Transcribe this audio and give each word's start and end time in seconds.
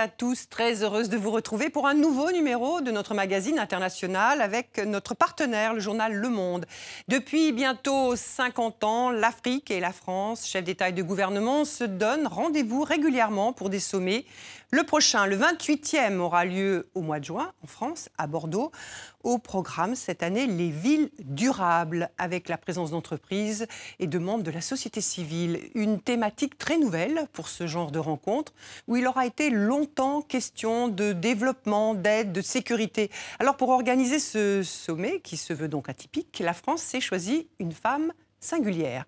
À 0.00 0.08
tous, 0.08 0.48
très 0.48 0.82
heureuse 0.82 1.10
de 1.10 1.18
vous 1.18 1.30
retrouver 1.30 1.68
pour 1.68 1.86
un 1.86 1.92
nouveau 1.92 2.32
numéro 2.32 2.80
de 2.80 2.90
notre 2.90 3.12
magazine 3.12 3.58
international 3.58 4.40
avec 4.40 4.78
notre 4.78 5.14
partenaire, 5.14 5.74
le 5.74 5.80
journal 5.80 6.14
Le 6.14 6.30
Monde. 6.30 6.64
Depuis 7.08 7.52
bientôt 7.52 8.16
50 8.16 8.82
ans, 8.82 9.10
l'Afrique 9.10 9.70
et 9.70 9.78
la 9.78 9.92
France, 9.92 10.46
chefs 10.46 10.64
d'État 10.64 10.88
et 10.88 10.92
de 10.92 11.02
gouvernement, 11.02 11.66
se 11.66 11.84
donnent 11.84 12.26
rendez-vous 12.26 12.82
régulièrement 12.82 13.52
pour 13.52 13.68
des 13.68 13.78
sommets 13.78 14.24
le 14.72 14.84
prochain, 14.84 15.26
le 15.26 15.36
28e, 15.36 16.18
aura 16.18 16.44
lieu 16.44 16.88
au 16.94 17.02
mois 17.02 17.18
de 17.18 17.24
juin 17.24 17.52
en 17.64 17.66
France, 17.66 18.08
à 18.18 18.28
Bordeaux. 18.28 18.70
Au 19.24 19.38
programme 19.38 19.96
cette 19.96 20.22
année, 20.22 20.46
les 20.46 20.70
villes 20.70 21.10
durables, 21.18 22.08
avec 22.18 22.48
la 22.48 22.56
présence 22.56 22.92
d'entreprises 22.92 23.66
et 23.98 24.06
de 24.06 24.18
membres 24.18 24.44
de 24.44 24.50
la 24.52 24.60
société 24.60 25.00
civile. 25.00 25.60
Une 25.74 26.00
thématique 26.00 26.56
très 26.56 26.78
nouvelle 26.78 27.26
pour 27.32 27.48
ce 27.48 27.66
genre 27.66 27.90
de 27.90 27.98
rencontre, 27.98 28.54
où 28.86 28.94
il 28.94 29.08
aura 29.08 29.26
été 29.26 29.50
longtemps 29.50 30.22
question 30.22 30.86
de 30.86 31.12
développement, 31.12 31.94
d'aide, 31.94 32.30
de 32.30 32.40
sécurité. 32.40 33.10
Alors 33.40 33.56
pour 33.56 33.70
organiser 33.70 34.20
ce 34.20 34.62
sommet, 34.62 35.18
qui 35.20 35.36
se 35.36 35.52
veut 35.52 35.68
donc 35.68 35.88
atypique, 35.88 36.38
la 36.38 36.54
France 36.54 36.82
s'est 36.82 37.00
choisie 37.00 37.48
une 37.58 37.72
femme 37.72 38.12
singulière 38.38 39.04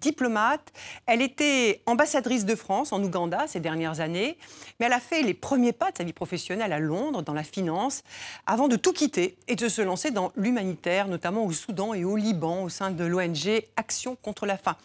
diplomate. 0.00 0.72
Elle 1.06 1.22
était 1.22 1.82
ambassadrice 1.86 2.44
de 2.44 2.54
France 2.54 2.92
en 2.92 3.02
Ouganda 3.02 3.46
ces 3.46 3.60
dernières 3.60 4.00
années, 4.00 4.38
mais 4.78 4.86
elle 4.86 4.92
a 4.92 5.00
fait 5.00 5.22
les 5.22 5.34
premiers 5.34 5.72
pas 5.72 5.90
de 5.90 5.98
sa 5.98 6.04
vie 6.04 6.12
professionnelle 6.12 6.72
à 6.72 6.78
Londres, 6.78 7.22
dans 7.22 7.34
la 7.34 7.42
finance, 7.44 8.02
avant 8.46 8.68
de 8.68 8.76
tout 8.76 8.92
quitter 8.92 9.36
et 9.48 9.56
de 9.56 9.68
se 9.68 9.82
lancer 9.82 10.10
dans 10.10 10.32
l'humanitaire, 10.36 11.08
notamment 11.08 11.44
au 11.44 11.52
Soudan 11.52 11.94
et 11.94 12.04
au 12.04 12.16
Liban, 12.16 12.62
au 12.62 12.68
sein 12.68 12.90
de 12.90 13.04
l'ONG 13.04 13.62
Action 13.76 14.16
contre 14.16 14.46
la 14.46 14.56
faim. 14.56 14.76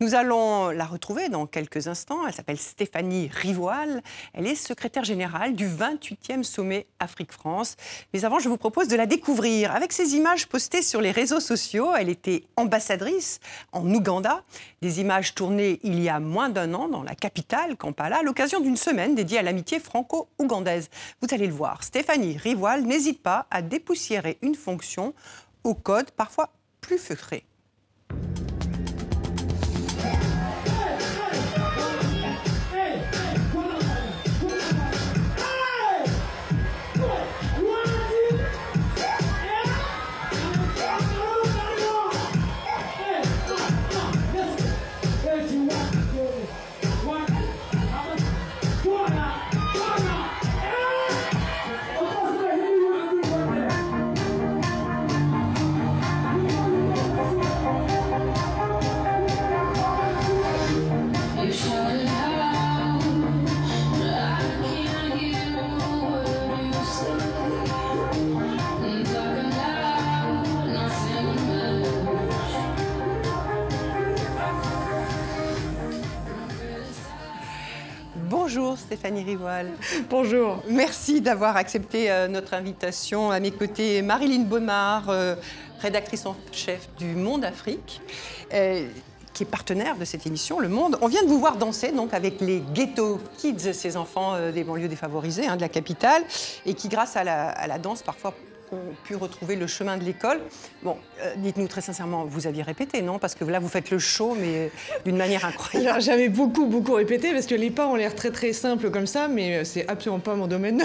Nous 0.00 0.14
allons 0.14 0.70
la 0.70 0.84
retrouver 0.84 1.28
dans 1.28 1.46
quelques 1.46 1.88
instants. 1.88 2.26
Elle 2.26 2.34
s'appelle 2.34 2.58
Stéphanie 2.58 3.30
Rivoal. 3.32 4.02
Elle 4.34 4.46
est 4.46 4.54
secrétaire 4.54 5.04
générale 5.04 5.54
du 5.54 5.68
28e 5.68 6.42
sommet 6.42 6.86
Afrique-France. 7.00 7.76
Mais 8.12 8.24
avant, 8.24 8.38
je 8.38 8.48
vous 8.48 8.56
propose 8.56 8.88
de 8.88 8.96
la 8.96 9.06
découvrir. 9.06 9.74
Avec 9.74 9.92
ces 9.92 10.14
images 10.14 10.46
postées 10.46 10.82
sur 10.82 11.00
les 11.00 11.10
réseaux 11.10 11.40
sociaux, 11.40 11.94
elle 11.96 12.08
était 12.08 12.44
ambassadrice 12.56 13.40
en 13.72 13.86
Ouganda. 13.94 14.42
Des 14.82 15.00
images 15.00 15.34
tournées 15.34 15.80
il 15.82 16.00
y 16.00 16.08
a 16.08 16.20
moins 16.20 16.48
d'un 16.48 16.74
an 16.74 16.88
dans 16.88 17.02
la 17.02 17.14
capitale, 17.14 17.76
Kampala, 17.76 18.18
à 18.18 18.22
l'occasion 18.22 18.60
d'une 18.60 18.76
semaine 18.76 19.14
dédiée 19.14 19.38
à 19.38 19.42
l'amitié 19.42 19.80
franco-ougandaise. 19.80 20.90
Vous 21.20 21.28
allez 21.32 21.46
le 21.46 21.52
voir, 21.52 21.82
Stéphanie 21.82 22.36
Rivoal 22.36 22.82
n'hésite 22.82 23.22
pas 23.22 23.46
à 23.50 23.62
dépoussiérer 23.62 24.38
une 24.42 24.54
fonction 24.54 25.14
au 25.64 25.74
code 25.74 26.10
parfois 26.12 26.50
plus 26.80 26.98
feutré. 26.98 27.47
Stéphanie 78.98 79.22
Rivoal. 79.22 79.70
Bonjour. 80.10 80.60
Merci 80.68 81.20
d'avoir 81.20 81.56
accepté 81.56 82.10
euh, 82.10 82.26
notre 82.26 82.54
invitation. 82.54 83.30
À 83.30 83.38
mes 83.38 83.52
côtés, 83.52 84.02
Marilyn 84.02 84.42
Baumard, 84.42 85.08
euh, 85.08 85.36
rédactrice 85.78 86.26
en 86.26 86.34
chef 86.50 86.88
du 86.98 87.14
Monde 87.14 87.44
Afrique. 87.44 88.00
Euh, 88.52 88.88
qui 89.34 89.44
est 89.44 89.46
partenaire 89.46 89.96
de 89.96 90.04
cette 90.04 90.26
émission, 90.26 90.58
Le 90.58 90.68
Monde. 90.68 90.98
On 91.00 91.06
vient 91.06 91.22
de 91.22 91.28
vous 91.28 91.38
voir 91.38 91.58
danser 91.58 91.92
donc 91.92 92.12
avec 92.12 92.40
les 92.40 92.60
Ghetto 92.74 93.20
Kids, 93.36 93.72
ces 93.72 93.96
enfants 93.96 94.34
des 94.50 94.64
banlieues 94.64 94.88
défavorisées 94.88 95.46
hein, 95.46 95.54
de 95.54 95.60
la 95.60 95.68
capitale, 95.68 96.24
et 96.66 96.74
qui, 96.74 96.88
grâce 96.88 97.16
à 97.16 97.22
la, 97.22 97.50
à 97.50 97.68
la 97.68 97.78
danse, 97.78 98.02
parfois 98.02 98.34
ont 98.72 98.94
pu 99.04 99.16
retrouver 99.16 99.56
le 99.56 99.66
chemin 99.66 99.96
de 99.96 100.04
l'école. 100.04 100.40
Bon, 100.82 100.96
euh, 101.22 101.34
dites-nous 101.36 101.68
très 101.68 101.80
sincèrement, 101.80 102.24
vous 102.24 102.46
aviez 102.46 102.62
répété, 102.62 103.02
non? 103.02 103.18
Parce 103.18 103.34
que 103.34 103.44
là, 103.44 103.58
vous 103.58 103.68
faites 103.68 103.90
le 103.90 103.98
show, 103.98 104.36
mais 104.38 104.70
d'une 105.04 105.16
manière 105.16 105.44
incroyable. 105.44 106.00
J'avais 106.00 106.28
beaucoup, 106.28 106.66
beaucoup 106.66 106.94
répété, 106.94 107.32
parce 107.32 107.46
que 107.46 107.54
les 107.54 107.70
pas 107.70 107.86
ont 107.86 107.94
l'air 107.94 108.14
très, 108.14 108.30
très 108.30 108.52
simples 108.52 108.90
comme 108.90 109.06
ça, 109.06 109.28
mais 109.28 109.58
euh, 109.58 109.64
c'est 109.64 109.88
absolument 109.88 110.20
pas 110.20 110.34
mon 110.34 110.46
domaine 110.46 110.82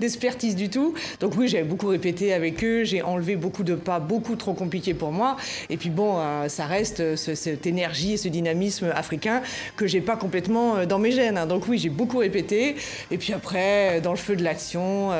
d'expertise 0.00 0.56
du 0.56 0.68
tout. 0.68 0.94
Donc 1.20 1.34
oui, 1.36 1.48
j'avais 1.48 1.64
beaucoup 1.64 1.88
répété 1.88 2.32
avec 2.32 2.62
eux, 2.64 2.84
j'ai 2.84 3.02
enlevé 3.02 3.36
beaucoup 3.36 3.64
de 3.64 3.74
pas, 3.74 4.00
beaucoup 4.00 4.36
trop 4.36 4.54
compliqués 4.54 4.94
pour 4.94 5.12
moi. 5.12 5.36
Et 5.70 5.76
puis 5.76 5.90
bon, 5.90 6.18
euh, 6.18 6.48
ça 6.48 6.66
reste 6.66 7.16
cette 7.16 7.66
énergie 7.66 8.14
et 8.14 8.16
ce 8.16 8.28
dynamisme 8.28 8.92
africain 8.94 9.42
que 9.76 9.86
j'ai 9.86 10.00
pas 10.00 10.16
complètement 10.16 10.86
dans 10.86 10.98
mes 10.98 11.12
gènes. 11.12 11.38
Hein. 11.38 11.46
Donc 11.46 11.68
oui, 11.68 11.78
j'ai 11.78 11.90
beaucoup 11.90 12.18
répété. 12.18 12.76
Et 13.10 13.18
puis 13.18 13.32
après, 13.32 14.00
dans 14.00 14.12
le 14.12 14.16
feu 14.16 14.36
de 14.36 14.42
l'action, 14.42 15.10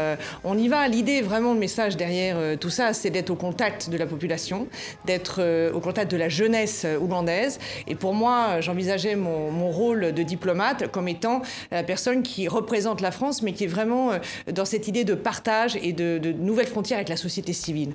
on 0.45 0.59
y 0.59 0.69
va. 0.69 0.89
L'idée 0.89 1.23
vraiment 1.23 1.55
message 1.65 1.97
derrière 1.97 2.37
euh, 2.37 2.57
tout 2.57 2.69
ça, 2.69 2.93
c'est 2.93 3.09
d'être 3.09 3.31
au 3.31 3.37
contact 3.37 3.89
de 3.89 3.97
la 3.97 4.05
population, 4.05 4.69
d'être 5.07 5.37
euh, 5.39 5.73
au 5.73 5.81
contact 5.81 6.11
de 6.11 6.19
la 6.19 6.29
jeunesse 6.29 6.83
euh, 6.85 6.99
ougandaise. 6.99 7.59
Et 7.87 7.95
pour 7.95 8.13
moi, 8.13 8.61
j'envisageais 8.61 9.17
mon, 9.17 9.71
rôle 9.71 10.13
de 10.13 10.23
diplomate 10.23 10.93
comme 10.93 11.09
étant 11.09 11.41
la 11.71 11.83
personne 11.83 12.23
qui 12.23 12.49
représente 12.49 13.01
la 13.01 13.11
France, 13.11 13.41
mais 13.41 13.53
qui 13.53 13.65
est 13.65 13.73
vraiment 13.79 14.11
dans 14.53 14.67
cette 14.67 14.89
idée 14.89 15.05
de 15.05 15.15
partage 15.15 15.77
et 15.81 15.95
de, 15.95 16.33
nouvelles 16.39 16.67
frontières 16.67 16.99
avec 16.99 17.09
la 17.09 17.17
société 17.17 17.55
civile. 17.55 17.95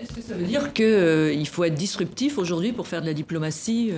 Est-ce 0.00 0.14
que 0.14 0.22
ça 0.22 0.34
veut 0.34 0.44
dire 0.44 0.72
qu'il 0.72 1.46
faut 1.46 1.64
être 1.64 1.74
disruptif 1.74 2.38
aujourd'hui 2.38 2.72
pour 2.72 2.88
faire 2.88 3.02
de 3.02 3.06
la 3.06 3.12
diplomatie 3.12 3.92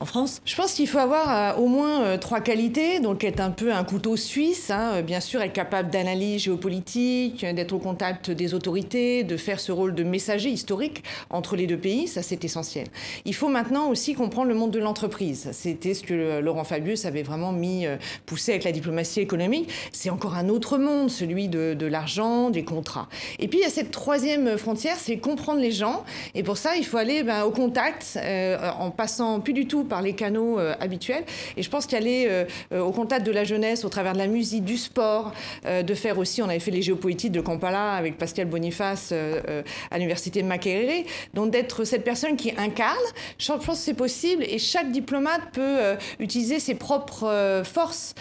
en 0.00 0.06
France? 0.06 0.40
Je 0.46 0.56
pense 0.56 0.72
qu'il 0.72 0.88
faut 0.88 0.98
avoir 0.98 1.60
au 1.60 1.66
moins 1.66 2.16
trois 2.16 2.40
qualités. 2.40 3.00
Donc 3.00 3.24
être 3.24 3.40
un 3.40 3.50
peu 3.50 3.72
un 3.72 3.84
couteau 3.84 4.16
suisse, 4.16 4.70
hein, 4.70 5.02
bien 5.02 5.20
sûr, 5.20 5.42
être 5.42 5.52
capable 5.52 5.90
d'analyse 5.90 6.44
géopolitique, 6.44 7.44
d'être 7.44 7.74
au 7.74 7.78
contact 7.78 8.30
des 8.30 8.53
de 8.58 9.36
faire 9.36 9.60
ce 9.60 9.72
rôle 9.72 9.94
de 9.94 10.04
messager 10.04 10.48
historique 10.48 11.02
entre 11.30 11.56
les 11.56 11.66
deux 11.66 11.76
pays, 11.76 12.08
ça 12.08 12.22
c'est 12.22 12.44
essentiel. 12.44 12.86
Il 13.24 13.34
faut 13.34 13.48
maintenant 13.48 13.88
aussi 13.88 14.14
comprendre 14.14 14.48
le 14.48 14.54
monde 14.54 14.70
de 14.70 14.78
l'entreprise. 14.78 15.48
C'était 15.52 15.94
ce 15.94 16.02
que 16.02 16.40
Laurent 16.40 16.64
Fabius 16.64 17.04
avait 17.04 17.22
vraiment 17.22 17.52
mis, 17.52 17.86
euh, 17.86 17.96
poussé 18.26 18.52
avec 18.52 18.64
la 18.64 18.72
diplomatie 18.72 19.20
économique. 19.20 19.68
C'est 19.92 20.10
encore 20.10 20.34
un 20.34 20.48
autre 20.48 20.78
monde, 20.78 21.10
celui 21.10 21.48
de, 21.48 21.86
l'argent, 21.86 22.50
des 22.50 22.64
contrats. 22.64 23.08
Et 23.38 23.48
puis 23.48 23.58
il 23.58 23.62
y 23.62 23.66
a 23.66 23.70
cette 23.70 23.90
troisième 23.90 24.56
frontière, 24.56 24.96
c'est 24.98 25.18
comprendre 25.18 25.60
les 25.60 25.70
gens. 25.70 26.04
Et 26.34 26.42
pour 26.42 26.56
ça, 26.56 26.76
il 26.76 26.84
faut 26.84 26.96
aller 26.96 27.22
ben, 27.22 27.44
au 27.44 27.50
contact, 27.50 28.16
euh, 28.16 28.70
en 28.78 28.90
passant 28.90 29.40
plus 29.40 29.52
du 29.52 29.66
tout 29.66 29.84
par 29.84 30.00
les 30.00 30.14
canaux 30.14 30.58
euh, 30.58 30.74
habituels. 30.80 31.24
Et 31.56 31.62
je 31.62 31.70
pense 31.70 31.86
qu'aller 31.86 32.44
au 32.72 32.90
contact 32.92 33.26
de 33.26 33.32
la 33.32 33.44
jeunesse 33.44 33.84
au 33.84 33.88
travers 33.88 34.14
de 34.14 34.18
la 34.18 34.26
musique, 34.26 34.64
du 34.64 34.76
sport, 34.76 35.32
de 35.64 35.94
faire 35.94 36.18
aussi, 36.18 36.42
on 36.42 36.48
avait 36.48 36.58
fait 36.58 36.70
les 36.70 36.82
géopolitiques 36.82 37.32
de 37.32 37.40
Kampala 37.40 37.92
avec 37.92 38.16
Pascal 38.18 38.43
Boniface 38.44 39.10
euh, 39.12 39.40
euh, 39.48 39.62
à 39.90 39.96
l'université 39.98 40.42
de 40.42 40.46
Makerere. 40.46 41.04
Donc 41.34 41.50
d'être 41.50 41.84
cette 41.84 42.04
personne 42.04 42.36
qui 42.36 42.52
incarne, 42.56 42.96
je 43.38 43.52
pense 43.52 43.64
que 43.64 43.74
c'est 43.74 43.94
possible 43.94 44.44
et 44.44 44.58
chaque 44.58 44.90
diplomate 44.90 45.42
peut 45.52 45.60
euh, 45.62 45.96
utiliser 46.18 46.60
ses 46.60 46.74
propres 46.74 47.62
forces. 47.64 48.14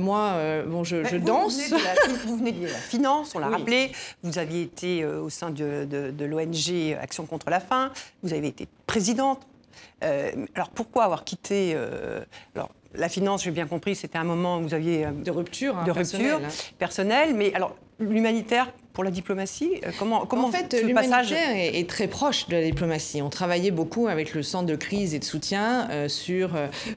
moi, 0.00 0.36
bon, 0.66 0.84
je, 0.84 1.04
je 1.04 1.16
danse. 1.16 1.60
Vous 2.26 2.36
venez, 2.36 2.52
de 2.52 2.66
la, 2.66 2.72
finance, 2.74 3.34
on 3.34 3.38
l'a 3.38 3.48
rappelé. 3.48 3.92
Vous 4.22 4.38
aviez 4.38 4.62
été 4.62 5.04
au 5.04 5.28
sein 5.28 5.50
de, 5.50 5.86
de, 5.86 6.24
l'ONG 6.24 6.96
Action 7.00 7.26
contre 7.26 7.50
la 7.50 7.60
faim. 7.60 7.92
Vous 8.22 8.32
avez 8.32 8.48
été 8.48 8.68
présidente. 8.86 9.46
alors 10.02 10.70
pourquoi 10.70 11.04
avoir 11.04 11.24
quitté 11.24 11.76
alors, 12.54 12.70
la 12.94 13.08
finance, 13.08 13.44
j'ai 13.44 13.50
bien 13.50 13.66
compris, 13.66 13.94
c'était 13.94 14.18
un 14.18 14.24
moment 14.24 14.58
où 14.58 14.62
vous 14.62 14.74
aviez 14.74 15.06
de 15.06 15.30
rupture, 15.30 15.76
hein, 15.76 15.84
de 15.84 15.90
rupture 15.90 16.18
personnelle, 16.18 16.44
hein. 16.44 16.74
personnelle, 16.78 17.34
mais 17.34 17.54
alors 17.54 17.76
l'humanitaire, 18.00 18.72
pour 18.92 19.04
la 19.04 19.12
diplomatie 19.12 19.80
Comment, 20.00 20.26
comment 20.26 20.48
En 20.48 20.50
fait, 20.50 20.74
l'humanitaire 20.82 21.52
est, 21.52 21.78
est, 21.78 21.88
très 21.88 22.08
proche 22.08 22.48
de 22.48 22.56
la 22.56 22.62
diplomatie. 22.62 23.22
On 23.22 23.30
travaillait 23.30 23.70
beaucoup 23.70 24.08
avec 24.08 24.34
le 24.34 24.42
centre 24.42 24.66
de 24.66 24.74
crise 24.74 25.14
et 25.14 25.20
de 25.20 25.24
soutien 25.24 25.88
sur 26.08 26.50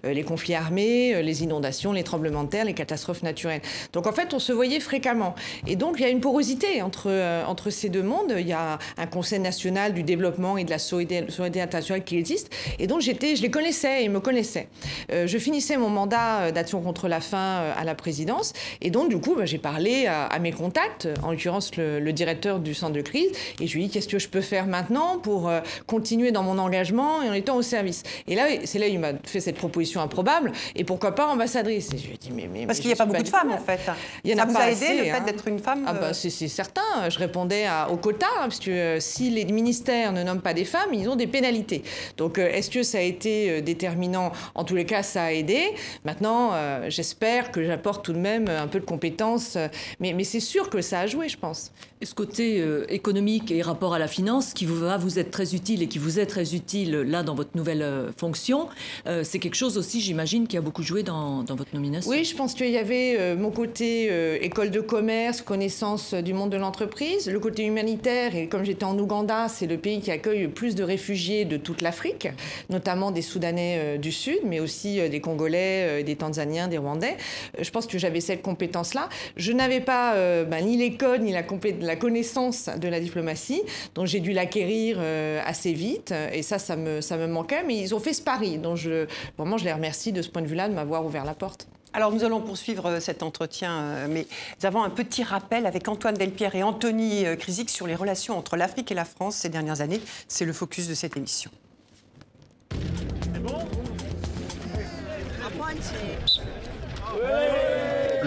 les 0.04 0.24
conflits 0.24 0.56
armés, 0.56 1.22
les 1.22 1.44
inondations, 1.44 1.94
les 1.94 2.04
tremblements 2.04 2.44
de 2.44 2.50
terre, 2.50 2.66
les 2.66 2.74
catastrophes 2.74 3.22
naturelles. 3.22 3.62
Donc 3.94 4.08
en 4.08 4.12
fait, 4.12 4.34
on 4.34 4.40
se 4.40 4.52
voyait 4.52 4.80
fréquemment. 4.80 5.36
Et 5.68 5.76
donc 5.76 5.98
il 6.00 6.02
y 6.02 6.06
a 6.06 6.10
une 6.10 6.20
porosité 6.20 6.82
entre, 6.82 7.12
entre 7.48 7.70
ces 7.70 7.90
deux 7.90 8.04
mondes. 8.04 8.34
Il 8.40 8.48
y 8.48 8.54
a 8.54 8.80
un 8.98 9.06
Conseil 9.06 9.40
national 9.40 9.94
du 9.94 10.02
développement 10.02 10.58
et 10.58 10.64
de 10.64 10.72
la 10.72 10.80
solidarité 10.80 11.62
internationale 11.62 12.04
qui 12.04 12.18
existe. 12.18 12.50
Et 12.80 12.88
donc 12.88 13.02
j'étais, 13.02 13.36
je 13.36 13.44
les 13.44 13.52
connaissais 13.52 14.02
et 14.02 14.06
ils 14.06 14.12
me 14.12 14.20
connaissaient. 14.20 14.68
je 15.10 15.38
finissais 15.38 15.78
mon 15.78 15.90
mandat 15.90 16.52
d'action 16.52 16.82
contre 16.82 17.08
la 17.08 17.22
faim 17.22 17.72
à 17.78 17.84
la 17.84 17.96
présidence. 17.96 18.54
Et 18.82 18.90
donc, 18.90 19.10
du 19.10 19.20
coup, 19.20 19.36
bah, 19.36 19.46
j'ai 19.46 19.58
parlé 19.58 20.08
à, 20.08 20.38
mes 20.40 20.52
contacts, 20.52 20.93
en 21.22 21.32
l'occurrence 21.32 21.76
le, 21.78 22.14
directeur 22.14 22.60
du 22.60 22.74
centre 22.74 22.94
de 22.94 23.02
crise, 23.02 23.32
et 23.60 23.68
je 23.68 23.76
lui 23.76 23.84
ai 23.84 23.88
dit 23.88 23.94
qu'est-ce 23.94 24.08
que 24.08 24.20
je 24.20 24.30
peux 24.30 24.42
faire 24.42 24.68
maintenant 24.68 25.18
pour 25.18 25.50
euh, 25.50 25.62
continuer 25.88 26.32
dans 26.32 26.44
mon 26.44 26.60
engagement 26.60 27.24
et 27.24 27.30
en 27.30 27.34
étant 27.34 27.56
au 27.56 27.62
service? 27.62 28.04
Et 28.28 28.36
là, 28.36 28.46
c'est 28.66 28.78
là 28.78 28.88
il 28.88 29.00
m'a 29.00 29.14
fait 29.26 29.40
cette 29.40 29.56
proposition 29.56 30.02
improbable, 30.02 30.52
et 30.76 30.84
pourquoi 30.84 31.16
pas 31.16 31.28
ambassadrice? 31.28 31.90
Et 31.94 31.98
je 31.98 32.08
lui 32.08 32.14
ai 32.14 32.18
dit 32.18 32.32
mais, 32.32 32.48
mais 32.52 32.68
parce 32.68 32.80
qu'il 32.80 32.88
n'y 32.88 32.94
a 32.94 32.98
pas 32.98 33.06
beaucoup 33.06 33.24
de 33.24 33.28
femmes 33.28 33.52
en 33.52 33.58
fait. 33.58 33.80
Il 34.24 34.32
y 34.32 34.34
en 34.34 34.38
Ça 34.38 34.44
a 34.44 34.46
vous 34.46 34.58
a 34.58 34.70
aidé 34.70 34.98
le 34.98 35.04
fait 35.06 35.12
hein. 35.12 35.24
d'être 35.26 35.48
une 35.48 35.60
femme 35.60 35.84
Ah 35.88 35.94
bah 35.94 36.00
euh, 36.08 36.14
c'est 36.14 36.30
certain. 36.30 37.10
Je 37.10 37.18
répondais 37.18 37.66
à, 37.66 37.90
au 37.90 37.98
quota, 37.98 38.28
hein, 38.38 38.44
parce 38.44 38.60
que 38.60 38.72
euh, 38.72 39.00
si 39.00 39.30
les 39.30 39.46
ministères 39.46 40.12
ne 40.14 40.24
nomment 40.24 40.42
pas 40.42 40.54
des 40.54 40.66
femmes, 40.66 40.94
ils 40.94 41.10
ont 41.10 41.16
des 41.16 41.28
pénalités. 41.28 41.84
Donc 42.18 42.38
est-ce 42.38 42.70
que 42.70 42.84
ça 42.84 43.00
a 43.00 43.02
été 43.02 43.62
déterminant? 43.62 44.32
En 44.56 44.64
tous 44.64 44.76
les 44.76 44.86
cas, 44.86 45.04
ça 45.04 45.24
a 45.24 45.32
aidé. 45.32 45.62
Maintenant, 46.06 46.52
j'espère 46.88 47.52
que 47.52 47.64
j'apporte 47.64 48.06
tout 48.06 48.14
de 48.14 48.20
même 48.20 48.48
un 48.48 48.68
peu 48.68 48.80
de 48.80 48.86
compétences. 48.86 49.58
Mais, 50.00 50.14
mais 50.14 50.24
c'est 50.24 50.40
sûr 50.40 50.70
que 50.70 50.82
ça 50.84 51.00
a 51.00 51.08
joué, 51.08 51.30
je 51.30 51.38
pense. 51.38 51.72
Et 52.04 52.06
ce 52.06 52.14
côté 52.14 52.60
euh, 52.60 52.86
économique 52.90 53.50
et 53.50 53.62
rapport 53.62 53.94
à 53.94 54.00
la 54.00 54.10
finance 54.10 54.54
qui 54.54 54.66
vous 54.66 54.78
va 54.78 54.98
vous 54.98 55.20
être 55.20 55.32
très 55.32 55.56
utile 55.56 55.82
et 55.82 55.88
qui 55.88 56.00
vous 56.00 56.20
est 56.20 56.26
très 56.26 56.54
utile 56.54 56.92
là 56.98 57.24
dans 57.24 57.34
votre 57.34 57.56
nouvelle 57.56 57.82
euh, 57.82 58.12
fonction, 58.18 58.68
euh, 59.08 59.24
c'est 59.24 59.40
quelque 59.40 59.56
chose 59.56 59.78
aussi, 59.78 60.02
j'imagine, 60.02 60.46
qui 60.46 60.58
a 60.58 60.62
beaucoup 60.62 60.84
joué 60.84 61.04
dans, 61.04 61.44
dans 61.44 61.56
votre 61.56 61.74
nomination. 61.74 62.12
Oui, 62.12 62.26
je 62.26 62.36
pense 62.36 62.56
qu'il 62.56 62.70
y 62.72 62.78
avait 62.78 63.36
mon 63.36 63.52
côté 63.52 64.10
école 64.44 64.70
de 64.70 64.82
commerce, 64.82 65.42
connaissance 65.42 66.14
du 66.14 66.34
monde 66.34 66.50
de 66.50 66.58
l'entreprise, 66.58 67.30
le 67.30 67.40
côté 67.40 67.64
humanitaire. 67.66 68.36
Et 68.36 68.48
comme 68.48 68.66
j'étais 68.66 68.84
en 68.84 69.00
Ouganda, 69.00 69.48
c'est 69.48 69.68
le 69.68 69.78
pays 69.78 70.02
qui 70.02 70.12
accueille 70.12 70.42
le 70.42 70.50
plus 70.50 70.76
de 70.76 70.84
réfugiés 70.84 71.46
de 71.46 71.56
toute 71.56 71.82
l'Afrique, 71.82 72.28
notamment 72.70 73.12
des 73.12 73.22
Soudanais 73.22 73.98
du 73.98 74.12
Sud, 74.12 74.40
mais 74.44 74.60
aussi 74.60 75.10
des 75.10 75.22
Congolais, 75.22 76.04
des 76.04 76.16
Tanzaniens, 76.18 76.68
des 76.68 76.78
Rwandais. 76.78 77.16
je 77.60 77.70
pense 77.70 77.88
que 77.88 77.98
j'avais 77.98 78.20
cette 78.20 78.42
compétence-là. 78.42 79.08
Je 79.38 79.54
n'avais 79.54 79.80
pas 79.80 80.16
ben, 80.44 80.63
ni 80.64 80.78
les 80.78 80.96
codes, 80.96 81.22
ni 81.22 81.32
la, 81.32 81.44
la, 81.82 81.96
connaissance 81.96 82.70
de 82.70 82.88
la 82.88 83.00
diplomatie, 83.00 83.62
donc 83.96 84.08
j'ai 84.08 84.20
dû 84.20 84.32
l'acquérir 84.32 84.98
euh, 85.00 85.42
assez 85.46 85.74
vite. 85.74 86.14
Et 86.34 86.42
ça, 86.42 86.60
ça 86.60 86.76
me, 86.76 87.02
ça 87.02 87.18
me 87.18 87.28
manquait. 87.28 87.64
Mais 87.64 87.78
ils 87.78 87.94
ont 87.94 88.00
fait 88.00 88.14
ce 88.14 88.22
pari. 88.22 88.58
Donc 88.58 88.78
je, 88.78 89.08
vraiment, 89.38 89.58
je 89.58 89.66
les 89.66 89.74
remercie 89.74 90.12
de 90.12 90.22
ce 90.22 90.30
point 90.30 90.42
de 90.42 90.48
vue-là 90.48 90.70
de 90.70 90.74
m'avoir 90.74 91.06
ouvert 91.06 91.26
la 91.26 91.34
porte. 91.34 91.68
Alors 91.96 92.12
nous 92.12 92.24
allons 92.24 92.42
poursuivre 92.42 92.88
euh, 92.88 93.00
cet 93.00 93.22
entretien, 93.22 94.08
mais 94.08 94.26
nous 94.60 94.66
avons 94.66 94.84
un 94.84 94.90
petit 94.90 95.24
rappel 95.24 95.66
avec 95.66 95.88
Antoine 95.88 96.16
Delpierre 96.16 96.56
et 96.56 96.64
Anthony 96.64 97.26
Krisic 97.38 97.70
sur 97.70 97.86
les 97.86 97.96
relations 97.96 98.38
entre 98.38 98.58
l'Afrique 98.58 98.92
et 98.92 98.96
la 98.96 99.06
France 99.06 99.36
ces 99.36 99.50
dernières 99.50 99.82
années. 99.82 100.02
C'est 100.28 100.46
le 100.46 100.54
focus 100.54 100.88
de 100.88 100.96
cette 100.96 101.18
émission. 101.18 101.52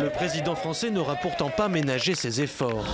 Le 0.06 0.12
président 0.12 0.54
français 0.54 0.92
n'aura 0.92 1.16
pourtant 1.16 1.50
pas 1.50 1.68
ménagé 1.68 2.14
ses 2.14 2.40
efforts. 2.40 2.86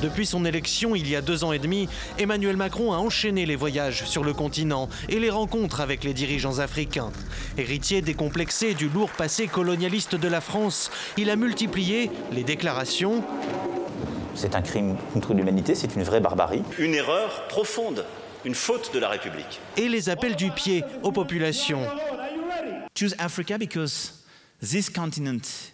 Depuis 0.00 0.24
son 0.24 0.44
élection 0.44 0.94
il 0.94 1.10
y 1.10 1.16
a 1.16 1.20
deux 1.20 1.42
ans 1.42 1.50
et 1.50 1.58
demi, 1.58 1.88
Emmanuel 2.16 2.56
Macron 2.56 2.92
a 2.92 2.98
enchaîné 2.98 3.44
les 3.44 3.56
voyages 3.56 4.04
sur 4.04 4.22
le 4.22 4.32
continent 4.34 4.88
et 5.08 5.18
les 5.18 5.30
rencontres 5.30 5.80
avec 5.80 6.04
les 6.04 6.14
dirigeants 6.14 6.60
africains. 6.60 7.10
Héritier 7.58 8.02
décomplexé 8.02 8.74
du 8.74 8.88
lourd 8.88 9.10
passé 9.10 9.48
colonialiste 9.48 10.14
de 10.14 10.28
la 10.28 10.40
France, 10.40 10.92
il 11.16 11.28
a 11.28 11.34
multiplié 11.34 12.12
les 12.30 12.44
déclarations. 12.44 13.24
C'est 14.36 14.54
un 14.54 14.62
crime 14.62 14.96
contre 15.12 15.34
l'humanité, 15.34 15.74
c'est 15.74 15.96
une 15.96 16.04
vraie 16.04 16.20
barbarie. 16.20 16.62
Une 16.78 16.94
erreur 16.94 17.48
profonde, 17.48 18.04
une 18.44 18.54
faute 18.54 18.94
de 18.94 19.00
la 19.00 19.08
République. 19.08 19.58
Et 19.76 19.88
les 19.88 20.08
appels 20.08 20.36
du 20.36 20.52
pied 20.52 20.84
aux 21.02 21.10
populations. 21.10 21.82
Choose 22.94 23.16
Africa 23.18 23.58
because 23.58 24.19
this 24.62 24.90
continent 24.90 25.72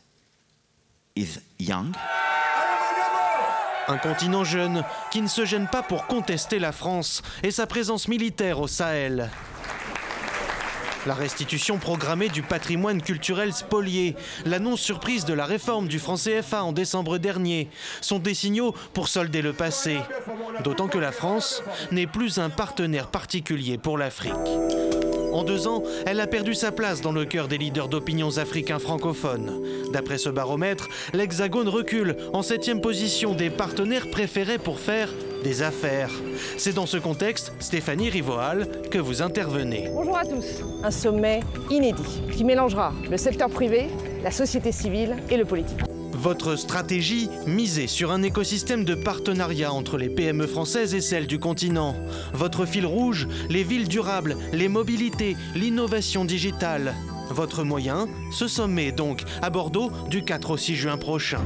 is 1.15 1.39
young. 1.59 1.95
Un 3.89 3.99
continent 3.99 4.45
jeune 4.45 4.85
qui 5.13 5.23
ne 5.23 5.29
se 5.29 5.45
gêne 5.45 5.69
pas 5.69 5.83
pour 5.83 6.07
contester 6.07 6.59
la 6.59 6.73
France 6.73 7.23
et 7.43 7.51
sa 7.51 7.67
présence 7.67 8.09
militaire 8.09 8.61
au 8.61 8.67
Sahel. 8.67 9.31
La 11.07 11.15
restitution 11.15 11.79
programmée 11.79 12.29
du 12.29 12.43
patrimoine 12.43 13.01
culturel 13.01 13.53
spolié, 13.53 14.17
l'annonce 14.45 14.81
surprise 14.81 15.25
de 15.25 15.35
la 15.35 15.45
réforme 15.45 15.87
du 15.87 16.01
franc 16.01 16.17
CFA 16.17 16.65
en 16.65 16.73
décembre 16.73 17.19
dernier 17.19 17.71
sont 18.01 18.19
des 18.19 18.35
signaux 18.35 18.75
pour 18.93 19.07
solder 19.07 19.41
le 19.41 19.53
passé. 19.53 20.01
D'autant 20.65 20.89
que 20.89 20.99
la 20.99 21.13
France 21.13 21.63
n'est 21.93 22.09
plus 22.09 22.39
un 22.39 22.51
partenaire 22.51 23.07
particulier 23.07 23.79
pour 23.79 23.99
l'Afrique. 23.99 24.33
En 25.37 25.45
deux 25.45 25.69
ans, 25.69 25.83
elle 26.07 26.21
a 26.21 26.27
perdu 26.27 26.55
sa 26.55 26.73
place 26.73 27.03
dans 27.03 27.13
le 27.13 27.27
cœur 27.27 27.47
des 27.47 27.59
leaders 27.59 27.89
d'opinions 27.89 28.39
africains 28.39 28.79
francophones. 28.79 29.63
D'après 29.93 30.17
ce 30.17 30.31
baromètre, 30.31 30.89
l'Hexagone 31.13 31.69
recule 31.69 32.17
en 32.33 32.41
septième 32.41 32.81
position 32.81 33.35
des 33.35 33.51
partenaires 33.51 34.11
préférés 34.11 34.57
pour 34.57 34.81
faire 34.81 35.13
des 35.45 35.61
affaires. 35.61 36.09
C'est 36.57 36.75
dans 36.75 36.87
ce 36.87 36.97
contexte, 36.97 37.53
Stéphanie 37.59 38.09
Rivoal, 38.09 38.67
que 38.91 38.97
vous 38.99 39.21
intervenez. 39.21 39.91
Bonjour 39.93 40.17
à 40.17 40.25
tous. 40.25 40.63
Un 40.83 40.91
sommet 40.91 41.41
inédit 41.69 42.23
qui 42.33 42.43
mélangera 42.43 42.95
le 43.11 43.19
secteur 43.19 43.51
privé, 43.51 43.89
la 44.25 44.31
société 44.31 44.73
civile 44.73 45.17
et 45.29 45.37
le 45.37 45.45
politique. 45.45 45.96
Votre 46.17 46.57
stratégie 46.57 47.29
misée 47.47 47.87
sur 47.87 48.11
un 48.11 48.23
écosystème 48.23 48.85
de 48.85 48.95
partenariat 48.95 49.71
entre 49.71 49.99
les 49.99 50.09
PME 50.09 50.47
françaises 50.47 50.95
et 50.95 51.03
celles 51.03 51.27
du 51.27 51.39
continent. 51.39 51.95
Votre 52.33 52.65
fil 52.65 52.87
rouge, 52.87 53.29
les 53.51 53.63
villes 53.63 53.87
durables, 53.87 54.35
les 54.55 54.69
mobilités, 54.69 55.37
l'innovation 55.55 56.25
digitale. 56.25 56.95
Votre 57.29 57.65
moyen, 57.65 58.09
ce 58.33 58.49
sommet 58.49 58.93
donc 58.93 59.25
à 59.43 59.51
Bordeaux 59.51 59.91
du 60.09 60.25
4 60.25 60.53
au 60.53 60.57
6 60.57 60.75
juin 60.75 60.97
prochain. 60.97 61.43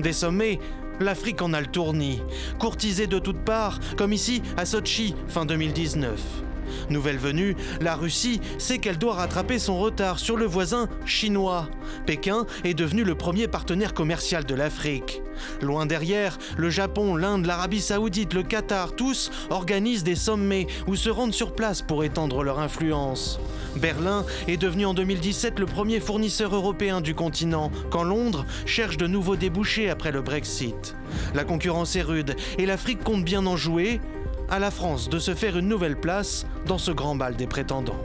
Des 0.00 0.12
sommets 0.12 0.58
l'Afrique 0.98 1.40
en 1.40 1.52
a 1.52 1.60
le 1.60 1.68
tournis, 1.68 2.20
courtisée 2.58 3.06
de 3.06 3.20
toutes 3.20 3.44
parts, 3.44 3.78
comme 3.96 4.12
ici 4.12 4.42
à 4.56 4.66
Sochi 4.66 5.14
fin 5.28 5.46
2019. 5.46 6.47
Nouvelle 6.90 7.18
venue, 7.18 7.56
la 7.80 7.94
Russie 7.94 8.40
sait 8.58 8.78
qu'elle 8.78 8.98
doit 8.98 9.14
rattraper 9.14 9.58
son 9.58 9.78
retard 9.78 10.18
sur 10.18 10.36
le 10.36 10.46
voisin 10.46 10.88
chinois. 11.04 11.68
Pékin 12.06 12.46
est 12.64 12.74
devenu 12.74 13.04
le 13.04 13.14
premier 13.14 13.48
partenaire 13.48 13.94
commercial 13.94 14.44
de 14.44 14.54
l'Afrique. 14.54 15.22
Loin 15.62 15.86
derrière, 15.86 16.38
le 16.56 16.70
Japon, 16.70 17.16
l'Inde, 17.16 17.46
l'Arabie 17.46 17.80
saoudite, 17.80 18.34
le 18.34 18.42
Qatar, 18.42 18.92
tous 18.92 19.30
organisent 19.50 20.04
des 20.04 20.16
sommets 20.16 20.66
ou 20.86 20.96
se 20.96 21.10
rendent 21.10 21.34
sur 21.34 21.54
place 21.54 21.82
pour 21.82 22.04
étendre 22.04 22.42
leur 22.42 22.58
influence. 22.58 23.38
Berlin 23.76 24.24
est 24.48 24.56
devenu 24.56 24.86
en 24.86 24.94
2017 24.94 25.58
le 25.58 25.66
premier 25.66 26.00
fournisseur 26.00 26.54
européen 26.54 27.00
du 27.00 27.14
continent, 27.14 27.70
quand 27.90 28.02
Londres 28.02 28.44
cherche 28.66 28.96
de 28.96 29.06
nouveaux 29.06 29.36
débouchés 29.36 29.90
après 29.90 30.10
le 30.10 30.22
Brexit. 30.22 30.96
La 31.34 31.44
concurrence 31.44 31.94
est 31.96 32.02
rude 32.02 32.34
et 32.58 32.66
l'Afrique 32.66 33.04
compte 33.04 33.24
bien 33.24 33.46
en 33.46 33.56
jouer, 33.56 34.00
à 34.50 34.58
la 34.58 34.70
France 34.70 35.08
de 35.08 35.18
se 35.18 35.34
faire 35.34 35.56
une 35.56 35.68
nouvelle 35.68 35.98
place 35.98 36.46
dans 36.66 36.78
ce 36.78 36.90
grand 36.90 37.14
bal 37.14 37.36
des 37.36 37.46
prétendants. 37.46 38.00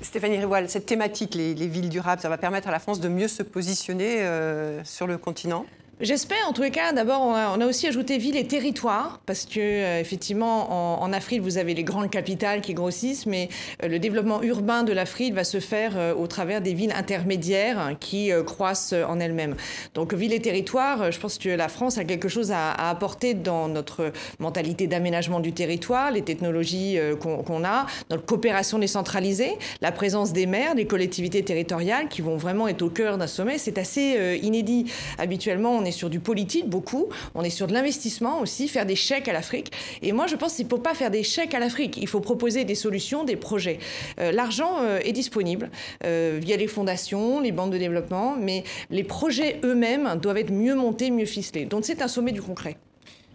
Stéphanie 0.00 0.36
Rivoal, 0.36 0.68
cette 0.68 0.86
thématique, 0.86 1.34
les, 1.34 1.54
villes 1.54 1.88
durables, 1.88 2.20
ça 2.20 2.28
va 2.28 2.38
permettre 2.38 2.68
à 2.68 2.70
la 2.70 2.78
France 2.78 3.00
de 3.00 3.08
mieux 3.08 3.28
se 3.28 3.42
positionner 3.42 4.22
euh, 4.22 4.84
sur 4.84 5.06
le 5.06 5.18
continent? 5.18 5.66
J'espère, 6.00 6.38
en 6.48 6.52
tous 6.52 6.62
les 6.62 6.72
cas. 6.72 6.92
D'abord, 6.92 7.22
on, 7.22 7.34
a 7.34 7.66
aussi 7.66 7.86
ajouté 7.86 8.18
ville 8.18 8.36
et 8.36 8.48
territoire, 8.48 9.20
parce 9.26 9.46
que 9.46 9.60
euh, 9.60 10.00
effectivement, 10.00 11.00
en, 11.00 11.12
Afrique, 11.12 11.40
vous 11.40 11.56
avez 11.56 11.72
les 11.72 11.84
grandes 11.84 12.10
capitales 12.10 12.62
qui 12.62 12.74
grossissent, 12.74 13.26
mais 13.26 13.48
euh, 13.80 13.86
le 13.86 14.00
développement 14.00 14.42
urbain 14.42 14.82
de 14.82 14.92
l'Afrique 14.92 15.34
va 15.34 15.44
se 15.44 15.60
faire 15.60 15.92
euh, 15.96 16.12
au 16.12 16.26
travers 16.26 16.60
des 16.60 16.74
villes 16.74 16.92
intermédiaires 16.96 17.94
qui 18.00 18.32
croissent 18.44 18.92
en 18.92 19.20
elles-mêmes. 19.20 19.54
Donc, 19.94 20.14
ville 20.14 20.32
et 20.32 20.40
territoire, 20.40 21.12
je 21.12 21.20
pense 21.20 21.38
que 21.38 21.48
la 21.48 21.68
France 21.68 21.96
a 21.96 22.04
quelque 22.04 22.28
chose 22.28 22.50
à, 22.50 22.72
apporter 22.72 23.34
dans 23.34 23.68
notre 23.68 24.12
mentalité 24.40 24.88
d'aménagement 24.88 25.38
du 25.38 25.52
territoire, 25.52 26.10
les 26.10 26.22
technologies 26.22 26.98
qu'on 27.20 27.64
a, 27.64 27.86
notre 28.10 28.24
coopération 28.24 28.80
décentralisée, 28.80 29.52
la 29.80 29.92
présence 29.92 30.32
des 30.32 30.46
maires, 30.46 30.74
des 30.74 30.86
collectivités 30.86 31.44
territoriales 31.44 32.08
qui 32.08 32.20
vont 32.20 32.36
vraiment 32.36 32.66
être 32.66 32.82
au 32.82 32.90
cœur 32.90 33.16
d'un 33.16 33.28
sommet. 33.28 33.58
C'est 33.58 33.78
assez 33.78 34.38
inédit. 34.42 34.90
Habituellement, 35.18 35.72
on 35.72 35.83
est 35.84 35.92
sur 35.92 36.10
du 36.10 36.20
politique 36.20 36.68
beaucoup, 36.68 37.08
on 37.34 37.42
est 37.42 37.50
sur 37.50 37.66
de 37.66 37.72
l'investissement 37.72 38.40
aussi, 38.40 38.68
faire 38.68 38.86
des 38.86 38.96
chèques 38.96 39.28
à 39.28 39.32
l'Afrique. 39.32 39.72
Et 40.02 40.12
moi, 40.12 40.26
je 40.26 40.36
pense 40.36 40.54
qu'il 40.54 40.64
ne 40.64 40.70
faut 40.70 40.78
pas 40.78 40.94
faire 40.94 41.10
des 41.10 41.22
chèques 41.22 41.54
à 41.54 41.58
l'Afrique. 41.58 41.96
Il 41.96 42.08
faut 42.08 42.20
proposer 42.20 42.64
des 42.64 42.74
solutions, 42.74 43.24
des 43.24 43.36
projets. 43.36 43.78
Euh, 44.20 44.32
l'argent 44.32 44.78
euh, 44.80 44.98
est 45.04 45.12
disponible 45.12 45.70
euh, 46.04 46.38
via 46.42 46.56
les 46.56 46.66
fondations, 46.66 47.40
les 47.40 47.52
banques 47.52 47.72
de 47.72 47.78
développement, 47.78 48.36
mais 48.38 48.64
les 48.90 49.04
projets 49.04 49.60
eux-mêmes 49.64 50.18
doivent 50.20 50.38
être 50.38 50.52
mieux 50.52 50.74
montés, 50.74 51.10
mieux 51.10 51.26
ficelés. 51.26 51.64
Donc 51.64 51.84
c'est 51.84 52.02
un 52.02 52.08
sommet 52.08 52.32
du 52.32 52.42
concret. 52.42 52.76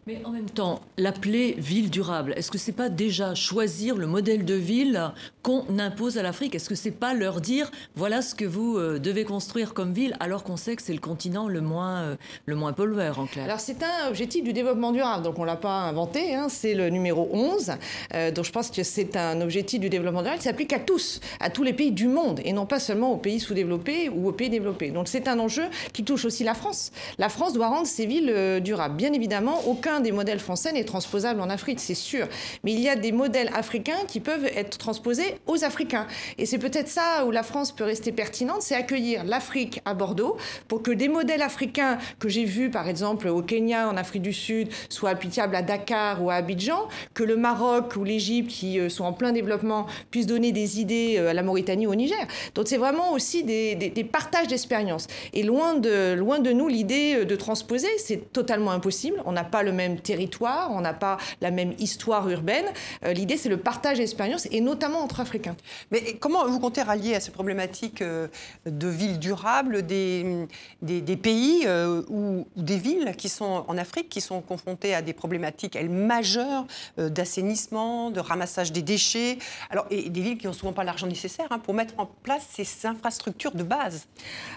Mais 0.10 0.26
en 0.26 0.32
même 0.32 0.50
temps, 0.50 0.82
l'appeler 0.98 1.54
ville 1.60 1.92
durable, 1.92 2.34
est-ce 2.36 2.50
que 2.50 2.58
c'est 2.58 2.72
pas 2.72 2.90
déjà 2.90 3.36
choisir 3.36 3.96
le 3.96 4.08
modèle 4.08 4.44
de 4.44 4.56
ville 4.56 5.12
qu'on 5.44 5.78
impose 5.78 6.18
à 6.18 6.24
l'Afrique? 6.24 6.56
Est-ce 6.56 6.68
que 6.68 6.74
c'est 6.74 6.90
pas 6.90 7.14
leur 7.14 7.42
dire 7.42 7.70
voilà 7.94 8.24
ce 8.24 8.34
que 8.34 8.46
vous 8.46 8.80
euh, 8.80 8.98
devez 8.98 9.24
construire 9.24 9.76
comme 9.76 9.94
ville 9.94 10.18
alors 10.20 10.44
qu'on 10.44 10.58
sait 10.58 10.76
que 10.76 10.82
c'est 10.82 10.94
le 10.94 11.00
continent 11.00 11.48
le 11.48 11.62
moins 11.62 11.98
euh, 11.98 12.16
le 12.48 12.56
moins 12.56 12.74
pollueur 12.74 13.20
en 13.20 13.28
clair? 13.28 13.46
Alors 13.46 13.60
c'est 13.60 13.84
un 13.84 14.08
objectif 14.08 14.44
du 14.44 14.52
développement 14.52 14.92
durable, 14.92 15.24
donc 15.24 15.38
on 15.38 15.44
l'a 15.44 15.58
pas 15.58 15.82
inventé, 15.82 16.34
hein, 16.34 16.48
c'est 16.50 16.74
le 16.74 16.90
numéro 16.90 17.30
11. 17.32 17.74
Euh, 18.16 18.32
donc 18.32 18.46
je 18.46 18.52
pense 18.52 18.72
que 18.72 18.82
c'est 18.82 19.16
un 19.16 19.42
objectif 19.42 19.80
du 19.80 19.90
développement 19.90 20.24
durable 20.24 20.40
qui 20.40 20.46
s'applique 20.46 20.74
à 20.74 20.80
tous, 20.80 21.20
à 21.40 21.52
tous 21.52 21.62
les 21.62 21.74
pays 21.74 21.92
du 21.92 22.08
monde 22.08 22.42
et 22.44 22.52
non 22.52 22.66
pas 22.66 22.80
seulement 22.80 23.12
aux 23.12 23.18
pays 23.18 23.40
sous-développés 23.40 24.10
ou 24.10 24.28
aux 24.28 24.34
pays 24.34 24.50
développés. 24.50 24.90
Donc 24.90 25.08
c'est 25.08 25.28
un 25.28 25.38
enjeu 25.38 25.66
qui 25.94 26.04
touche 26.04 26.26
aussi 26.26 26.44
la 26.44 26.56
France. 26.56 26.92
La 27.20 27.30
France 27.30 27.54
doit 27.54 27.68
rendre 27.68 27.86
ses 27.86 28.08
villes 28.08 28.60
durables. 28.64 28.96
Bien 28.96 29.14
évidemment, 29.14 29.62
aucun 29.68 29.99
des 30.02 30.12
modèles 30.12 30.40
français 30.40 30.72
n'est 30.72 30.84
transposable 30.84 31.42
en 31.42 31.50
Afrique, 31.50 31.80
c'est 31.80 31.96
sûr. 31.96 32.28
Mais 32.64 32.74
il 32.74 32.80
y 32.80 32.90
a 32.90 32.96
des 32.96 33.12
modèles 33.12 33.50
africains 33.54 34.06
qui 34.08 34.20
peuvent 34.20 34.46
être 34.46 34.78
transposés 34.78 35.36
aux 35.48 35.64
Africains. 35.64 36.08
Et 36.38 36.46
c'est 36.46 36.58
peut-être 36.58 36.88
ça 36.88 37.26
où 37.26 37.32
la 37.32 37.44
France 37.44 37.72
peut 37.72 37.84
rester 37.84 38.12
pertinente, 38.12 38.62
c'est 38.62 38.76
accueillir 38.76 39.24
l'Afrique 39.24 39.82
à 39.86 39.94
Bordeaux 39.94 40.38
pour 40.68 40.84
que 40.84 40.92
des 40.92 41.08
modèles 41.08 41.42
africains 41.42 41.98
que 42.20 42.30
j'ai 42.30 42.46
vus, 42.46 42.70
par 42.70 42.88
exemple, 42.88 43.28
au 43.28 43.42
Kenya, 43.42 43.90
en 43.90 43.98
Afrique 43.98 44.22
du 44.22 44.34
Sud, 44.34 44.70
soient 44.90 45.10
applicables 45.10 45.56
à 45.56 45.62
Dakar 45.62 46.24
ou 46.24 46.30
à 46.30 46.36
Abidjan, 46.36 46.88
que 47.14 47.24
le 47.24 47.36
Maroc 47.36 47.96
ou 47.96 48.04
l'Égypte, 48.04 48.50
qui 48.50 48.80
euh, 48.80 48.90
sont 48.90 49.06
en 49.06 49.14
plein 49.14 49.32
développement, 49.32 49.86
puissent 50.12 50.28
donner 50.28 50.52
des 50.52 50.80
idées 50.80 51.16
euh, 51.18 51.30
à 51.30 51.34
la 51.34 51.44
Mauritanie 51.44 51.88
ou 51.88 51.92
au 51.92 51.96
Niger. 51.96 52.18
Donc 52.56 52.68
c'est 52.68 52.78
vraiment 52.78 53.14
aussi 53.14 53.44
des, 53.44 54.10
partages 54.12 54.48
d'expériences. 54.48 55.08
Et 55.34 55.44
loin 55.44 55.76
de, 55.76 56.14
loin 56.14 56.40
de 56.40 56.52
nous 56.52 56.68
l'idée 56.68 57.16
euh, 57.20 57.26
de 57.26 57.36
transposer, 57.36 57.88
c'est 57.98 58.32
totalement 58.32 58.72
impossible. 58.72 59.22
On 59.26 59.32
n'a 59.32 59.44
pas 59.44 59.64
le 59.64 59.72
même 59.72 59.79
territoire, 59.98 60.72
on 60.72 60.82
n'a 60.82 60.94
pas 60.94 61.18
la 61.42 61.52
même 61.52 61.74
histoire 61.80 62.30
urbaine. 62.30 62.66
Euh, 63.06 63.14
l'idée, 63.14 63.38
c'est 63.38 63.50
le 63.50 63.58
partage 63.58 63.98
d'expériences, 63.98 64.48
et 64.52 64.62
notamment 64.62 65.00
entre 65.00 65.20
Africains. 65.20 65.56
Mais 65.92 66.16
comment 66.20 66.46
vous 66.48 66.60
comptez 66.60 66.82
rallier 66.82 67.16
à 67.16 67.20
ces 67.20 67.32
problématiques 67.32 68.02
euh, 68.02 68.28
de 68.66 68.88
villes 68.88 69.20
durables 69.20 69.86
des, 69.86 70.48
des, 70.82 71.18
pays 71.18 71.64
euh, 71.66 72.04
ou 72.10 72.48
des 72.56 72.78
villes 72.78 73.14
qui 73.18 73.30
sont 73.30 73.66
en 73.68 73.78
Afrique, 73.78 74.10
qui 74.10 74.22
sont 74.22 74.42
confrontées 74.42 74.94
à 74.94 75.02
des 75.02 75.14
problématiques, 75.14 75.76
elles, 75.76 75.90
majeures 75.90 76.66
d'assainissement, 76.98 78.12
de 78.12 78.20
ramassage 78.20 78.72
des 78.72 78.82
déchets, 78.82 79.38
alors, 79.70 79.86
et 79.90 80.10
des 80.10 80.22
villes 80.22 80.38
qui 80.38 80.48
n'ont 80.48 80.54
souvent 80.54 80.74
pas 80.74 80.84
l'argent 80.84 81.08
nécessaire 81.08 81.48
hein, 81.52 81.60
pour 81.60 81.74
mettre 81.74 81.94
en 81.98 82.06
place 82.06 82.44
ces 82.52 82.86
infrastructures 82.86 83.52
de 83.52 83.64
base? 83.64 84.08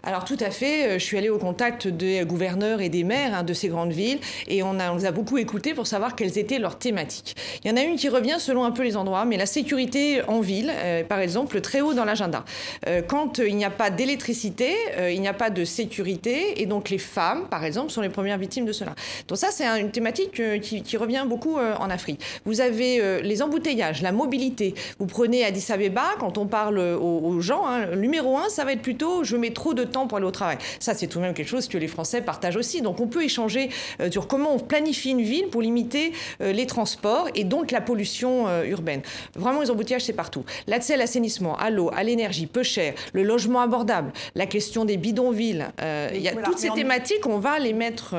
Alors 0.02 0.24
tout 0.24 0.36
à 0.40 0.50
fait, 0.50 0.98
je 0.98 1.04
suis 1.04 1.18
allée 1.18 1.30
au 1.30 1.38
contact 1.38 1.86
des 1.86 2.24
gouverneurs 2.24 2.80
et 2.80 2.88
des 2.88 3.04
maires 3.04 3.34
hein, 3.34 3.42
de 3.42 3.54
ces 3.54 3.68
grandes 3.68 3.92
villes, 3.92 4.20
et 4.48 4.62
on, 4.62 4.78
a, 4.78 4.90
on 4.92 4.96
nous 4.96 5.06
a 5.06 5.11
beaucoup 5.12 5.38
écouté 5.38 5.74
pour 5.74 5.86
savoir 5.86 6.16
quelles 6.16 6.38
étaient 6.38 6.58
leurs 6.58 6.78
thématiques. 6.78 7.36
Il 7.64 7.70
y 7.70 7.74
en 7.74 7.76
a 7.76 7.82
une 7.82 7.96
qui 7.96 8.08
revient 8.08 8.36
selon 8.38 8.64
un 8.64 8.72
peu 8.72 8.82
les 8.82 8.96
endroits, 8.96 9.24
mais 9.24 9.36
la 9.36 9.46
sécurité 9.46 10.22
en 10.26 10.40
ville, 10.40 10.72
euh, 10.74 11.04
par 11.04 11.20
exemple, 11.20 11.60
très 11.60 11.80
haut 11.80 11.94
dans 11.94 12.04
l'agenda. 12.04 12.44
Euh, 12.86 13.02
quand 13.02 13.38
il 13.38 13.56
n'y 13.56 13.64
a 13.64 13.70
pas 13.70 13.90
d'électricité, 13.90 14.74
euh, 14.96 15.10
il 15.12 15.20
n'y 15.20 15.28
a 15.28 15.34
pas 15.34 15.50
de 15.50 15.64
sécurité, 15.64 16.60
et 16.60 16.66
donc 16.66 16.90
les 16.90 16.98
femmes, 16.98 17.46
par 17.48 17.64
exemple, 17.64 17.90
sont 17.92 18.00
les 18.00 18.08
premières 18.08 18.38
victimes 18.38 18.64
de 18.64 18.72
cela. 18.72 18.94
Donc 19.28 19.38
ça, 19.38 19.48
c'est 19.50 19.64
une 19.64 19.90
thématique 19.90 20.42
qui, 20.60 20.96
revient 20.96 21.24
beaucoup 21.26 21.56
en 21.56 21.90
Afrique. 21.90 22.20
Vous 22.44 22.60
avez 22.60 23.22
les 23.22 23.42
embouteillages, 23.42 24.02
la 24.02 24.12
mobilité. 24.12 24.74
Vous 24.98 25.06
prenez 25.06 25.44
Addis 25.44 25.72
Abeba, 25.72 26.04
quand 26.20 26.36
on 26.38 26.46
parle 26.46 26.78
aux, 26.78 27.40
gens, 27.40 27.66
hein, 27.66 27.86
le 27.86 27.96
numéro 27.96 28.36
un, 28.36 28.48
ça 28.50 28.64
va 28.64 28.72
être 28.72 28.82
plutôt 28.82 29.24
je 29.24 29.36
mets 29.36 29.50
trop 29.50 29.74
de 29.74 29.84
temps 29.84 30.06
pour 30.06 30.18
aller 30.18 30.26
au 30.26 30.30
travail. 30.30 30.58
Ça, 30.78 30.94
c'est 30.94 31.06
tout 31.06 31.18
de 31.18 31.24
même 31.24 31.34
quelque 31.34 31.48
chose 31.48 31.66
que 31.66 31.78
les 31.78 31.88
Français 31.88 32.20
partagent 32.20 32.56
aussi. 32.56 32.82
Donc 32.82 33.00
on 33.00 33.06
peut 33.06 33.24
échanger 33.24 33.70
sur 34.10 34.28
comment 34.28 34.54
on 34.54 34.58
planifie 34.58 35.01
une 35.10 35.22
ville 35.22 35.48
pour 35.48 35.62
limiter 35.62 36.12
euh, 36.40 36.52
les 36.52 36.66
transports 36.66 37.28
et 37.34 37.44
donc 37.44 37.70
la 37.70 37.80
pollution 37.80 38.48
euh, 38.48 38.64
urbaine. 38.64 39.02
Vraiment, 39.34 39.60
les 39.60 39.70
embouteillages, 39.70 40.04
c'est 40.04 40.12
partout. 40.12 40.44
L'accès 40.66 40.94
à 40.94 40.96
l'assainissement, 40.96 41.56
à 41.56 41.70
l'eau, 41.70 41.90
à 41.94 42.02
l'énergie, 42.02 42.46
peu 42.46 42.62
cher, 42.62 42.94
le 43.12 43.22
logement 43.22 43.60
abordable, 43.60 44.12
la 44.34 44.46
question 44.46 44.84
des 44.84 44.96
bidonvilles. 44.96 45.66
Euh, 45.80 46.10
il 46.14 46.20
y 46.20 46.28
a 46.28 46.34
toutes 46.34 46.58
ces 46.58 46.70
thématiques, 46.70 47.26
on 47.26 47.38
va 47.38 47.58
les 47.58 47.72
mettre 47.72 48.14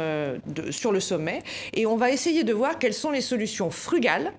sur 0.71 0.91
le 0.91 0.99
sommet 0.99 1.41
et 1.73 1.85
on 1.85 1.95
va 1.95 2.11
essayer 2.11 2.43
de 2.43 2.53
voir 2.53 2.79
quelles 2.79 2.93
sont 2.93 3.11
les 3.11 3.21
solutions 3.21 3.69
frugales 3.69 4.33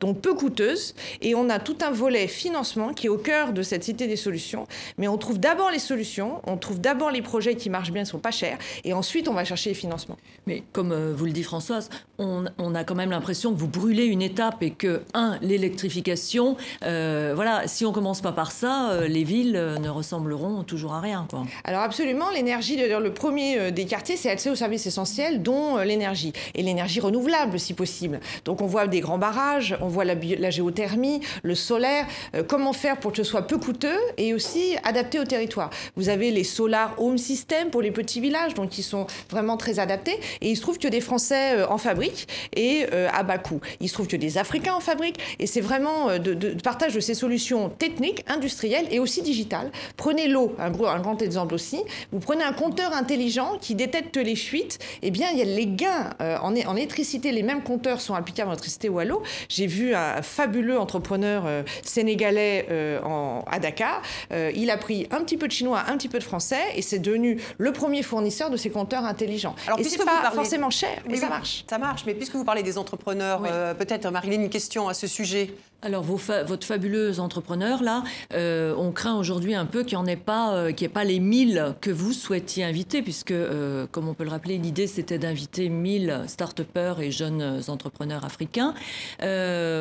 donc 0.00 0.20
peu 0.20 0.34
coûteuse. 0.34 0.94
Et 1.20 1.34
on 1.34 1.48
a 1.48 1.58
tout 1.58 1.78
un 1.82 1.90
volet 1.90 2.28
financement 2.28 2.92
qui 2.92 3.06
est 3.06 3.10
au 3.10 3.18
cœur 3.18 3.52
de 3.52 3.62
cette 3.62 3.84
cité 3.84 4.06
des 4.06 4.16
solutions. 4.16 4.66
Mais 4.98 5.08
on 5.08 5.18
trouve 5.18 5.38
d'abord 5.38 5.70
les 5.70 5.78
solutions, 5.78 6.40
on 6.46 6.56
trouve 6.56 6.80
d'abord 6.80 7.10
les 7.10 7.22
projets 7.22 7.54
qui 7.56 7.70
marchent 7.70 7.92
bien, 7.92 8.02
ne 8.02 8.06
sont 8.06 8.18
pas 8.18 8.30
chers, 8.30 8.58
et 8.84 8.92
ensuite 8.92 9.28
on 9.28 9.34
va 9.34 9.44
chercher 9.44 9.70
les 9.70 9.74
financements. 9.74 10.16
Mais 10.46 10.62
comme 10.72 10.92
euh, 10.92 11.12
vous 11.16 11.24
le 11.24 11.32
dit 11.32 11.42
Françoise, 11.42 11.90
on, 12.18 12.46
a 12.74 12.84
quand 12.84 12.94
même 12.94 13.10
l'impression 13.10 13.52
que 13.52 13.58
vous 13.58 13.68
brûlez 13.68 14.04
une 14.04 14.22
étape 14.22 14.62
et 14.62 14.70
que, 14.70 15.02
un, 15.14 15.38
l'électrification, 15.42 16.56
euh, 16.84 17.32
voilà, 17.34 17.68
si 17.68 17.84
on 17.84 17.92
commence 17.92 18.20
pas 18.20 18.32
par 18.32 18.52
ça, 18.52 18.90
euh, 18.90 19.08
les 19.08 19.24
villes 19.24 19.52
ne 19.52 19.88
ressembleront 19.88 20.62
toujours 20.62 20.94
à 20.94 21.00
rien. 21.00 21.26
Quoi. 21.28 21.44
Alors 21.64 21.82
absolument, 21.82 22.30
l'énergie, 22.30 22.76
le 22.76 23.12
premier 23.12 23.70
des 23.72 23.84
quartiers, 23.84 24.16
c'est 24.16 24.30
accès 24.30 24.50
aux 24.50 24.54
services 24.54 24.86
essentiels, 24.86 25.42
dont 25.42 25.78
l'énergie. 25.78 26.32
Et 26.54 26.62
l'énergie 26.62 27.00
renouvelable, 27.00 27.58
si 27.58 27.74
possible. 27.74 28.20
Donc 28.44 28.60
on 28.60 28.66
voit 28.66 28.86
des 28.86 29.00
grands 29.00 29.18
barrages, 29.18 29.76
on 29.86 29.88
voit 29.88 30.04
la, 30.04 30.50
géothermie, 30.50 31.20
le 31.42 31.54
solaire, 31.54 32.06
euh, 32.34 32.42
comment 32.42 32.72
faire 32.72 32.98
pour 32.98 33.12
que 33.12 33.18
ce 33.18 33.24
soit 33.24 33.42
peu 33.42 33.56
coûteux 33.56 33.98
et 34.18 34.34
aussi 34.34 34.76
adapté 34.82 35.20
au 35.20 35.24
territoire. 35.24 35.70
Vous 35.94 36.08
avez 36.08 36.30
les 36.30 36.44
solar 36.44 37.00
home 37.00 37.18
systems 37.18 37.70
pour 37.70 37.82
les 37.82 37.92
petits 37.92 38.20
villages, 38.20 38.54
donc 38.54 38.70
qui 38.70 38.82
sont 38.82 39.06
vraiment 39.30 39.56
très 39.56 39.78
adaptés. 39.78 40.18
Et 40.40 40.50
il 40.50 40.56
se 40.56 40.62
trouve 40.62 40.78
que 40.78 40.88
des 40.88 41.00
Français 41.00 41.54
euh, 41.54 41.68
en 41.68 41.78
fabriquent 41.78 42.26
et 42.54 42.86
euh, 42.92 43.08
à 43.12 43.22
bas 43.22 43.38
coût. 43.38 43.60
Il 43.80 43.88
se 43.88 43.94
trouve 43.94 44.08
que 44.08 44.16
des 44.16 44.38
Africains 44.38 44.74
en 44.74 44.80
fabriquent 44.80 45.20
et 45.38 45.46
c'est 45.46 45.60
vraiment 45.60 46.18
de, 46.18 46.34
partage 46.62 46.94
de 46.94 47.00
ces 47.00 47.14
solutions 47.14 47.68
techniques, 47.68 48.24
industrielles 48.26 48.86
et 48.90 48.98
aussi 48.98 49.22
digitales. 49.22 49.70
Prenez 49.96 50.26
l'eau, 50.26 50.54
un, 50.58 50.66
un, 50.66 51.00
grand 51.00 51.22
exemple 51.22 51.54
aussi. 51.54 51.80
Vous 52.10 52.18
prenez 52.18 52.42
un 52.42 52.52
compteur 52.52 52.92
intelligent 52.92 53.58
qui 53.60 53.74
détecte 53.76 54.16
les 54.16 54.36
fuites. 54.36 54.78
Eh 55.02 55.10
bien, 55.10 55.28
il 55.32 55.38
y 55.38 55.42
a 55.42 55.44
les 55.44 55.66
gains 55.66 56.10
en, 56.18 56.54
en 56.56 56.76
électricité. 56.76 57.30
Les 57.30 57.42
mêmes 57.42 57.62
compteurs 57.62 58.00
sont 58.00 58.14
applicables 58.14 58.50
en 58.50 58.52
électricité 58.52 58.88
ou 58.88 58.98
à 58.98 59.04
l'eau. 59.04 59.22
J'ai 59.48 59.66
vu 59.66 59.75
vu 59.76 59.94
un 59.94 60.22
fabuleux 60.22 60.78
entrepreneur 60.78 61.44
euh, 61.46 61.62
sénégalais 61.82 62.66
euh, 62.70 63.00
en, 63.02 63.44
à 63.50 63.58
Dakar. 63.58 64.02
Euh, 64.32 64.50
il 64.54 64.70
a 64.70 64.76
pris 64.76 65.06
un 65.10 65.22
petit 65.22 65.36
peu 65.36 65.46
de 65.46 65.52
chinois, 65.52 65.82
un 65.88 65.96
petit 65.96 66.08
peu 66.08 66.18
de 66.18 66.24
français, 66.24 66.62
et 66.74 66.82
c'est 66.82 66.98
devenu 66.98 67.40
le 67.58 67.72
premier 67.72 68.02
fournisseur 68.02 68.50
de 68.50 68.56
ces 68.56 68.70
compteurs 68.70 69.04
intelligents. 69.04 69.54
Alors, 69.66 69.78
et 69.78 69.84
c'est 69.84 70.04
pas 70.04 70.30
forcément 70.32 70.70
cher, 70.70 71.02
mais 71.08 71.16
ça 71.16 71.28
marche. 71.28 71.64
Ça 71.68 71.78
marche, 71.78 72.04
mais 72.06 72.14
puisque 72.14 72.34
vous 72.34 72.44
parlez 72.44 72.62
des 72.62 72.78
entrepreneurs, 72.78 73.42
peut-être 73.78 74.10
Marilyn, 74.10 74.42
une 74.42 74.50
question 74.50 74.88
à 74.88 74.94
ce 74.94 75.06
sujet. 75.06 75.50
Alors, 75.82 76.02
votre 76.02 76.64
fabuleuse 76.64 77.20
entrepreneur, 77.20 77.82
là, 77.82 78.02
euh, 78.32 78.74
on 78.78 78.92
craint 78.92 79.16
aujourd'hui 79.16 79.54
un 79.54 79.66
peu 79.66 79.84
qu'il 79.84 79.98
n'y 80.00 80.10
ait, 80.10 80.16
pas, 80.16 80.54
euh, 80.54 80.72
pas 80.92 81.04
les 81.04 81.20
1000 81.20 81.74
que 81.80 81.90
vous 81.90 82.12
souhaitiez 82.12 82.64
inviter, 82.64 83.02
puisque, 83.02 83.30
euh, 83.30 83.86
comme 83.92 84.08
on 84.08 84.14
peut 84.14 84.24
le 84.24 84.30
rappeler, 84.30 84.56
l'idée, 84.56 84.86
c'était 84.86 85.18
d'inviter 85.18 85.68
1000 85.68 86.24
start-upers 86.26 87.00
et 87.00 87.10
jeunes 87.10 87.62
entrepreneurs 87.68 88.24
africains. 88.24 88.74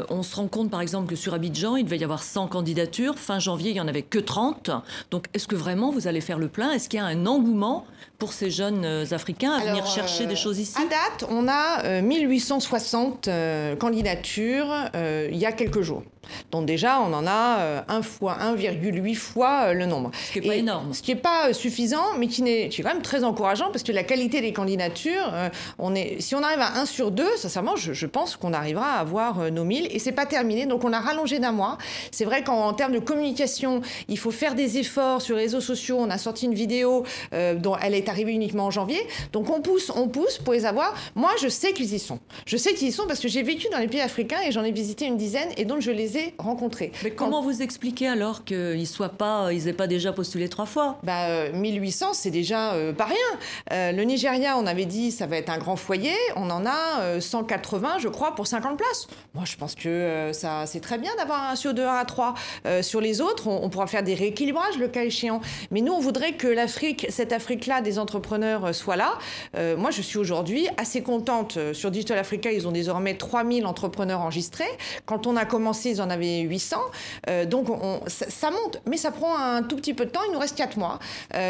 On 0.10 0.24
se 0.24 0.36
rend 0.36 0.48
compte, 0.48 0.70
par 0.70 0.82
exemple, 0.82 1.10
que 1.10 1.16
sur 1.16 1.34
Abidjan, 1.34 1.76
il 1.76 1.86
devait 1.86 1.98
y 1.98 2.04
avoir 2.04 2.24
100 2.24 2.48
candidatures. 2.48 3.18
Fin 3.18 3.40
janvier, 3.40 3.72
il 3.72 3.74
n'y 3.74 3.82
en 3.82 3.88
avait 3.88 4.02
que 4.02 4.20
30. 4.20 4.72
Donc, 5.12 5.28
est-ce 5.34 5.48
que 5.48 5.56
vraiment 5.56 5.92
vous 5.92 6.08
allez 6.08 6.22
faire 6.22 6.40
le 6.40 6.48
plein? 6.48 6.72
Est-ce 6.72 6.90
qu'il 6.90 7.00
y 7.00 7.04
a 7.04 7.06
un 7.06 7.26
engouement 7.26 7.86
pour 8.18 8.34
ces 8.34 8.50
jeunes 8.50 8.86
Africains 9.12 9.52
à 9.52 9.66
venir 9.66 9.86
chercher 9.86 10.26
des 10.26 10.36
choses 10.36 10.60
ici? 10.60 10.78
À 10.78 10.86
date, 10.86 11.30
on 11.30 11.48
a 11.48 12.02
1860 12.02 13.30
candidatures 13.80 14.74
il 15.32 15.38
y 15.38 15.46
a 15.46 15.52
quelques 15.52 15.82
jours. 15.82 16.04
Donc 16.52 16.66
déjà, 16.66 17.00
on 17.02 17.14
en 17.14 17.26
a 17.28 17.60
euh, 17.60 17.82
un 17.88 18.02
fois 18.02 18.38
1,8 18.42 19.16
fois 19.16 19.68
euh, 19.68 19.74
le 19.74 19.86
nombre. 19.86 20.12
Ce 20.28 20.32
qui 20.34 20.42
n'est 20.42 20.48
pas 20.48 20.56
énorme. 20.56 20.94
Ce 20.94 21.02
qui 21.02 21.14
n'est 21.14 21.20
pas 21.20 21.50
euh, 21.50 21.54
suffisant, 21.54 22.18
mais 22.18 22.28
qui, 22.28 22.44
est, 22.44 22.70
qui 22.70 22.82
est 22.82 22.84
quand 22.84 22.94
même 22.94 23.02
très 23.02 23.24
encourageant 23.24 23.70
parce 23.72 23.84
que 23.84 23.92
la 23.92 24.04
qualité 24.04 24.42
des 24.42 24.54
candidatures, 24.54 25.32
on 25.80 25.96
est, 25.96 26.22
si 26.22 26.36
on 26.36 26.44
arrive 26.44 26.60
à 26.60 26.80
1 26.80 26.86
sur 26.86 27.12
2, 27.12 27.38
sincèrement, 27.38 27.76
je, 27.76 27.94
je 27.94 28.06
pense 28.06 28.36
qu'on 28.36 28.54
arrivera 28.54 28.94
à 28.94 29.00
avoir 29.00 29.52
nos 29.52 29.64
Et 29.90 30.00
c'est 30.00 30.12
pas 30.12 30.26
terminé, 30.26 30.66
donc 30.66 30.84
on 30.84 30.94
a 30.94 31.00
rallongé 31.00 31.40
d'un 31.40 31.52
mois. 31.52 31.78
C'est 32.12 32.26
vrai 32.26 32.44
qu'en 32.44 32.74
termes 32.74 32.94
de 32.94 33.00
communication, 33.00 33.82
il 34.08 34.18
faut 34.18 34.32
faire 34.32 34.56
des 34.56 34.78
efforts 34.78 35.22
sur 35.22 35.36
les 35.36 35.44
réseaux 35.44 35.62
sociaux. 35.62 35.98
On 36.00 36.10
a 36.10 36.18
sorti 36.18 36.46
une 36.46 36.54
vidéo 36.54 37.06
dont 37.32 37.76
elle 37.82 37.94
est 37.94 38.10
arrivée 38.10 38.32
uniquement 38.32 38.66
en 38.66 38.72
janvier. 38.72 39.00
Donc 39.34 39.50
on 39.50 39.62
pousse, 39.62 39.92
on 39.96 40.08
pousse 40.08 40.38
pour 40.38 40.54
les 40.54 40.66
avoir. 40.66 40.96
Moi, 41.16 41.32
je 41.42 41.48
sais 41.48 41.74
qu'ils 41.74 41.94
y 41.94 42.00
sont. 42.00 42.20
Je 42.46 42.58
sais 42.58 42.74
qu'ils 42.74 42.88
y 42.88 42.92
sont 42.92 43.08
parce 43.08 43.20
que 43.20 43.28
j'ai 43.28 43.44
vécu 43.44 43.68
dans 43.72 43.80
les 43.80 43.88
pays 43.88 44.02
africains 44.02 44.40
et 44.48 44.52
j'en 44.52 44.64
ai 44.64 44.72
visité 44.72 45.06
une 45.06 45.18
dizaine 45.18 45.50
et 45.58 45.66
donc 45.66 45.82
je 45.82 45.92
les 45.92 46.18
ai 46.18 46.34
rencontrés. 46.38 46.92
Mais 47.04 47.12
comment 47.12 47.42
vous 47.42 47.62
expliquez 47.62 48.08
alors 48.08 48.46
qu'ils 48.46 48.88
soient 48.88 49.10
pas, 49.10 49.52
ils 49.52 49.68
aient 49.68 49.74
pas 49.74 49.88
déjà 49.88 50.14
postulé 50.14 50.50
trois 50.50 50.66
fois? 50.66 51.00
Bah 51.04 51.50
1800, 51.50 52.14
c'est 52.14 52.32
déjà 52.32 52.74
pas 52.98 53.06
rien. 53.06 53.92
le 53.92 54.04
Nigeria, 54.04 54.58
on 54.58 54.66
avait 54.66 54.86
dit, 54.86 55.12
ça 55.12 55.26
va 55.26 55.38
être 55.38 55.50
un 55.50 55.58
grand 55.58 55.76
foyer. 55.76 56.14
On 56.36 56.50
en 56.50 56.66
a 56.66 57.20
180, 57.20 58.00
je 58.00 58.08
crois, 58.08 58.36
pour 58.36 58.48
50 58.48 58.78
places. 58.78 59.08
Moi, 59.34 59.44
je 59.46 59.56
pense 59.56 59.65
que 59.74 60.30
ça, 60.34 60.66
c'est 60.68 60.80
très 60.80 60.98
bien 60.98 61.12
d'avoir 61.18 61.44
un 61.44 61.48
ratio 61.48 61.74
de 61.74 61.82
1 61.82 61.96
à 61.96 62.06
3. 62.06 62.36
sur 62.82 63.02
les 63.02 63.22
autres, 63.22 63.48
on, 63.48 63.70
pourra 63.70 63.88
faire 63.88 64.04
des 64.04 64.14
rééquilibrages 64.14 64.78
le 64.78 64.88
cas 64.88 65.04
échéant. 65.04 65.42
Mais 65.72 65.82
nous, 65.82 65.94
on 65.94 66.00
voudrait 66.00 66.34
que 66.34 66.48
l'Afrique, 66.48 67.08
cette 67.10 67.32
Afrique-là, 67.32 67.82
des 67.82 67.98
entrepreneurs 67.98 68.76
soit 68.76 68.96
là. 68.96 69.18
moi, 69.78 69.92
je 69.92 70.02
suis 70.02 70.18
aujourd'hui 70.18 70.68
assez 70.78 71.02
contente. 71.02 71.58
Sur 71.74 71.92
Digital 71.92 72.18
Africa, 72.18 72.52
ils 72.52 72.68
ont 72.68 72.72
désormais 72.72 73.16
3000 73.16 73.66
entrepreneurs 73.66 74.22
enregistrés. 74.22 74.66
Quand 75.06 75.26
on 75.26 75.36
a 75.36 75.46
commencé, 75.46 75.92
ils 75.92 76.02
en 76.02 76.10
avaient 76.10 76.42
800. 76.42 76.78
donc, 77.48 77.70
on, 77.70 78.02
ça, 78.08 78.52
monte. 78.52 78.82
Mais 78.86 78.98
ça 78.98 79.12
prend 79.12 79.38
un 79.38 79.64
tout 79.64 79.78
petit 79.78 79.94
peu 79.94 80.06
de 80.06 80.12
temps. 80.12 80.22
Il 80.28 80.34
nous 80.34 80.40
reste 80.40 80.58
4 80.58 80.78
mois. 80.78 81.00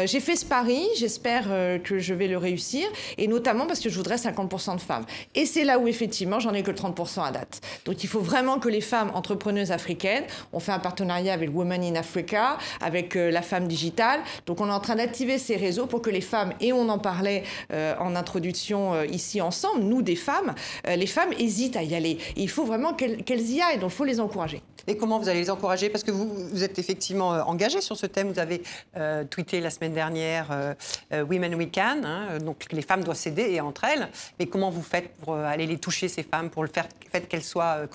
J'ai 0.04 0.20
fait 0.20 0.36
ce 0.36 0.44
pari. 0.44 0.86
J'espère 0.96 1.44
que 1.82 1.98
je 1.98 2.14
vais 2.14 2.28
le 2.28 2.38
réussir. 2.38 2.86
Et 3.18 3.28
notamment 3.28 3.66
parce 3.66 3.80
que 3.80 3.90
je 3.90 3.96
voudrais 3.96 4.16
50% 4.16 4.76
de 4.76 4.80
femmes. 4.80 5.04
Et 5.34 5.46
c'est 5.46 5.64
là 5.64 5.78
où, 5.78 5.88
effectivement, 5.88 6.40
j'en 6.40 6.54
ai 6.54 6.62
que 6.62 6.70
30% 6.70 7.24
à 7.24 7.30
date. 7.30 7.60
Il 8.06 8.08
faut 8.08 8.20
vraiment 8.20 8.60
que 8.60 8.68
les 8.68 8.80
femmes 8.80 9.10
entrepreneuses 9.14 9.72
africaines, 9.72 10.22
on 10.52 10.60
fait 10.60 10.70
un 10.70 10.78
partenariat 10.78 11.32
avec 11.32 11.50
Women 11.52 11.82
in 11.82 11.96
Africa, 11.96 12.56
avec 12.80 13.16
la 13.16 13.42
femme 13.42 13.66
digitale. 13.66 14.20
Donc, 14.46 14.60
on 14.60 14.68
est 14.68 14.72
en 14.72 14.78
train 14.78 14.94
d'activer 14.94 15.38
ces 15.38 15.56
réseaux 15.56 15.86
pour 15.86 16.02
que 16.02 16.10
les 16.10 16.20
femmes, 16.20 16.52
et 16.60 16.72
on 16.72 16.88
en 16.88 17.00
parlait 17.00 17.42
en 17.72 18.14
introduction 18.14 19.02
ici 19.02 19.40
ensemble, 19.40 19.82
nous 19.82 20.02
des 20.02 20.14
femmes, 20.14 20.54
les 20.86 21.08
femmes 21.08 21.32
hésitent 21.36 21.76
à 21.76 21.82
y 21.82 21.96
aller. 21.96 22.18
Et 22.36 22.42
il 22.42 22.48
faut 22.48 22.64
vraiment 22.64 22.94
qu'elles 22.94 23.50
y 23.50 23.60
aillent, 23.60 23.80
donc 23.80 23.90
il 23.90 23.96
faut 23.96 24.04
les 24.04 24.20
encourager. 24.20 24.62
Et 24.88 24.96
comment 24.96 25.18
vous 25.18 25.28
allez 25.28 25.40
les 25.40 25.50
encourager? 25.50 25.88
Parce 25.88 26.04
que 26.04 26.12
vous, 26.12 26.62
êtes 26.62 26.78
effectivement 26.78 27.30
engagé 27.48 27.80
sur 27.80 27.96
ce 27.96 28.06
thème. 28.06 28.32
Vous 28.32 28.38
avez 28.38 28.62
euh, 28.96 29.24
tweeté 29.24 29.60
la 29.60 29.70
semaine 29.70 29.92
dernière 29.92 30.52
euh, 30.52 30.74
euh, 31.12 31.24
Women 31.24 31.56
We 31.56 31.68
Can, 31.72 32.02
hein, 32.04 32.38
donc 32.38 32.66
les 32.70 32.82
femmes 32.82 33.02
doivent 33.02 33.16
s'aider 33.16 33.60
entre 33.60 33.84
elles. 33.84 34.08
Mais 34.38 34.46
comment 34.46 34.70
vous 34.70 34.82
faites 34.82 35.08
pour 35.16 35.34
aller 35.34 35.66
les 35.66 35.78
toucher, 35.78 36.08
ces 36.08 36.22
femmes, 36.22 36.50
pour 36.50 36.62
le 36.62 36.68
faire, 36.68 36.86
fait 37.10 37.28
qu'elles 37.28 37.42
soient 37.42 37.86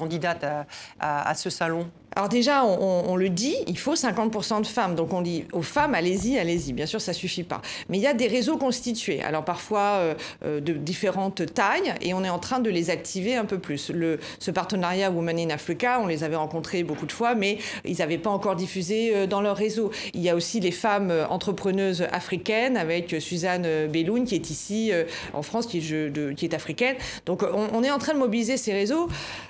à, 0.99 1.35
ce 1.35 1.49
salon 1.49 1.87
alors 2.13 2.27
déjà, 2.27 2.65
on, 2.65 3.15
le 3.15 3.29
dit, 3.29 3.55
il 3.67 3.77
faut 3.77 3.95
50% 3.95 4.61
de 4.61 4.67
femmes. 4.67 4.95
Donc 4.95 5.13
on 5.13 5.21
dit 5.21 5.45
aux 5.53 5.61
femmes, 5.61 5.95
allez-y, 5.95 6.37
allez-y. 6.37 6.73
Bien 6.73 6.85
sûr, 6.85 6.99
ça 6.99 7.13
suffit 7.13 7.43
pas. 7.43 7.61
Mais 7.87 7.99
il 7.99 8.01
y 8.01 8.07
a 8.07 8.13
des 8.13 8.27
réseaux 8.27 8.57
constitués. 8.57 9.23
Alors 9.23 9.45
parfois 9.45 10.13
euh, 10.43 10.59
de 10.59 10.73
différentes 10.73 11.53
tailles, 11.53 11.93
et 12.01 12.13
on 12.13 12.25
est 12.25 12.29
en 12.29 12.37
train 12.37 12.59
de 12.59 12.69
les 12.69 12.89
activer 12.89 13.35
un 13.37 13.45
peu 13.45 13.59
plus. 13.59 13.93
Ce 14.39 14.51
partenariat 14.51 15.09
Women 15.09 15.39
in 15.39 15.49
Africa, 15.51 16.01
on 16.03 16.07
les 16.07 16.25
avait 16.25 16.35
rencontrés 16.35 16.83
beaucoup 16.83 17.05
de 17.05 17.13
fois, 17.13 17.33
mais 17.33 17.59
ils 17.85 17.99
n'avaient 17.99 18.17
pas 18.17 18.29
encore 18.29 18.57
diffusé 18.57 19.15
euh, 19.15 19.25
dans 19.25 19.39
leur 19.39 19.55
réseau. 19.55 19.89
Il 20.13 20.19
y 20.19 20.29
a 20.29 20.35
aussi 20.35 20.59
les 20.59 20.71
femmes 20.71 21.13
entrepreneuses 21.29 22.05
africaines, 22.11 22.75
avec 22.75 23.15
Suzanne 23.21 23.87
Belloun, 23.87 24.25
qui 24.25 24.35
est 24.35 24.49
ici 24.49 24.91
en 25.33 25.43
France, 25.43 25.65
qui 25.65 25.77
est, 25.77 26.53
africaine. 26.53 26.95
Donc 27.25 27.43
on, 27.43 27.83
est 27.83 27.91
en 27.91 27.99
train 27.99 28.13
de 28.13 28.19
mobiliser 28.19 28.57
ces 28.57 28.73
réseaux. 28.73 29.07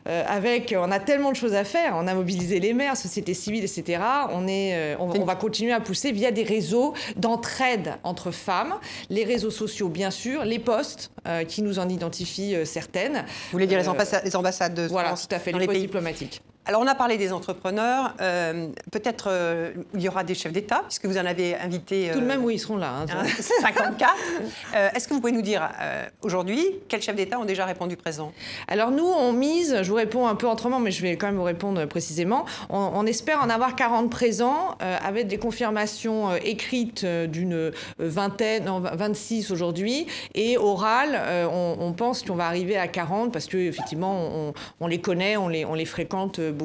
Euh, 0.08 0.24
avec, 0.32 0.74
on 0.78 0.92
a 0.92 1.00
tellement 1.00 1.32
de 1.32 1.36
choses 1.36 1.54
à 1.54 1.64
faire. 1.64 1.94
On 1.96 2.08
a 2.08 2.14
mobilisé 2.14 2.60
les 2.60 2.74
maires, 2.74 2.96
société 2.96 3.34
civile, 3.34 3.64
etc. 3.64 4.02
On, 4.32 4.48
est, 4.48 4.96
on, 5.00 5.10
on 5.10 5.26
va 5.26 5.36
continuer 5.36 5.74
à 5.74 5.80
pousser 5.80 6.12
via 6.12 6.32
des 6.32 6.44
réseaux 6.44 6.94
d'entraide 7.18 7.96
entre 8.04 8.32
femmes, 8.32 8.76
les 9.10 9.24
réseaux 9.24 9.52
sociaux, 9.52 9.90
bien 9.90 10.12
sûr, 10.12 10.46
les 10.46 10.60
postes 10.60 11.12
euh, 11.28 11.44
qui 11.44 11.62
nous 11.62 11.80
en 11.80 11.90
identifient 11.90 12.56
euh, 12.56 12.66
certaines. 12.66 13.18
Vous 13.18 13.52
voulez 13.54 13.68
dire 13.68 13.80
les, 13.80 13.88
ambassades, 13.88 14.24
les 14.26 14.36
ambassades 14.36 14.74
de 14.74 14.88
Voilà, 14.88 15.10
France 15.10 15.28
tout 15.28 15.36
à 15.36 15.40
fait, 15.40 15.52
dans 15.52 15.58
les, 15.58 15.68
les 15.68 15.74
pays 15.74 15.82
diplomatiques. 15.82 16.42
Alors, 16.68 16.82
on 16.82 16.88
a 16.88 16.96
parlé 16.96 17.18
des 17.18 17.34
entrepreneurs. 17.34 18.14
Euh, 18.22 18.68
Peut-être 18.92 19.26
euh, 19.30 19.72
il 19.94 20.02
y 20.02 20.08
aura 20.08 20.24
des 20.24 20.36
chefs 20.36 20.52
d'État, 20.52 20.84
puisque 20.88 21.06
vous 21.06 21.18
en 21.18 21.26
avez 21.26 21.56
invité. 21.56 22.12
Tout 22.14 22.20
de 22.20 22.26
même, 22.26 22.44
oui, 22.44 22.56
ils 22.56 22.60
seront 22.60 22.78
là. 22.78 23.06
Hein, 23.10 23.26
54. 23.62 24.14
euh, 24.76 24.90
Est-ce 24.94 25.08
que 25.08 25.14
vous 25.14 25.22
pouvez 25.22 25.32
nous 25.32 25.42
dire 25.42 25.68
euh, 25.82 26.06
aujourd'hui 26.22 26.64
quels 26.88 27.02
chefs 27.02 27.16
d'État 27.16 27.40
ont 27.40 27.46
déjà 27.46 27.66
répondu 27.66 27.98
présent? 27.98 28.32
Alors, 28.68 28.92
nous, 28.92 29.06
on 29.06 29.34
mise, 29.34 29.82
je 29.82 29.90
vous 29.90 29.96
réponds 29.96 30.28
un 30.28 30.36
peu 30.36 30.48
autrement, 30.48 30.80
mais 30.80 30.92
je 30.92 31.02
vais 31.02 31.16
quand 31.18 31.28
même 31.28 31.38
vous 31.38 31.44
répondre 31.44 31.86
précisément. 31.86 32.46
On, 32.70 32.92
on 32.94 33.06
espère 33.06 33.42
en 33.42 33.50
avoir 33.50 33.76
40 33.76 34.10
présents, 34.10 34.76
euh, 34.82 34.98
avec 35.04 35.28
des 35.28 35.38
confirmations 35.38 36.30
euh, 36.30 36.38
écrites 36.44 37.06
d'une 37.06 37.72
vingtaine, 37.98 38.66
non, 38.66 38.80
26 38.80 39.52
aujourd'hui, 39.52 40.06
et 40.36 40.58
orales, 40.58 41.16
euh, 41.16 41.48
on, 41.52 41.78
on, 41.80 41.94
pense 41.94 42.22
qu'on 42.22 42.36
va 42.36 42.46
arriver 42.46 42.78
à 42.78 42.88
40, 42.88 43.34
parce 43.34 43.48
qu'effectivement, 43.48 44.14
on, 44.14 44.54
on, 44.80 44.88
les 44.88 45.02
connaît, 45.02 45.38
on 45.38 45.48
les, 45.48 45.66
on 45.66 45.74
les 45.74 45.86
fréquente 45.86 46.40
beaucoup. 46.40 46.61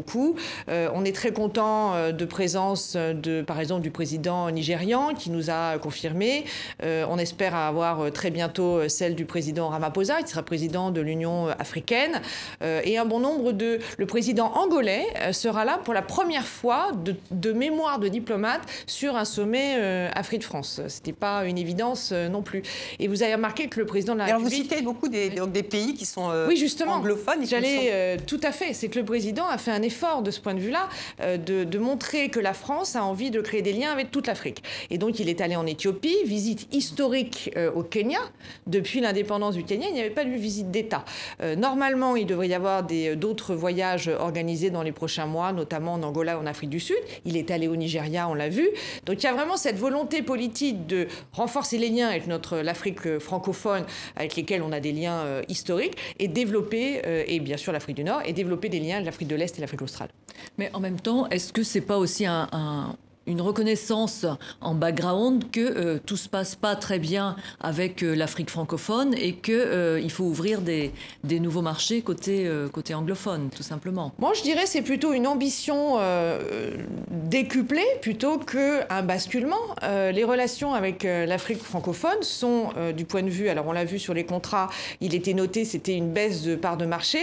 Euh, 0.69 0.88
on 0.95 1.05
est 1.05 1.15
très 1.15 1.33
content 1.33 1.95
euh, 1.95 2.12
de 2.12 2.25
présence 2.25 2.97
de, 2.97 3.42
par 3.42 3.61
exemple, 3.61 3.83
du 3.83 3.90
président 3.90 4.51
nigérian 4.51 5.14
qui 5.14 5.31
nous 5.31 5.51
a 5.51 5.79
confirmé. 5.79 6.44
Euh, 6.83 7.07
on 7.09 7.18
espère 7.18 7.55
avoir 7.55 8.11
très 8.12 8.31
bientôt 8.31 8.88
celle 8.88 9.14
du 9.14 9.25
président 9.25 9.68
Ramaphosa, 9.68 10.23
qui 10.23 10.31
sera 10.31 10.42
président 10.42 10.90
de 10.90 11.01
l'Union 11.01 11.49
africaine. 11.59 12.20
et 12.62 12.99
un 12.99 13.05
bon 13.05 13.20
nombre 13.20 13.53
de... 13.53 13.79
Le 13.99 14.07
président 14.07 14.53
angolais 14.55 15.05
sera 15.33 15.64
là 15.64 15.79
pour 15.83 15.94
la 15.94 16.03
première 16.03 16.47
fois 16.47 16.90
de, 16.92 17.14
de 17.31 17.53
mémoire 17.53 17.99
de 17.99 18.09
diplomate 18.09 18.61
sur 18.87 19.16
un 19.16 19.25
sommet 19.25 20.11
Afrique-France. 20.14 20.81
Ce 20.88 20.97
n'était 20.97 21.12
pas 21.12 21.44
une 21.44 21.59
évidence 21.59 22.12
non 22.12 22.42
plus. 22.42 22.62
Et 22.99 23.09
vous 23.09 23.23
avez 23.23 23.35
remarqué 23.35 23.68
que 23.68 23.81
le 23.81 23.87
président 23.87 24.14
de 24.14 24.18
la 24.18 24.25
Alors 24.25 24.40
République... 24.40 24.64
vous 24.64 24.70
citez 24.70 24.83
beaucoup 24.83 25.09
des, 25.09 25.31
donc 25.31 25.53
des 25.53 25.62
pays 25.62 25.94
qui 25.94 26.07
sont 26.07 26.31
oui, 26.49 26.57
justement, 26.57 26.94
anglophones. 26.94 27.47
J'allais 27.47 28.18
sont... 28.18 28.25
tout 28.27 28.40
à 28.42 28.53
fait. 28.53 28.73
C'est 28.73 28.88
que 28.88 28.99
le 28.99 29.05
président 29.05 29.47
a 29.47 29.59
fait 29.59 29.73
un 29.77 29.83
effort 29.83 30.23
de 30.23 30.31
ce 30.31 30.41
point 30.41 30.55
de 30.55 30.61
vue-là, 30.61 30.89
euh, 31.21 31.37
de, 31.37 31.79
montrer 31.79 32.31
que 32.31 32.41
la 32.41 32.55
France 32.55 32.97
a 32.97 33.05
envie 33.05 33.31
de 33.31 33.41
créer 33.43 33.61
des 33.61 33.75
liens 33.75 33.93
avec 33.93 34.11
toute 34.11 34.27
l'Afrique. 34.27 34.62
Et 34.91 34.97
donc 34.97 35.21
il 35.21 35.29
est 35.29 35.43
allé 35.43 35.57
en 35.57 35.67
Éthiopie, 35.67 36.17
visite 36.25 36.75
historique 36.75 37.51
euh, 37.57 37.71
au 37.73 37.83
Kenya. 37.83 38.19
Depuis 38.67 39.01
l'indépendance 39.01 39.55
du 39.55 39.62
Kenya, 39.62 39.89
il 39.89 39.95
n'y 39.95 40.01
avait 40.01 40.11
pas 40.11 40.25
eu 40.25 40.37
visite 40.37 40.71
d'État. 40.71 41.05
Euh, 41.43 41.55
normalement, 41.55 42.17
il 42.17 42.27
devrait 42.27 42.49
y 42.49 42.55
avoir 42.55 42.83
d'autres 43.17 43.55
voyages 43.55 44.09
organisés 44.09 44.71
dans 44.71 44.83
les 44.83 44.93
prochains 44.93 45.27
mois, 45.27 45.53
notamment 45.53 45.93
en 45.95 46.03
Angola, 46.03 46.39
en 46.39 46.47
Afrique 46.47 46.71
du 46.71 46.81
Sud. 46.81 46.97
Il 47.27 47.37
est 47.37 47.51
allé 47.51 47.69
au 47.69 47.77
Nigeria, 47.77 48.27
on 48.29 48.35
l'a 48.35 48.49
vu. 48.49 48.69
Donc 49.05 49.23
il 49.23 49.27
y 49.27 49.29
a 49.29 49.35
vraiment 49.35 49.59
cette 49.59 49.77
volonté 49.77 50.23
politique 50.23 50.87
de 50.87 51.09
renforcer 51.33 51.77
les 51.77 51.91
liens 51.91 52.09
avec 52.09 52.25
l'Afrique 52.62 53.19
francophone, 53.19 53.85
avec 54.17 54.35
lesquels 54.35 54.62
on 54.62 54.73
a 54.73 54.81
des 54.81 54.93
liens 54.93 55.43
historiques, 55.49 55.97
et 56.19 56.29
développer, 56.29 57.03
et 57.27 57.39
bien 57.41 57.59
sûr 57.59 57.73
l'Afrique 57.73 57.97
du 57.97 58.05
Nord, 58.05 58.23
et 58.25 58.33
développer 58.33 58.71
des 58.71 58.81
liens 58.81 58.97
avec 58.97 59.07
l'Afrique 59.07 59.29
de 59.29 59.37
l'Est 59.37 59.59
et 59.59 59.61
Mais 60.59 60.70
en 60.74 60.81
même 60.81 61.00
temps, 61.00 61.29
est-ce 61.29 61.52
que 61.52 61.62
c'est 61.62 61.81
pas 61.81 61.98
aussi 61.98 62.26
un 62.26 62.96
une 63.27 63.41
reconnaissance 63.41 64.25
en 64.61 64.75
background 64.75 65.51
que 65.51 65.61
euh, 65.61 65.99
tout 66.05 66.17
se 66.17 66.29
passe 66.29 66.55
pas 66.55 66.77
très 66.77 66.99
bien 66.99 67.37
avec 67.61 68.03
euh, 68.03 68.15
l'Afrique 68.15 68.51
francophone 68.51 69.15
et 69.15 69.35
que 69.35 69.53
euh, 69.53 70.01
il 70.01 70.11
faut 70.11 70.25
ouvrir 70.25 70.61
des, 70.61 70.93
nouveaux 71.25 71.62
marchés 71.62 72.01
côté 72.03 72.49
côté 72.73 72.95
anglophone 72.95 73.51
tout 73.55 73.62
simplement. 73.62 74.12
Moi 74.19 74.33
je 74.35 74.43
dirais 74.43 74.65
c'est 74.67 74.81
plutôt 74.81 75.12
une 75.12 75.27
ambition 75.27 75.99
décuplée 77.11 77.85
plutôt 78.01 78.39
que 78.39 78.81
un 78.91 79.03
basculement. 79.03 79.57
les 79.83 80.25
relations 80.25 80.73
avec 80.73 81.03
l'Afrique 81.03 81.59
francophone 81.59 82.23
sont 82.23 82.71
du 82.97 83.05
point 83.05 83.23
de 83.23 83.29
vue 83.29 83.49
alors 83.49 83.67
on 83.67 83.73
l'a 83.73 83.85
vu 83.85 83.99
sur 83.99 84.15
les 84.15 84.25
contrats 84.25 84.69
il 85.01 85.15
était 85.15 85.35
noté 85.35 85.65
c'était 85.65 85.95
une 85.95 86.11
baisse 86.11 86.43
de 86.43 86.57
part 86.57 86.79
de 86.79 86.87
marché 86.87 87.19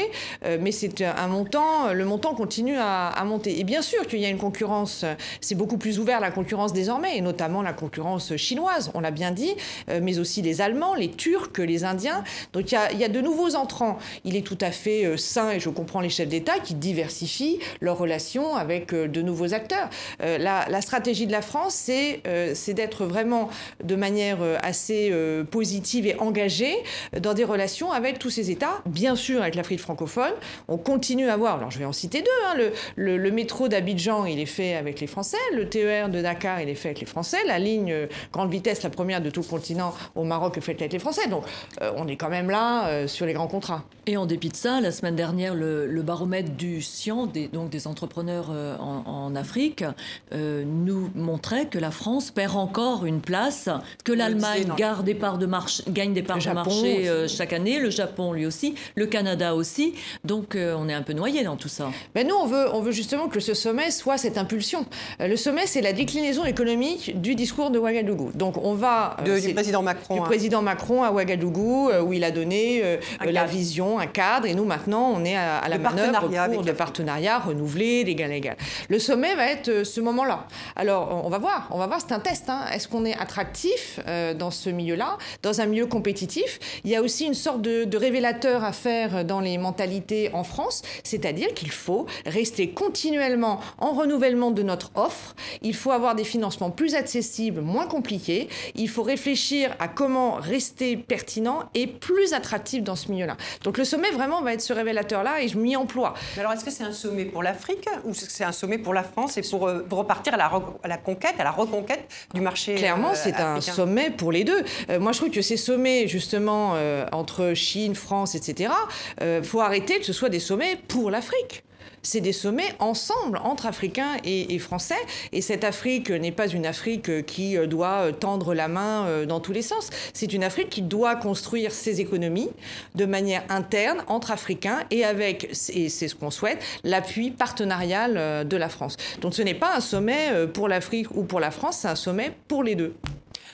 mais 0.60 0.72
c'est 0.72 1.02
un 1.02 1.28
montant 1.28 1.92
le 1.92 2.06
montant 2.06 2.36
continue 2.36 2.78
à 2.78 3.24
monter 3.26 3.60
et 3.60 3.63
bien 3.63 3.82
sûr 3.82 4.06
qu'il 4.06 4.20
y 4.20 4.26
a 4.26 4.30
une 4.30 4.38
concurrence 4.38 5.06
c'est 5.42 5.56
beaucoup 5.56 5.78
plus 5.78 5.92
ouvert 5.99 6.17
à 6.17 6.21
la 6.21 6.32
concurrence 6.32 6.73
désormais, 6.73 7.17
et 7.17 7.21
notamment 7.21 7.62
la 7.62 7.73
concurrence 7.73 8.36
chinoise, 8.36 8.91
on 8.93 8.99
l'a 8.99 9.12
bien 9.12 9.32
dit, 9.32 9.53
euh, 9.89 9.99
mais 10.01 10.19
aussi 10.19 10.41
les 10.41 10.62
Allemands, 10.62 10.95
les 10.95 11.12
Turcs, 11.12 11.58
les 11.58 11.84
Indiens. 11.84 12.23
Donc 12.53 12.71
il 12.71 12.99
y, 12.99 13.03
a 13.03 13.10
de 13.10 13.21
nouveaux 13.21 13.56
entrants. 13.56 13.97
Il 14.23 14.36
est 14.36 14.45
tout 14.45 14.58
à 14.62 14.71
fait 14.71 15.06
euh, 15.06 15.17
sain, 15.17 15.51
et 15.51 15.60
je 15.60 15.69
comprends 15.69 16.01
les 16.01 16.10
chefs 16.10 16.27
d'État, 16.27 16.60
qui 16.60 16.75
diversifient 16.75 17.60
leurs 17.82 17.97
relations 17.97 18.56
avec 18.56 18.93
euh, 18.93 19.08
de 19.08 19.21
nouveaux 19.21 19.53
acteurs. 19.53 19.89
La, 20.19 20.82
stratégie 20.82 21.27
de 21.27 21.32
la 21.32 21.41
France, 21.41 21.73
c'est 21.73 22.73
d'être 22.73 23.06
vraiment 23.06 23.49
de 23.84 23.95
manière 23.95 24.39
assez 24.62 25.13
positive 25.49 26.08
et 26.08 26.19
engagée 26.19 26.75
dans 27.19 27.34
des 27.34 27.43
relations 27.43 27.91
avec 27.91 28.19
tous 28.19 28.29
ces 28.29 28.51
États, 28.51 28.82
bien 28.86 29.15
sûr 29.15 29.41
avec 29.41 29.56
l'Afrique 29.56 29.79
francophone. 29.79 30.34
On 30.67 30.77
continue 30.77 31.29
à 31.29 31.38
voir, 31.38 31.58
alors 31.58 31.71
je 31.71 31.79
vais 31.79 31.86
en 31.86 31.93
citer 31.93 32.21
deux, 32.21 32.29
hein, 32.47 32.71
le, 32.95 33.32
métro 33.32 33.67
d'Abidjan, 33.67 34.25
il 34.25 34.39
est 34.39 34.45
fait 34.45 34.75
avec 34.75 34.99
les 34.99 35.08
Français, 35.08 35.38
le 35.53 35.69
TER 35.84 36.10
de 36.10 36.22
Dakar, 36.22 36.62
il 36.62 36.69
est 36.69 36.76
fait 36.76 36.89
avec 36.89 37.02
les 37.02 37.06
Français. 37.06 37.38
La 37.46 37.60
ligne 37.60 38.08
grande 38.32 38.52
vitesse, 38.52 38.84
la 38.84 38.89
première 38.89 39.22
de 39.22 39.30
tout 39.30 39.41
le 39.41 39.48
continent 39.48 39.93
au 40.15 40.24
Maroc, 40.24 40.58
est 40.58 40.62
faite 40.62 40.82
avec 40.82 40.93
les 40.93 41.00
Français. 41.00 41.28
Donc 41.28 41.43
on 41.82 42.08
est 42.08 42.15
quand 42.15 42.30
même 42.30 42.50
là 42.50 43.08
sur 43.08 43.26
les 43.26 43.34
grands 43.34 43.48
contrats. 43.48 43.84
Et 44.06 44.17
en 44.17 44.26
dépit 44.26 44.50
de 44.50 44.56
ça, 44.56 44.82
la 44.82 44.91
semaine 44.91 45.15
dernière, 45.15 45.56
le, 45.56 46.02
baromètre 46.04 46.52
du 46.52 46.82
CIAN, 46.82 47.28
des, 47.28 47.48
donc 47.48 47.69
des 47.69 47.88
entrepreneurs 47.88 48.50
en, 48.50 49.36
Afrique, 49.36 49.84
nous 50.32 51.10
montrait 51.15 51.67
que 51.67 51.80
la 51.80 51.91
France 51.91 52.32
perd 52.32 52.56
encore 52.56 53.06
une 53.06 53.22
place, 53.22 53.69
que 54.04 54.12
l'Allemagne 54.12 54.67
gagne 54.78 55.04
des 55.04 55.15
parts 55.15 55.38
de 55.38 55.46
marché, 55.46 55.84
gagne 55.89 56.13
des 56.13 56.24
parts 56.24 56.39
de 56.39 56.50
marché 56.52 57.28
chaque 57.28 57.54
année, 57.54 57.80
le 57.80 57.89
Japon 57.89 58.34
lui 58.34 58.46
aussi, 58.46 58.76
le 58.96 59.06
Canada 59.06 59.56
aussi. 59.56 59.93
Donc 60.24 60.56
on 60.56 60.89
est 60.89 60.93
un 60.93 61.04
peu 61.04 61.13
noyé 61.13 61.43
dans 61.43 61.58
tout 61.58 61.69
ça. 61.69 61.91
Mais 62.15 62.24
nous, 62.24 62.36
on 62.36 62.46
veut, 62.46 62.74
on 62.74 62.82
veut 62.82 62.91
justement 62.91 63.28
que 63.28 63.39
ce 63.39 63.54
sommet 63.54 63.91
soit 63.91 64.17
cette 64.17 64.38
impulsion. 64.38 64.86
Euh, 65.19 65.28
le 65.28 65.38
sommet, 65.38 65.65
c'est 65.73 65.81
la 65.81 65.93
déclinaison 65.93 66.45
économique 66.45 67.19
du 67.19 67.33
discours 67.33 67.71
de 67.71 67.79
Ouagadougou. 67.79 68.29
Donc 68.36 68.57
on 68.63 68.75
va... 68.75 69.17
Euh, 69.27 69.39
du 69.39 69.55
président 69.55 69.81
Macron. 69.81 70.13
Du 70.13 70.19
hein. 70.19 70.23
président 70.23 70.62
Macron 70.62 71.01
à 71.01 71.12
Ouagadougou, 71.12 71.89
euh, 71.89 72.03
où 72.03 72.13
il 72.13 72.23
a 72.23 72.29
donné 72.29 72.99
la 73.25 73.45
vision, 73.45 73.97
un 73.97 74.05
cadre, 74.05 74.45
et 74.45 74.53
nous 74.53 74.65
maintenant, 74.65 75.12
on 75.15 75.25
est 75.25 75.36
à, 75.36 75.67
la 75.67 75.79
manœuvre 75.79 76.29
pour 76.53 76.62
de 76.62 76.71
partenariats 76.71 77.39
renouvelés, 77.39 78.03
d'égal 78.03 78.31
à 78.31 78.36
égal. 78.36 78.55
Le 78.88 78.99
sommet 78.99 79.33
va 79.33 79.47
être 79.47 79.83
ce 79.83 79.99
moment-là. 79.99 80.45
Alors 80.75 81.23
on 81.25 81.29
va 81.29 81.39
voir, 81.39 81.67
on 81.71 81.79
va 81.79 81.88
voir, 81.88 81.99
c'est 82.07 82.13
un 82.13 82.19
test. 82.19 82.49
Hein. 82.49 82.65
Est-ce 82.71 82.88
qu'on 82.88 83.03
est 83.03 83.17
attractif 83.17 83.99
dans 84.38 84.51
ce 84.51 84.69
milieu-là, 84.69 85.17
dans 85.41 85.59
un 85.59 85.65
milieu 85.65 85.88
compétitif? 85.88 86.59
Il 86.83 86.91
y 86.91 86.95
a 86.95 87.01
aussi 87.01 87.25
une 87.25 87.33
sorte 87.33 87.63
de, 87.63 87.86
de 87.86 87.97
révélateur 87.97 88.63
à 88.63 88.73
faire 88.73 89.25
dans 89.25 89.39
les 89.39 89.57
mentalités 89.57 90.29
en 90.33 90.43
France, 90.43 90.83
c'est-à-dire 91.03 91.51
qu'il 91.55 91.71
faut 91.71 92.05
rester 92.27 92.69
continuellement 92.69 93.59
en 93.79 93.93
renouvellement 93.93 94.51
de 94.51 94.62
notre 94.62 94.91
offre. 94.93 95.33
Il 95.63 95.76
faut 95.76 95.91
avoir 95.91 96.15
des 96.15 96.23
financements 96.23 96.69
plus 96.69 96.95
accessibles, 96.95 97.62
moins 97.62 97.88
compliqués. 97.88 98.49
Il 98.76 98.89
faut 98.89 99.04
réfléchir 99.04 99.76
à 99.80 99.88
comment 99.88 100.34
rester 100.34 100.97
pertinent 100.97 101.63
et 101.73 101.88
plus 101.88 102.34
attractif 102.34 102.84
dans 102.84 102.95
ce 102.95 103.10
milieu-là. 103.12 103.38
Donc 103.63 103.78
le 103.78 103.86
sommet 103.86 104.12
vraiment 104.12 104.41
va 104.41 104.54
être 104.54 104.62
ce 104.62 104.73
révélateur-là 104.73 105.41
et 105.41 105.47
je 105.47 105.58
m'y 105.58 105.76
emploie. 105.76 106.13
Mais 106.36 106.41
alors 106.41 106.54
est-ce 106.54 106.65
que 106.65 106.71
c'est 106.71 106.84
un 106.84 106.93
sommet 106.93 107.26
pour 107.26 107.43
l'Afrique 107.43 107.88
ou 108.04 108.13
c'est 108.13 108.43
un 108.43 108.52
sommet 108.52 108.78
pour 108.78 108.93
la 108.93 109.04
France 109.04 109.38
et 109.38 109.41
pour, 109.41 109.67
euh, 109.67 109.86
repartir 109.91 110.34
à 110.34 110.38
la, 110.38 110.97
conquête, 110.97 111.36
à 111.39 111.43
la 111.43 111.52
reconquête 111.52 112.10
du 112.34 112.41
marché 112.41 112.76
Clairement, 112.76 113.12
euh, 113.12 113.15
c'est 113.15 113.39
un 113.39 113.62
sommet 113.62 114.10
pour 114.10 114.32
les 114.32 114.43
deux. 114.43 114.63
Euh, 114.89 114.99
moi, 114.99 115.12
je 115.12 115.19
trouve 115.19 115.32
que 115.32 115.41
ces 115.41 115.58
sommets, 115.58 116.08
justement, 116.08 116.76
entre 117.12 117.54
Chine, 117.54 117.95
France, 117.95 118.36
etc., 118.36 118.73
il 119.21 119.43
faut 119.43 119.62
arrêter 119.62 119.99
que 119.99 120.06
ce 120.06 120.13
soit 120.13 120.30
des 120.30 120.39
sommets 120.39 120.78
pour 120.88 121.12
l'Afrique 121.12 121.63
c'est 122.04 122.22
des 122.22 122.34
sommets 122.34 122.76
ensemble 122.80 123.39
entre 123.44 123.66
Africains 123.66 124.18
et, 124.24 124.60
Français. 124.60 124.96
Et 125.32 125.42
cette 125.42 125.63
Afrique 125.63 126.10
n'est 126.10 126.32
pas 126.32 126.48
une 126.48 126.66
Afrique 126.66 127.26
qui 127.26 127.58
doit 127.68 128.12
tendre 128.13 128.54
la 128.54 128.68
main 128.68 129.06
euh, 129.08 129.26
dans 129.26 129.39
tous 129.39 129.52
les 129.52 129.62
sens. 129.62 129.89
C'est 130.13 130.34
une 130.34 130.44
Afrique 130.44 130.70
qui 130.70 130.82
doit 130.82 131.16
construire 131.16 131.72
ses 131.72 132.02
économies 132.02 132.50
de 132.96 133.06
manière 133.06 133.44
interne 133.50 134.04
entre 134.08 134.32
Africains 134.32 134.80
et 134.92 135.04
avec, 135.04 135.52
et 135.74 135.89
c'est 135.89 136.08
ce 136.08 136.16
qu'on 136.16 136.32
souhaite, 136.32 136.63
l'appui 136.84 137.32
partenarial 137.32 138.16
euh, 138.18 138.44
de 138.44 138.58
la 138.58 138.70
France. 138.70 138.98
Donc 139.22 139.34
ce 139.34 139.42
n'est 139.42 139.54
pas 139.54 139.76
un 139.76 139.82
sommet 139.82 140.30
euh, 140.32 140.48
pour 140.48 140.68
l'Afrique 140.68 141.08
ou 141.16 141.24
pour 141.24 141.39
la 141.39 141.52
France, 141.52 141.80
c'est 141.82 141.88
un 141.88 141.96
sommet 141.96 142.32
pour 142.48 142.63
les 142.63 142.76
deux. 142.76 142.94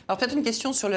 Alors 0.10 0.18
peut-être 0.18 0.36
une 0.36 0.44
question 0.44 0.74
sur 0.74 0.90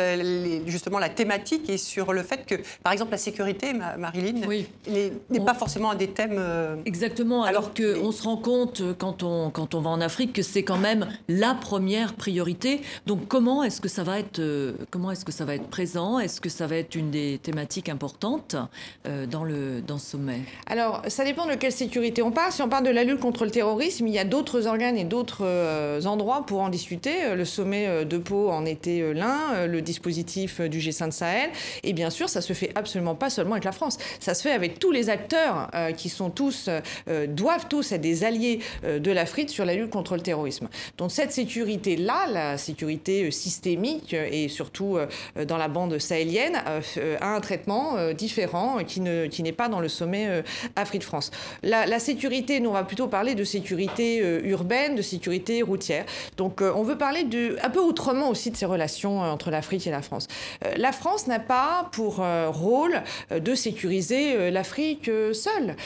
justement 0.65 0.99
la 0.99 1.11
thématique 1.11 1.69
et 1.69 1.77
sur 1.77 2.15
le 2.15 2.23
fait 2.23 2.47
que, 2.47 2.55
par 2.83 2.95
exemple, 2.95 3.11
la 3.11 3.19
sécurité, 3.19 3.75
Marilyn, 3.99 4.41
n'est 4.89 5.45
pas 5.45 5.53
forcément 5.53 5.91
un 5.91 5.97
des 5.97 6.09
thèmes. 6.09 6.37
Euh, 6.39 6.77
Exactement. 6.87 7.45
Alors, 7.45 7.75
qu'on 7.75 8.11
se 8.11 8.23
rend 8.23 8.39
compte 8.39 8.81
euh, 8.81 8.95
quand 8.97 9.23
on 9.23 9.51
quand 9.51 9.75
on 9.75 9.83
va 9.83 9.91
en 9.91 10.01
Afrique 10.01 10.33
que 10.33 10.41
c'est 10.41 10.63
quand 10.63 10.79
même 10.79 11.09
la 11.29 11.55
première 11.55 12.15
priorité. 12.15 12.81
Donc 13.05 13.29
comment 13.29 13.63
est-ce 13.63 13.83
que 13.83 13.89
ça 13.89 14.03
va 14.03 14.19
être 14.19 14.39
euh, 14.39 14.73
comment 14.91 15.11
est-ce 15.11 15.27
que 15.27 15.33
ça 15.33 15.45
va 15.45 15.57
être 15.57 15.69
présent? 15.69 16.19
Est-ce 16.19 16.41
que 16.41 16.49
ça 16.49 16.67
va 16.67 16.77
être 16.77 16.95
une 16.95 17.11
des 17.11 17.39
thématiques 17.43 17.91
importantes 17.91 18.57
dans 19.05 19.45
le 19.45 19.83
dans 19.83 19.99
ce 19.99 20.13
sommet? 20.13 20.41
Alors 20.65 21.03
ça 21.09 21.25
dépend 21.25 21.45
de 21.45 21.55
quelle 21.55 21.73
sécurité 21.73 22.23
on 22.23 22.31
parle. 22.31 22.51
Si 22.51 22.63
on 22.63 22.69
parle 22.71 22.87
de 22.87 22.91
la 22.91 23.05
lutte 23.05 23.21
contre 23.21 23.45
le 23.45 23.51
terrorisme, 23.51 24.07
il 24.07 24.15
y 24.15 24.19
a 24.19 24.25
d'autres 24.25 24.67
organes 24.67 24.97
et 24.97 25.05
d'autres 25.05 26.07
endroits 26.07 26.47
pour 26.47 26.61
en 26.61 26.71
discuter. 26.71 27.35
Le 27.35 27.45
sommet 27.45 28.07
de 28.07 28.17
Pau 28.17 28.49
en 28.49 28.65
était 28.65 29.02
euh, 29.03 29.15
l'un, 29.15 29.55
euh, 29.55 29.67
le 29.67 29.83
dispositif 29.83 30.61
euh, 30.61 30.69
du 30.69 30.79
G5 30.79 31.11
Sahel. 31.11 31.51
Et 31.83 31.93
bien 31.93 32.11
sûr, 32.11 32.29
ça 32.29 32.41
se 32.41 32.53
fait 32.53 32.71
absolument 32.75 33.15
pas 33.15 33.31
seulement 33.31 33.53
avec 33.53 33.65
la 33.65 33.73
France. 33.73 33.99
Ça 34.21 34.35
se 34.35 34.43
fait 34.43 34.53
avec 34.53 34.79
tous 34.79 34.91
les 34.91 35.11
acteurs 35.11 35.71
qui 35.97 36.09
sont 36.09 36.31
tous, 36.31 36.69
doivent 37.29 37.67
tous 37.69 37.93
être 37.93 38.01
des 38.01 38.25
alliés 38.25 38.61
de 38.83 39.11
l'Afrique 39.11 39.51
sur 39.51 39.65
la 39.65 39.75
lutte 39.75 39.91
contre 39.91 40.15
le 40.15 40.23
terrorisme. 40.23 40.69
Donc 40.99 41.11
cette 41.11 41.33
sécurité-là, 41.33 42.27
la 42.31 42.59
sécurité 42.59 43.31
systémique 43.31 44.15
et 44.15 44.49
surtout 44.49 44.99
dans 45.47 45.57
la 45.57 45.69
bande 45.69 45.99
sahélienne, 45.99 46.57
a 47.21 47.35
un 47.35 47.41
traitement 47.41 48.13
différent 48.13 48.79
qui 48.87 49.01
n'est 49.01 49.29
qui 49.29 49.43
pas 49.53 49.69
dans 49.69 49.81
le 49.81 49.89
sommet 49.89 50.43
Afrique-France. 50.77 51.31
La, 51.63 51.87
la, 51.87 51.99
sécurité, 51.99 52.61
nous 52.61 52.71
on 52.71 52.75
va 52.75 52.85
plutôt 52.85 53.09
parler 53.09 53.35
de 53.35 53.45
sécurité 53.45 54.19
urbaine, 54.45 54.95
de 54.95 55.03
sécurité 55.03 55.63
routière. 55.63 56.05
Donc 56.37 56.61
on 56.63 56.83
veut 56.83 56.99
parler 56.99 57.25
de, 57.25 57.57
un 57.63 57.71
peu 57.71 57.81
autrement 57.81 58.29
aussi 58.29 58.51
de 58.51 58.57
ces 58.57 58.67
relations 58.67 58.92
euh, 59.05 59.31
entre 59.31 59.51
l'Afrique 59.51 59.87
et 59.87 59.91
la 59.91 60.03
France. 60.03 60.29
Euh, 60.65 60.73
la 60.77 60.93
France 60.93 61.27
n'a 61.27 61.39
pas 61.39 61.89
pour 61.93 62.21
euh, 62.21 62.49
rôle 62.51 63.03
de 63.31 63.55
sécuriser 63.55 64.51
l'Afrique 64.51 65.11
seule. 65.33 65.77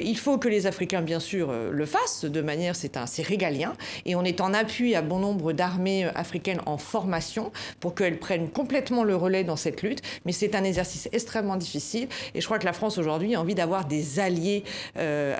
Il 0.00 0.16
faut 0.18 0.38
que 0.38 0.48
les 0.48 0.66
Africains, 0.66 1.02
bien 1.02 1.20
sûr, 1.20 1.52
le 1.52 1.86
fassent 1.86 2.24
de 2.24 2.40
manière, 2.40 2.76
c'est 2.76 2.98
c'est 3.06 3.22
régalien, 3.22 3.74
et 4.06 4.14
on 4.14 4.22
est 4.22 4.40
en 4.40 4.54
appui 4.54 4.94
à 4.94 5.02
bon 5.02 5.18
nombre 5.18 5.52
d'armées 5.52 6.04
africaines 6.14 6.60
en 6.66 6.78
formation 6.78 7.50
pour 7.80 7.94
qu'elles 7.94 8.18
prennent 8.18 8.48
complètement 8.50 9.04
le 9.04 9.16
relais 9.16 9.44
dans 9.44 9.56
cette 9.56 9.82
lutte. 9.82 10.00
Mais 10.24 10.32
c'est 10.32 10.54
un 10.54 10.64
exercice 10.64 11.08
extrêmement 11.12 11.56
difficile, 11.56 12.08
et 12.34 12.40
je 12.40 12.46
crois 12.46 12.58
que 12.58 12.66
la 12.66 12.72
France 12.72 12.98
aujourd'hui 12.98 13.34
a 13.34 13.40
envie 13.40 13.54
d'avoir 13.54 13.84
des 13.84 14.20
alliés 14.20 14.64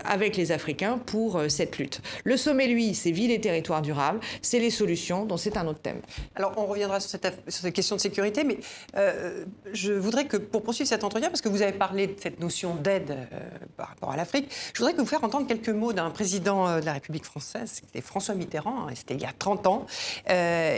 avec 0.05 0.37
les 0.37 0.53
Africains 0.53 0.99
pour 0.99 1.41
cette 1.49 1.79
lutte. 1.79 2.01
Le 2.25 2.37
sommet, 2.37 2.67
lui, 2.67 2.95
c'est 2.95 3.13
ville 3.13 3.31
et 3.31 3.41
territoire 3.41 3.83
durable, 3.83 4.21
c'est 4.43 4.59
les 4.59 4.71
solutions, 4.71 5.25
donc 5.25 5.39
c'est 5.39 5.57
un 5.57 5.67
autre 5.67 5.81
thème. 5.81 6.01
Alors 6.35 6.53
on 6.57 6.67
reviendra 6.67 7.01
sur 7.01 7.11
cette, 7.47 7.73
question 7.73 7.97
de 7.97 8.01
sécurité, 8.01 8.45
mais 8.45 8.59
euh, 8.97 9.45
je 9.73 9.93
voudrais 9.93 10.27
que, 10.27 10.37
pour 10.37 10.63
poursuivre 10.63 10.89
cet 10.89 11.05
entretien, 11.05 11.29
parce 11.29 11.41
que 11.41 11.49
vous 11.49 11.63
avez 11.63 11.73
parlé 11.73 12.09
de 12.09 12.15
cette 12.21 12.41
notion 12.41 12.75
d'aide 12.75 13.11
euh, 13.11 13.41
par 13.77 13.89
rapport 13.89 14.13
à 14.13 14.17
l'Afrique, 14.17 14.51
je 14.73 14.79
voudrais 14.79 14.95
que 14.95 15.01
vous 15.01 15.07
faire 15.07 15.25
entendre 15.25 15.47
quelques 15.47 15.71
mots 15.71 15.93
d'un 15.93 16.11
président 16.11 16.69
euh, 16.69 16.81
de 16.81 16.87
la 16.87 16.93
République 16.93 17.25
française, 17.25 17.81
c'était 17.83 18.01
François 18.01 18.35
Mitterrand, 18.35 18.89
hein, 18.89 18.93
c'était 18.95 19.15
il 19.15 19.21
y 19.21 19.27
a 19.27 19.33
30 19.39 19.67
ans. 19.67 19.87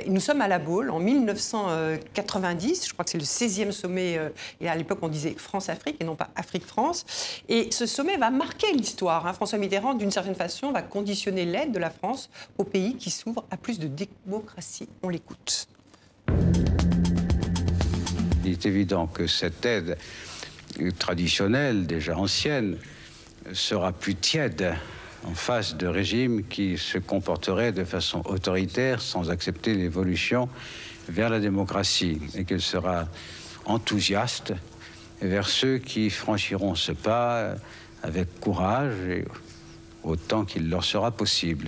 nous 0.07 0.21
sommes 0.21 0.41
à 0.41 0.49
La 0.49 0.59
Baule 0.59 0.91
en 0.91 0.99
1990, 0.99 2.87
je 2.87 2.93
crois 2.93 3.05
que 3.05 3.11
c'est 3.11 3.19
le 3.19 3.25
16e 3.25 3.73
sommet, 3.73 4.19
et 4.61 4.69
à 4.69 4.75
l'époque 4.75 4.99
on 5.03 5.09
disait 5.09 5.35
France-Afrique 5.37 5.97
et 6.01 6.05
non 6.05 6.17
pas 6.17 6.29
Afrique-France. 6.37 7.05
Et 7.49 7.71
ce 7.71 7.87
sommet 7.87 8.17
va 8.17 8.31
marquer 8.31 8.73
l'histoire. 8.73 9.27
Hein. 9.27 9.33
François 9.33 9.59
Mitterrand, 9.59 9.95
d'une 9.95 10.11
certaine 10.11 10.35
façon, 10.35 10.73
va 10.73 10.83
conditionner 10.83 11.45
l'aide 11.45 11.73
de 11.73 11.79
la 11.79 11.91
France 11.91 12.31
au 12.59 12.65
pays 12.65 12.97
qui 12.97 13.11
s'ouvre 13.11 13.45
à 13.51 13.57
plus 13.57 13.79
de 13.79 13.89
démocratie. 13.89 14.89
On 15.03 15.09
l'écoute. 15.09 15.69
Il 18.47 18.53
est 18.53 18.65
évident 18.65 19.09
que 19.09 19.27
cette 19.27 19.67
aide 19.67 19.99
traditionnelle, 21.01 21.85
déjà 21.87 22.17
ancienne, 22.17 22.77
sera 23.53 23.91
plus 23.91 24.15
tiède 24.15 24.73
en 25.25 25.35
face 25.35 25.77
de 25.77 25.89
régimes 25.89 26.45
qui 26.45 26.79
se 26.79 26.99
comporteraient 26.99 27.73
de 27.73 27.83
façon 27.83 28.23
autoritaire 28.25 29.03
sans 29.03 29.31
accepter 29.31 29.75
l'évolution 29.75 30.49
vers 31.09 31.29
la 31.29 31.41
démocratie 31.41 32.21
et 32.37 32.45
qu'elle 32.45 32.61
sera 32.61 33.09
enthousiaste 33.65 34.53
vers 35.21 35.49
ceux 35.49 35.79
qui 35.79 36.09
franchiront 36.09 36.77
ce 36.77 36.93
pas 36.93 37.57
avec 38.05 38.39
courage 38.39 38.95
et 39.09 39.25
autant 40.05 40.45
qu'il 40.45 40.71
leur 40.71 40.85
sera 40.85 41.11
possible. 41.11 41.67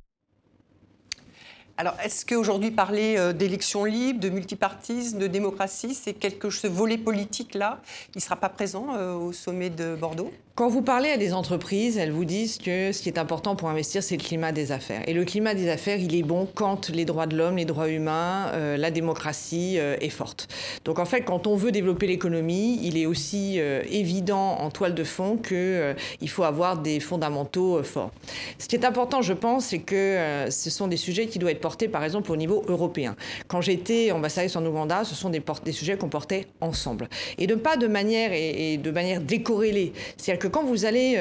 Alors, 1.80 1.94
est-ce 2.02 2.26
qu'aujourd'hui, 2.26 2.72
parler 2.72 3.14
euh, 3.16 3.32
d'élections 3.32 3.84
libres, 3.84 4.18
de 4.18 4.30
multipartisme, 4.30 5.16
de 5.16 5.28
démocratie, 5.28 5.94
c'est 5.94 6.12
quelque 6.12 6.50
ce 6.50 6.66
volet 6.66 6.98
politique-là, 6.98 7.80
il 8.16 8.18
ne 8.18 8.20
sera 8.20 8.34
pas 8.34 8.48
présent 8.48 8.96
euh, 8.96 9.14
au 9.14 9.32
sommet 9.32 9.70
de 9.70 9.94
Bordeaux? 9.94 10.32
Quand 10.58 10.66
vous 10.66 10.82
parlez 10.82 11.10
à 11.10 11.16
des 11.16 11.34
entreprises, 11.34 11.98
elles 11.98 12.10
vous 12.10 12.24
disent 12.24 12.58
que 12.58 12.90
ce 12.90 13.00
qui 13.00 13.08
est 13.08 13.18
important 13.18 13.54
pour 13.54 13.68
investir, 13.68 14.02
c'est 14.02 14.16
le 14.16 14.22
climat 14.24 14.50
des 14.50 14.72
affaires. 14.72 15.08
Et 15.08 15.14
le 15.14 15.24
climat 15.24 15.54
des 15.54 15.68
affaires, 15.68 16.00
il 16.00 16.16
est 16.16 16.24
bon 16.24 16.48
quand 16.52 16.88
les 16.88 17.04
droits 17.04 17.28
de 17.28 17.36
l'homme, 17.36 17.58
les 17.58 17.64
droits 17.64 17.88
humains, 17.88 18.50
euh, 18.54 18.76
la 18.76 18.90
démocratie 18.90 19.76
euh, 19.78 19.94
est 20.00 20.08
forte. 20.08 20.48
Donc 20.84 20.98
en 20.98 21.04
fait, 21.04 21.20
quand 21.20 21.46
on 21.46 21.54
veut 21.54 21.70
développer 21.70 22.08
l'économie, 22.08 22.80
il 22.82 22.98
est 22.98 23.06
aussi 23.06 23.60
euh, 23.60 23.84
évident 23.88 24.56
en 24.58 24.70
toile 24.70 24.96
de 24.96 25.04
fond 25.04 25.36
qu'il 25.36 25.94
il 26.20 26.28
faut 26.28 26.42
avoir 26.42 26.78
des 26.78 26.98
fondamentaux 26.98 27.80
forts. 27.84 28.10
Ce 28.58 28.66
qui 28.66 28.74
est 28.74 28.84
important, 28.84 29.22
je 29.22 29.34
pense, 29.34 29.66
c'est 29.66 29.78
que 29.78 30.48
ce 30.50 30.70
sont 30.70 30.88
des 30.88 30.96
sujets 30.96 31.28
qui 31.28 31.38
doivent 31.38 31.52
être 31.52 31.60
portés, 31.60 31.86
par 31.86 32.02
exemple, 32.02 32.32
au 32.32 32.36
niveau 32.36 32.64
européen. 32.66 33.14
Quand 33.46 33.60
j'étais 33.60 34.10
ambassadrice 34.10 34.56
en 34.56 34.66
Ouganda, 34.66 35.04
ce 35.04 35.14
sont 35.14 35.30
des, 35.30 35.40
sujets 35.70 35.96
qu'on 35.96 36.08
portait 36.08 36.48
ensemble. 36.60 37.08
Et 37.38 37.46
de 37.46 37.54
pas 37.54 37.76
de 37.76 37.86
manière, 37.86 38.32
et 38.32 38.76
de 38.76 38.90
manière 38.90 39.20
décorrélée. 39.20 39.92
C'est-à-dire 40.16 40.40
que 40.40 40.47
que 40.48 40.52
quand 40.52 40.64
vous 40.64 40.84
allez 40.84 41.18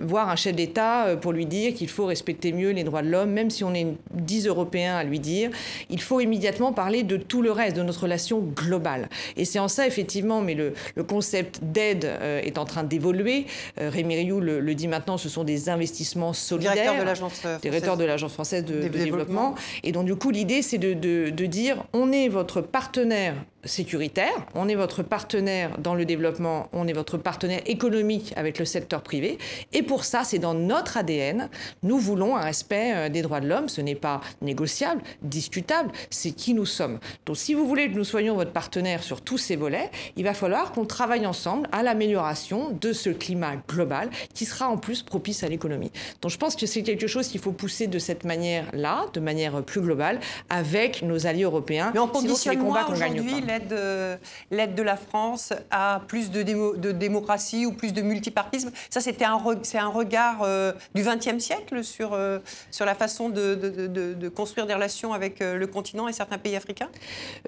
voir 0.00 0.28
un 0.28 0.36
chef 0.36 0.54
d'État 0.54 1.16
pour 1.20 1.32
lui 1.32 1.46
dire 1.46 1.74
qu'il 1.74 1.88
faut 1.88 2.06
respecter 2.06 2.52
mieux 2.52 2.70
les 2.70 2.84
droits 2.84 3.02
de 3.02 3.08
l'homme, 3.08 3.30
même 3.30 3.50
si 3.50 3.64
on 3.64 3.74
est 3.74 3.86
10 4.12 4.46
Européens 4.46 4.96
à 4.96 5.04
lui 5.04 5.20
dire, 5.20 5.50
il 5.90 6.00
faut 6.00 6.20
immédiatement 6.20 6.72
parler 6.72 7.02
de 7.02 7.16
tout 7.16 7.42
le 7.42 7.50
reste, 7.50 7.76
de 7.76 7.82
notre 7.82 8.02
relation 8.02 8.40
globale. 8.40 9.08
Et 9.36 9.44
c'est 9.44 9.58
en 9.58 9.68
ça, 9.68 9.86
effectivement, 9.86 10.40
mais 10.40 10.54
le, 10.54 10.72
concept 11.08 11.60
d'aide 11.62 12.10
est 12.42 12.58
en 12.58 12.64
train 12.64 12.84
d'évoluer. 12.84 13.46
Rémi 13.76 14.16
Rioux 14.16 14.40
le, 14.40 14.74
dit 14.74 14.88
maintenant, 14.88 15.16
ce 15.16 15.28
sont 15.28 15.44
des 15.44 15.68
investissements 15.68 16.32
solidaires. 16.32 16.74
Directeur 16.74 16.98
de 16.98 17.04
l'agence 17.04 17.46
directeur 17.62 17.96
de 17.96 18.04
l'agence 18.04 18.32
française 18.32 18.64
de, 18.64 18.88
développement. 18.88 19.54
Et 19.84 19.92
donc, 19.92 20.06
du 20.06 20.16
coup, 20.16 20.30
l'idée, 20.30 20.62
c'est 20.62 20.78
de, 20.78 20.94
de 20.94 21.46
dire 21.46 21.84
on 21.92 22.12
est 22.12 22.28
votre 22.28 22.60
partenaire 22.60 23.34
sécuritaire, 23.64 24.46
on 24.54 24.68
est 24.68 24.74
votre 24.74 25.02
partenaire 25.02 25.78
dans 25.78 25.94
le 25.94 26.04
développement, 26.04 26.68
on 26.72 26.86
est 26.86 26.92
votre 26.92 27.18
partenaire 27.18 27.60
économique 27.66 28.32
avec 28.36 28.58
le 28.58 28.64
secteur 28.64 29.02
privé. 29.02 29.38
Et 29.72 29.82
pour 29.82 30.04
ça, 30.04 30.22
c'est 30.24 30.38
dans 30.38 30.54
notre 30.54 30.96
ADN. 30.96 31.48
Nous 31.82 31.98
voulons 31.98 32.36
un 32.36 32.40
respect 32.40 32.92
euh, 32.94 33.08
des 33.08 33.22
droits 33.22 33.40
de 33.40 33.48
l'homme. 33.48 33.68
Ce 33.68 33.80
n'est 33.80 33.94
pas 33.94 34.20
négociable, 34.42 35.02
discutable, 35.22 35.90
c'est 36.10 36.30
qui 36.30 36.54
nous 36.54 36.66
sommes. 36.66 37.00
Donc 37.26 37.36
si 37.36 37.54
vous 37.54 37.66
voulez 37.66 37.90
que 37.90 37.96
nous 37.96 38.04
soyons 38.04 38.36
votre 38.36 38.52
partenaire 38.52 39.02
sur 39.02 39.20
tous 39.20 39.38
ces 39.38 39.56
volets, 39.56 39.90
il 40.16 40.24
va 40.24 40.34
falloir 40.34 40.72
qu'on 40.72 40.84
travaille 40.84 41.26
ensemble 41.26 41.68
à 41.72 41.82
l'amélioration 41.82 42.70
de 42.80 42.92
ce 42.92 43.10
climat 43.10 43.56
global 43.68 44.10
qui 44.34 44.44
sera 44.44 44.68
en 44.68 44.76
plus 44.76 45.02
propice 45.02 45.42
à 45.42 45.48
l'économie. 45.48 45.90
Donc 46.22 46.30
je 46.30 46.38
pense 46.38 46.54
que 46.54 46.66
c'est 46.66 46.82
quelque 46.82 47.06
chose 47.06 47.28
qu'il 47.28 47.40
faut 47.40 47.52
pousser 47.52 47.86
de 47.86 47.98
cette 47.98 48.24
manière-là, 48.24 49.06
de 49.12 49.20
manière 49.20 49.62
plus 49.62 49.80
globale, 49.80 50.20
avec 50.48 51.02
nos 51.02 51.26
alliés 51.26 51.42
européens. 51.42 51.90
Mais 51.92 52.00
on 52.00 52.08
conditionne 52.08 52.60
moins 52.60 52.86
aujourd'hui 52.86 53.42
l'aide 53.48 54.74
de 54.74 54.82
la 54.82 54.96
France 54.96 55.52
à 55.70 56.02
plus 56.06 56.30
de, 56.30 56.42
de, 56.42 56.92
démocratie 56.92 57.66
ou 57.66 57.72
plus 57.72 57.92
de 57.92 58.02
multipartisme. 58.02 58.70
Ça, 58.90 59.00
c'était 59.00 59.24
un, 59.24 59.38
c'est 59.62 59.78
un 59.78 59.88
regard 59.88 60.42
euh, 60.42 60.72
du 60.94 61.02
XXe 61.02 61.42
siècle 61.42 61.84
sur, 61.84 62.12
euh, 62.12 62.38
sur 62.70 62.84
la 62.84 62.94
façon 62.94 63.28
de, 63.28 63.54
de, 63.54 64.28
construire 64.28 64.66
des 64.66 64.74
relations 64.74 65.12
avec 65.12 65.40
euh, 65.40 65.56
le 65.56 65.66
continent 65.66 66.08
et 66.08 66.12
certains 66.12 66.38
pays 66.38 66.56
africains? 66.56 66.90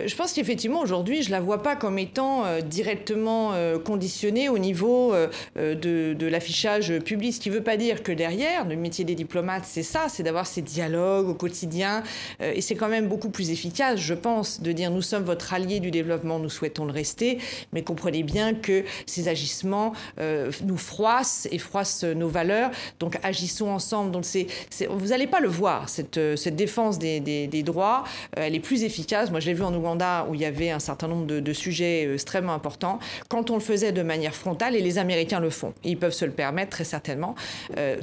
Je 0.04 0.14
pense 0.14 0.32
qu'effectivement, 0.32 0.80
aujourd'hui, 0.80 1.22
je 1.22 1.28
ne 1.28 1.32
la 1.32 1.40
vois 1.40 1.62
pas 1.62 1.76
comme 1.76 1.98
étant 1.98 2.44
directement 2.62 3.52
conditionnée 3.84 4.48
au 4.48 4.58
niveau 4.58 5.14
de, 5.56 6.26
l'affichage 6.26 6.98
public. 7.00 7.34
Ce 7.34 7.40
qui 7.40 7.50
ne 7.50 7.54
veut 7.54 7.62
pas 7.62 7.76
dire 7.76 8.02
que 8.02 8.12
derrière, 8.12 8.66
le 8.66 8.76
métier 8.76 9.04
des 9.04 9.14
diplomates, 9.14 9.64
c'est 9.66 9.82
ça, 9.82 10.06
c'est 10.08 10.22
d'avoir 10.22 10.46
ces 10.46 10.62
dialogues 10.62 11.28
au 11.28 11.34
quotidien. 11.34 12.02
et 12.40 12.60
c'est 12.60 12.74
quand 12.74 12.88
même 12.88 13.08
beaucoup 13.08 13.30
plus 13.30 13.50
efficace, 13.50 13.98
je 13.98 14.14
pense, 14.14 14.60
de 14.60 14.72
dire 14.72 14.90
nous 14.90 15.02
sommes 15.02 15.24
votre 15.24 15.52
allié 15.52 15.80
du 15.80 15.89
développement, 15.90 16.38
nous 16.38 16.48
souhaitons 16.48 16.84
le 16.84 16.92
rester, 16.92 17.38
mais 17.72 17.82
comprenez 17.82 18.22
bien 18.22 18.54
que 18.54 18.84
ces 19.06 19.28
agissements 19.28 19.92
euh, 20.18 20.50
nous 20.64 20.76
froissent 20.76 21.48
et 21.50 21.58
froissent 21.58 22.04
nos 22.04 22.28
valeurs. 22.28 22.70
Donc 22.98 23.18
agissons 23.22 23.68
ensemble. 23.68 24.10
Donc 24.10 24.24
c'est, 24.24 24.46
vous 24.88 25.08
n'allez 25.08 25.26
pas 25.26 25.40
le 25.40 25.48
voir, 25.48 25.88
cette, 25.88 26.18
euh, 26.18 26.36
cette 26.36 26.56
défense 26.56 26.98
des, 26.98 27.20
des, 27.20 27.62
droits, 27.62 28.04
euh, 28.38 28.42
elle 28.46 28.54
est 28.54 28.60
plus 28.60 28.84
efficace. 28.84 29.30
Moi, 29.30 29.40
je 29.40 29.46
l'ai 29.46 29.54
vu 29.54 29.62
en 29.62 29.74
Ouganda 29.74 30.26
où 30.28 30.34
il 30.34 30.40
y 30.40 30.44
avait 30.44 30.70
un 30.70 30.78
certain 30.78 31.08
nombre 31.08 31.26
de, 31.26 31.52
sujets 31.52 32.12
extrêmement 32.14 32.54
importants. 32.54 33.00
Quand 33.28 33.50
on 33.50 33.54
le 33.54 33.60
faisait 33.60 33.92
de 33.92 34.02
manière 34.02 34.34
frontale, 34.34 34.76
et 34.76 34.80
les 34.80 34.98
Américains 34.98 35.40
le 35.40 35.50
font, 35.50 35.74
ils 35.84 35.98
peuvent 35.98 36.12
se 36.12 36.24
le 36.24 36.30
permettre 36.30 36.70
très 36.70 36.84
certainement, 36.84 37.34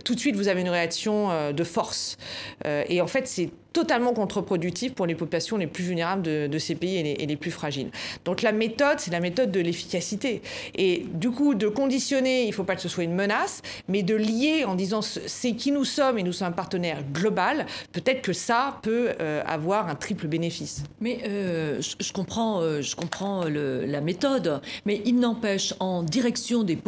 tout 0.04 0.16
de 0.16 0.20
suite, 0.20 0.36
vous 0.36 0.50
avez 0.50 0.62
une 0.62 0.70
réaction 0.70 1.52
de 1.54 1.64
force. 1.64 2.18
et 2.66 3.02
en 3.02 3.08
fait, 3.08 3.28
c'est 3.28 3.50
totalement 3.78 4.12
contre-productif 4.12 4.96
pour 4.96 5.06
les 5.06 5.14
populations 5.14 5.56
les 5.56 5.68
plus 5.68 5.84
vulnérables 5.84 6.24
de, 6.24 6.58
ces 6.58 6.74
pays 6.74 6.98
et 6.98 7.28
les, 7.28 7.36
plus 7.36 7.52
fragiles. 7.52 7.92
Donc 8.26 8.42
la 8.42 8.52
méthode, 8.52 9.00
c'est 9.00 9.12
la 9.12 9.20
méthode 9.20 9.52
de 9.52 9.60
l'efficacité. 9.60 10.42
Et 10.74 11.06
du 11.14 11.30
coup, 11.30 11.54
de 11.54 11.68
conditionner, 11.68 12.46
il 12.46 12.48
ne 12.48 12.54
faut 12.54 12.64
pas 12.64 12.76
que 12.76 12.82
ce 12.82 12.90
soit 12.90 13.04
une 13.04 13.14
menace, 13.14 13.62
mais 13.88 14.02
de 14.02 14.16
lier 14.16 14.66
en 14.66 14.74
disant 14.74 15.02
c'est 15.04 15.52
qui 15.52 15.72
nous 15.72 15.86
sommes 15.86 16.18
et 16.18 16.24
nous 16.24 16.34
sommes 16.34 16.48
un 16.48 16.52
partenaire 16.52 17.04
global, 17.14 17.68
peut-être 17.92 18.24
que 18.24 18.34
ça 18.34 18.80
peut 18.82 19.10
euh, 19.20 19.44
avoir 19.46 19.90
un 19.90 19.96
triple 19.96 20.26
bénéfice. 20.26 20.82
Mais 21.00 21.20
euh, 21.28 21.80
je, 21.80 22.14
comprends, 22.14 22.62
euh, 22.62 22.82
je 22.82 22.96
comprends 22.96 23.44
la 23.46 24.02
méthode, 24.02 24.60
mais 24.88 25.04
il 25.06 25.20
n'empêche 25.20 25.76
en 25.80 26.02
direction 26.02 26.64
des, 26.64 26.80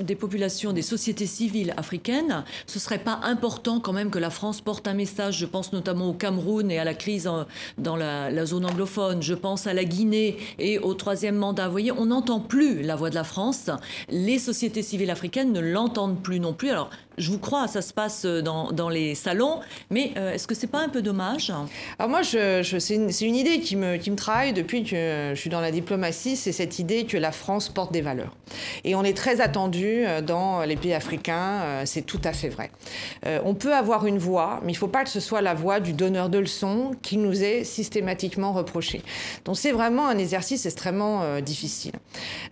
des 0.00 0.16
populations, 0.16 0.72
des 0.72 0.82
sociétés 0.82 1.26
civiles 1.26 1.72
africaines, 1.76 2.42
ce 2.66 2.80
serait 2.80 2.98
pas 2.98 3.20
important 3.22 3.78
quand 3.78 3.92
même 3.92 4.10
que 4.10 4.18
la 4.18 4.30
France 4.30 4.60
porte 4.60 4.88
un 4.88 4.94
message, 4.94 5.38
je 5.38 5.46
pense 5.46 5.72
notamment 5.72 6.08
au 6.08 6.15
Cameroun 6.16 6.70
et 6.70 6.78
à 6.78 6.84
la 6.84 6.94
crise 6.94 7.30
dans 7.78 7.96
la, 7.96 8.46
zone 8.46 8.66
anglophone. 8.66 9.22
Je 9.22 9.34
pense 9.34 9.66
à 9.66 9.74
la 9.74 9.84
Guinée 9.84 10.36
et 10.58 10.78
au 10.78 10.94
troisième 10.94 11.36
mandat. 11.36 11.66
Vous 11.66 11.72
voyez, 11.72 11.92
on 11.92 12.06
n'entend 12.06 12.40
plus 12.40 12.82
la 12.82 12.96
voix 12.96 13.10
de 13.10 13.14
la 13.14 13.24
France. 13.24 13.70
Les 14.08 14.38
sociétés 14.38 14.82
civiles 14.82 15.10
africaines 15.10 15.52
ne 15.52 15.60
l'entendent 15.60 16.22
plus 16.22 16.40
non 16.40 16.52
plus. 16.52 16.70
Alors, 16.70 16.90
je 17.18 17.30
vous 17.30 17.38
crois, 17.38 17.68
ça 17.68 17.82
se 17.82 17.92
passe 17.92 18.24
dans, 18.24 18.72
dans 18.72 18.88
les 18.88 19.14
salons, 19.14 19.60
mais 19.90 20.12
euh, 20.16 20.32
est-ce 20.32 20.46
que 20.46 20.54
c'est 20.54 20.66
pas 20.66 20.80
un 20.80 20.88
peu 20.88 21.02
dommage? 21.02 21.52
Alors 21.98 22.10
moi, 22.10 22.22
c'est 22.22 22.94
une, 22.94 23.36
idée 23.36 23.60
qui 23.60 23.76
me, 23.76 24.14
travaille 24.14 24.52
depuis 24.52 24.84
que 24.84 25.32
je 25.34 25.40
suis 25.40 25.50
dans 25.50 25.60
la 25.60 25.70
diplomatie, 25.70 26.36
c'est 26.36 26.52
cette 26.52 26.78
idée 26.78 27.04
que 27.04 27.16
la 27.16 27.32
France 27.32 27.68
porte 27.68 27.92
des 27.92 28.00
valeurs. 28.00 28.34
Et 28.84 28.94
on 28.94 29.04
est 29.04 29.16
très 29.16 29.40
attendu 29.40 30.04
euh, 30.04 30.20
dans 30.20 30.62
les 30.62 30.76
pays 30.76 30.94
africains, 30.94 31.60
euh, 31.62 31.82
c'est 31.84 32.02
tout 32.02 32.20
à 32.24 32.32
fait 32.32 32.48
vrai. 32.48 32.70
on 33.44 33.54
peut 33.54 33.74
avoir 33.74 34.06
une 34.06 34.18
voix, 34.18 34.60
mais 34.62 34.72
il 34.72 34.74
ne 34.74 34.78
faut 34.78 34.88
pas 34.88 35.04
que 35.04 35.10
ce 35.10 35.20
soit 35.20 35.40
la 35.40 35.54
voix 35.54 35.80
du 35.80 35.92
donneur 35.92 36.28
de 36.28 36.38
leçons 36.38 36.92
qui 37.02 37.16
nous 37.16 37.42
est 37.42 37.64
systématiquement 37.64 38.52
reproché. 38.52 39.02
Donc 39.44 39.56
c'est 39.56 39.72
vraiment 39.72 40.08
un 40.08 40.18
exercice 40.18 40.66
extrêmement 40.66 41.40
difficile. 41.40 41.92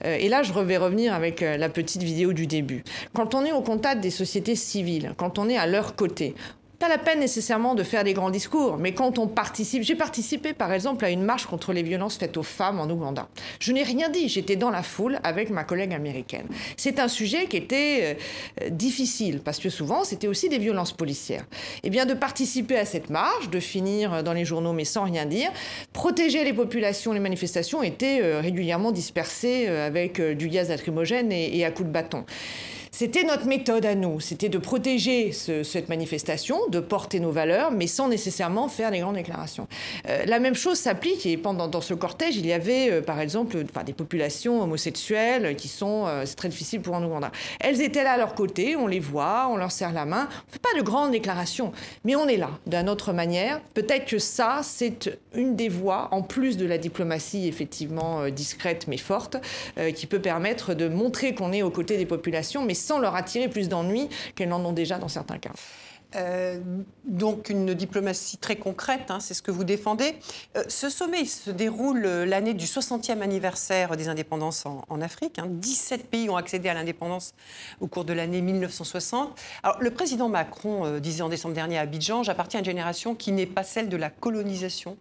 et 0.05 0.29
là, 0.29 0.43
je 0.43 0.53
vais 0.53 0.77
revenir 0.77 1.15
avec 1.15 1.41
la 1.41 1.69
petite 1.69 2.03
vidéo 2.03 2.33
du 2.33 2.47
début. 2.47 2.85
Quand 3.13 3.35
on 3.35 3.45
est 3.45 3.53
au 3.53 3.61
contact 3.61 4.01
des 4.01 4.11
sociétés 4.11 4.54
civile, 4.57 5.15
quand 5.17 5.39
on 5.39 5.49
est 5.49 5.57
à 5.57 5.67
leur 5.67 5.97
côté, 5.97 6.35
pas 6.79 6.89
la 6.89 6.99
peine 6.99 7.21
nécessairement 7.21 7.75
de 7.75 7.83
faire 7.83 8.05
des 8.05 8.13
grands 8.13 8.31
discours, 8.31 8.77
mais 8.77 8.93
quand 8.93 9.19
on 9.19 9.27
participe, 9.27 9.83
j'ai 9.83 9.95
participé 9.95 10.53
par 10.53 10.73
exemple 10.73 11.05
à 11.05 11.11
une 11.11 11.23
marche 11.23 11.47
contre 11.47 11.73
les 11.73 11.83
violences 11.83 12.17
faites 12.17 12.37
aux 12.37 12.43
femmes 12.43 12.81
en 12.81 12.91
Ouganda. 12.91 13.29
Je 13.61 13.73
n'ai 13.73 13.83
rien 13.83 14.09
dit, 14.09 14.29
j'étais 14.29 14.57
dans 14.57 14.71
la 14.71 14.83
foule 14.83 15.19
avec 15.23 15.51
ma 15.51 15.65
collègue 15.65 15.95
américaine. 15.95 16.47
C'est 16.77 16.99
un 16.99 17.09
sujet 17.09 17.47
qui 17.47 17.57
était 17.57 18.19
euh, 18.63 18.69
difficile 18.71 19.41
parce 19.41 19.59
que 19.59 19.71
souvent 19.71 20.05
c'était 20.05 20.27
aussi 20.27 20.49
des 20.49 20.59
violences 20.59 20.93
policières. 20.93 21.47
Et 21.77 21.85
eh 21.85 21.91
bien 21.91 22.07
de 22.07 22.15
participer 22.15 22.77
à 22.77 22.85
cette 22.85 23.09
marche, 23.09 23.51
de 23.51 23.61
finir 23.61 24.23
dans 24.23 24.33
les 24.33 24.45
journaux 24.45 24.73
mais 24.73 24.85
sans 24.85 25.05
rien 25.05 25.27
dire, 25.27 25.51
protéger 25.93 26.45
les 26.45 26.53
populations, 26.53 27.13
les 27.13 27.21
manifestations 27.21 27.83
étaient 27.83 28.21
euh, 28.23 28.41
régulièrement 28.41 28.93
dispersées 28.93 29.67
euh, 29.69 29.87
avec 29.87 30.21
du 30.21 30.49
gaz 30.49 30.69
lacrymogène 30.69 31.31
et 31.33 31.65
à 31.65 31.71
coups 31.71 31.89
de 31.89 31.93
bâton. 31.93 32.25
C'était 32.97 33.25
notre 33.25 33.47
méthode 33.47 33.85
à 33.87 33.97
nous, 33.97 34.21
c'était 34.21 34.49
de 34.49 34.57
protéger 34.57 35.33
cette 35.33 35.89
manifestation, 35.89 36.61
de 36.69 36.79
porter 36.79 37.19
nos 37.19 37.33
valeurs, 37.33 37.73
mais 37.73 37.89
sans 37.89 38.07
nécessairement 38.07 38.69
faire 38.69 38.93
des 38.93 39.01
grandes 39.01 39.17
déclarations. 39.17 39.67
Euh, 40.09 40.25
la 40.27 40.39
même 40.39 40.55
chose 40.55 40.79
s'applique, 40.79 41.27
et 41.27 41.37
pendant 41.37 41.67
dans 41.67 41.81
ce 41.81 41.93
cortège, 41.93 42.37
il 42.37 42.47
y 42.47 42.53
avait 42.53 42.93
euh, 42.93 43.03
par 43.03 43.19
exemple 43.19 43.65
des 43.85 43.93
populations 43.93 44.63
homosexuelles 44.63 45.57
qui 45.57 45.67
sont, 45.67 46.07
euh, 46.07 46.23
c'est 46.25 46.37
très 46.37 46.49
difficile 46.49 46.83
pour 46.83 46.95
un 46.95 47.05
Ouganda. 47.05 47.33
Elles 47.59 47.83
étaient 47.83 48.05
là 48.05 48.13
à 48.13 48.17
leur 48.17 48.37
côté, 48.37 48.77
on 48.77 48.87
les 48.87 49.01
voit, 49.01 49.49
on 49.51 49.57
leur 49.57 49.73
serre 49.73 49.93
la 49.93 50.05
main, 50.05 50.29
on 50.31 50.47
ne 50.47 50.53
fait 50.53 50.63
pas 50.63 50.79
de 50.79 50.83
grandes 50.85 51.11
déclarations, 51.11 51.73
mais 52.05 52.15
on 52.15 52.29
est 52.29 52.37
là 52.37 52.51
d'une 52.69 52.89
autre 52.89 53.13
manière. 53.13 53.61
Peut-être 53.75 54.05
que 54.05 54.21
ça, 54.21 54.61
c'est 54.63 55.19
une 55.35 55.57
des 55.57 55.69
voies, 55.69 56.07
en 56.13 56.23
plus 56.23 56.57
de 56.57 56.65
la 56.65 56.79
diplomatie 56.79 57.49
effectivement 57.49 58.29
discrète 58.29 58.87
mais 58.87 58.99
forte, 58.99 59.37
qui 59.97 60.07
peut 60.07 60.21
permettre 60.21 60.75
de 60.75 60.87
montrer 60.87 61.35
qu'on 61.35 61.53
est 61.53 61.63
aux 61.63 61.71
côtés 61.71 61.97
des 61.97 62.07
populations, 62.07 62.65
mais 62.65 62.84
sans 62.85 62.99
leur 62.99 63.17
attirer 63.17 63.49
plus 63.49 63.69
d'ennuis 63.69 64.09
qu'elles 64.35 64.49
n'en 64.49 64.65
ont 64.65 64.73
déjà 64.73 64.99
dans 64.99 65.09
certains 65.09 65.39
cas. 65.39 65.53
Euh, 66.17 66.61
donc 67.05 67.49
une 67.49 67.75
diplomatie 67.75 68.39
très 68.39 68.57
concrète, 68.57 69.11
hein, 69.11 69.19
c'est 69.21 69.35
ce 69.35 69.43
que 69.43 69.51
vous 69.51 69.65
défendez. 69.65 70.15
Euh, 70.57 70.63
ce 70.69 70.89
sommet 70.89 71.25
se 71.25 71.51
déroule 71.51 72.05
euh, 72.05 72.25
l'année 72.25 72.55
du 72.55 72.67
60e 72.67 73.21
anniversaire 73.21 73.97
des 73.97 74.09
indépendances 74.09 74.65
en, 74.67 75.01
Afrique. 75.01 75.41
17 75.45 76.01
hein. 76.01 76.05
pays 76.11 76.31
ont 76.31 76.37
accédé 76.37 76.69
à 76.69 76.75
l'indépendance 76.75 77.35
au 77.81 77.89
cours 77.89 78.05
de 78.05 78.13
l'année 78.13 78.41
1960. 78.41 79.37
Alors, 79.63 79.77
le 79.81 79.91
président 79.91 80.29
Macron 80.29 80.99
disait 80.99 81.23
en 81.23 81.29
décembre 81.29 81.55
dernier 81.55 81.79
à 81.79 81.83
Abidjan, 81.83 82.23
j'appartiens 82.23 82.59
à 82.59 82.61
une 82.61 82.67
génération 82.67 83.15
qui 83.15 83.33
n'est 83.33 83.47
pas 83.47 83.65
celle 83.65 83.89
de 83.89 83.97
la 83.97 84.11
colonisation. 84.11 84.97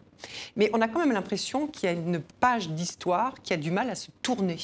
Mais 0.56 0.70
on 0.74 0.82
a 0.82 0.88
quand 0.88 1.00
même 1.00 1.12
l'impression 1.12 1.68
qu'il 1.68 1.90
y 1.90 1.94
a 1.94 1.96
une 1.96 2.22
page 2.40 2.70
d'histoire 2.70 3.36
qui 3.44 3.54
a 3.54 3.58
du 3.58 3.72
mal 3.72 3.90
à 3.90 3.96
se 3.96 4.10
tourner. 4.22 4.58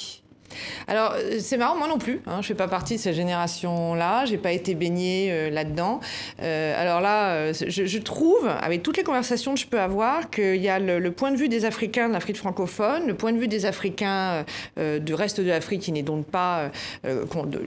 Alors, 0.87 1.13
euh, 1.15 1.39
c'est 1.39 1.57
marrant, 1.57 1.77
moi 1.77 1.87
non 1.87 1.97
plus. 1.97 2.21
Hein, 2.25 2.35
je 2.35 2.37
ne 2.37 2.41
fais 2.43 2.55
pas 2.55 2.67
partie 2.67 2.95
de 2.95 2.99
cette 2.99 3.15
génération-là. 3.15 4.25
Je 4.25 4.31
n'ai 4.31 4.37
pas 4.37 4.51
été 4.51 4.75
baignée 4.75 5.29
euh, 5.31 5.49
là-dedans. 5.49 5.99
Euh, 6.41 6.81
alors 6.81 7.01
là, 7.01 7.51
je, 7.53 7.97
trouve, 7.99 8.47
avec 8.47 8.83
toutes 8.83 8.97
les 8.97 9.03
conversations 9.03 9.53
que 9.53 9.59
je 9.59 9.67
peux 9.67 9.79
avoir, 9.79 10.29
qu'il 10.29 10.57
y 10.57 10.69
a 10.69 10.79
le, 10.79 11.11
point 11.11 11.31
de 11.31 11.37
vue 11.37 11.49
des 11.49 11.65
Africains 11.65 12.07
de 12.07 12.13
l'Afrique 12.13 12.37
francophone, 12.37 13.07
le 13.07 13.15
point 13.15 13.33
de 13.33 13.39
vue 13.39 13.47
des 13.47 13.65
Africains 13.65 14.45
du 14.77 15.13
reste 15.13 15.41
de 15.41 15.49
l'Afrique 15.49 15.81
qui 15.81 15.91
n'est 15.91 16.03
donc 16.03 16.25
pas, 16.25 16.71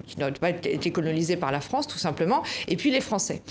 qui 0.06 0.18
n'a 0.18 0.30
pas 0.30 0.50
été 0.50 0.90
colonisé 0.90 1.36
par 1.36 1.52
la 1.52 1.60
France, 1.60 1.86
tout 1.86 1.98
simplement, 1.98 2.42
et 2.68 2.76
puis 2.76 2.90
les 2.90 3.00
Français. 3.00 3.42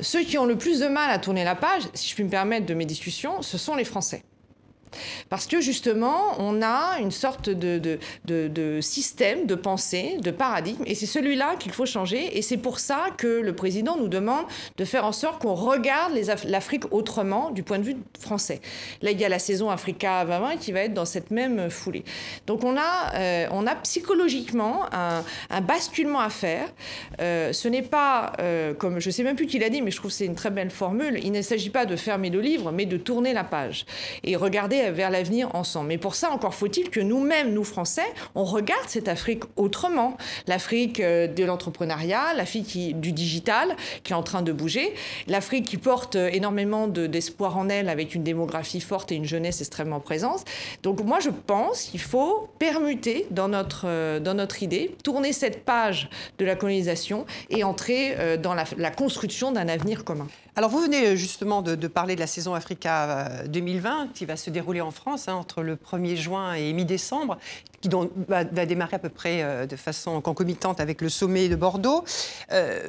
Ceux 0.00 0.22
qui 0.22 0.38
ont 0.38 0.46
le 0.46 0.56
plus 0.56 0.80
de 0.80 0.88
mal 0.88 1.10
à 1.10 1.18
tourner 1.18 1.44
la 1.44 1.54
page, 1.54 1.82
si 1.94 2.10
je 2.10 2.14
puis 2.14 2.24
me 2.24 2.30
permettre 2.30 2.66
de 2.66 2.74
mes 2.74 2.84
discussions, 2.84 3.42
ce 3.42 3.58
sont 3.58 3.76
les 3.76 3.84
Français. 3.84 4.22
Parce 5.28 5.46
que 5.46 5.60
justement, 5.60 6.34
on 6.38 6.62
a 6.62 6.98
une 7.00 7.10
sorte 7.10 7.50
de, 7.50 7.78
de, 7.78 7.98
de 8.48 8.80
système 8.80 9.46
de 9.46 9.54
pensée, 9.54 10.18
de 10.20 10.30
paradigme, 10.30 10.82
et 10.86 10.94
c'est 10.94 11.06
celui-là 11.06 11.56
qu'il 11.56 11.72
faut 11.72 11.86
changer. 11.86 12.36
Et 12.36 12.42
c'est 12.42 12.56
pour 12.56 12.78
ça 12.78 13.06
que 13.16 13.26
le 13.26 13.54
président 13.54 13.96
nous 13.96 14.08
demande 14.08 14.44
de 14.76 14.84
faire 14.84 15.04
en 15.04 15.12
sorte 15.12 15.42
qu'on 15.42 15.54
regarde 15.54 16.12
l'Afrique 16.44 16.92
autrement 16.92 17.50
du 17.50 17.62
point 17.62 17.78
de 17.78 17.84
vue 17.84 17.96
français. 18.18 18.60
Là, 19.02 19.10
il 19.10 19.20
y 19.20 19.24
a 19.24 19.28
la 19.28 19.38
saison 19.38 19.70
Africa 19.70 20.24
2020 20.24 20.56
qui 20.56 20.72
va 20.72 20.80
être 20.80 20.94
dans 20.94 21.04
cette 21.04 21.30
même 21.30 21.70
foulée. 21.70 22.04
Donc 22.46 22.64
on 22.64 22.76
a, 22.76 23.14
euh, 23.14 23.46
on 23.50 23.66
a 23.66 23.74
psychologiquement 23.76 24.84
un, 24.92 25.22
basculement 25.62 26.20
à 26.20 26.30
faire. 26.30 26.68
Euh, 27.20 27.52
ce 27.52 27.68
n'est 27.68 27.82
pas, 27.82 28.32
euh, 28.40 28.74
comme 28.74 29.00
je 29.00 29.08
ne 29.08 29.12
sais 29.12 29.22
même 29.22 29.36
plus 29.36 29.46
qui 29.46 29.58
l'a 29.58 29.70
dit, 29.70 29.82
mais 29.82 29.90
je 29.90 29.96
trouve 29.96 30.10
que 30.10 30.16
c'est 30.16 30.26
une 30.26 30.34
très 30.34 30.50
belle 30.50 30.70
formule, 30.70 31.18
il 31.22 31.32
ne 31.32 31.42
s'agit 31.42 31.70
pas 31.70 31.86
de 31.86 31.96
fermer 31.96 32.30
le 32.30 32.40
livre, 32.40 32.72
mais 32.72 32.86
de 32.86 32.96
tourner 32.96 33.32
la 33.32 33.44
page 33.44 33.86
et 34.22 34.36
regarder 34.36 34.75
vers 34.90 35.10
l'avenir 35.10 35.54
ensemble. 35.54 35.88
Mais 35.88 35.98
pour 35.98 36.14
ça, 36.14 36.30
encore 36.30 36.54
faut-il 36.54 36.90
que 36.90 37.00
nous-mêmes, 37.00 37.52
nous 37.52 37.64
Français, 37.64 38.06
on 38.34 38.44
regarde 38.44 38.88
cette 38.88 39.08
Afrique 39.08 39.44
autrement. 39.56 40.16
L'Afrique 40.46 41.00
de 41.00 41.44
l'entrepreneuriat, 41.44 42.34
l'Afrique 42.34 42.98
du 43.00 43.12
digital 43.12 43.76
qui 44.04 44.12
est 44.12 44.16
en 44.16 44.22
train 44.22 44.42
de 44.42 44.52
bouger, 44.52 44.94
l'Afrique 45.26 45.66
qui 45.66 45.76
porte 45.76 46.16
énormément 46.16 46.88
d'espoir 46.88 47.56
en 47.56 47.68
elle 47.68 47.88
avec 47.88 48.14
une 48.14 48.22
démographie 48.22 48.80
forte 48.80 49.12
et 49.12 49.14
une 49.14 49.24
jeunesse 49.24 49.60
extrêmement 49.60 50.00
présente. 50.00 50.44
Donc 50.82 51.02
moi, 51.02 51.20
je 51.20 51.30
pense 51.30 51.84
qu'il 51.84 52.00
faut 52.00 52.48
permuter 52.58 53.26
dans 53.30 53.48
notre, 53.48 53.84
euh, 53.86 54.20
dans 54.20 54.34
notre 54.34 54.62
idée, 54.62 54.94
tourner 55.02 55.32
cette 55.32 55.64
page 55.64 56.08
de 56.38 56.44
la 56.44 56.56
colonisation 56.56 57.26
et 57.50 57.64
entrer 57.64 58.14
euh, 58.18 58.36
dans 58.36 58.54
la 58.54 58.90
construction 58.90 59.52
d'un 59.52 59.68
avenir 59.68 60.04
commun. 60.04 60.28
Alors 60.58 60.70
vous 60.70 60.80
venez 60.80 61.08
euh, 61.08 61.16
justement 61.16 61.60
de, 61.60 61.86
parler 61.86 62.14
de 62.14 62.20
la 62.20 62.26
saison 62.26 62.54
Africa 62.54 63.44
2020 63.46 64.08
qui 64.14 64.24
va 64.24 64.36
se 64.36 64.48
dérouler 64.48 64.80
en 64.80 64.90
France 64.90 65.28
hein, 65.28 65.34
entre 65.34 65.62
le 65.62 65.76
1er 65.76 66.16
juin 66.16 66.54
et 66.54 66.72
mi-décembre, 66.72 67.36
qui 67.80 67.90
va, 68.28 68.44
démarrer 68.44 68.96
à 68.96 68.98
peu 68.98 69.08
près 69.08 69.66
de 69.66 69.76
façon 69.76 70.20
concomitante 70.20 70.80
avec 70.80 71.00
le 71.00 71.08
sommet 71.08 71.48
de 71.48 71.56
Bordeaux. 71.56 72.04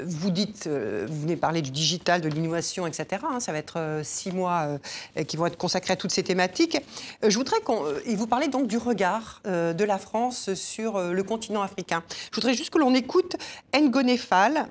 vous 0.05 0.31
dites, 0.31 0.67
vous 0.67 1.21
venez 1.21 1.35
parler 1.35 1.61
du 1.61 1.71
digital, 1.71 2.21
de 2.21 2.29
l'innovation, 2.29 2.87
etc. 2.87 3.23
Hein, 3.29 3.39
ça 3.39 3.51
va 3.51 3.57
être 3.57 4.01
six 4.03 4.31
mois 4.31 4.79
qui 5.27 5.37
vont 5.37 5.45
être 5.45 5.57
consacrés 5.57 5.93
à 5.93 5.95
toutes 5.95 6.11
ces 6.11 6.23
thématiques. 6.23 6.77
je 7.25 7.37
voudrais 7.37 7.59
qu'on, 7.61 7.83
vous 8.07 8.27
parlez 8.27 8.47
donc 8.47 8.67
du 8.67 8.77
regard 8.77 9.41
de 9.45 9.83
la 9.83 9.97
France 9.97 10.53
sur 10.53 10.99
le 10.99 11.23
continent 11.23 11.61
africain. 11.61 12.03
Je 12.31 12.35
voudrais 12.35 12.53
juste 12.53 12.69
que 12.69 12.79
l'on 12.79 12.93
écoute 12.93 13.35
Ngone 13.75 14.17
Fall, 14.17 14.67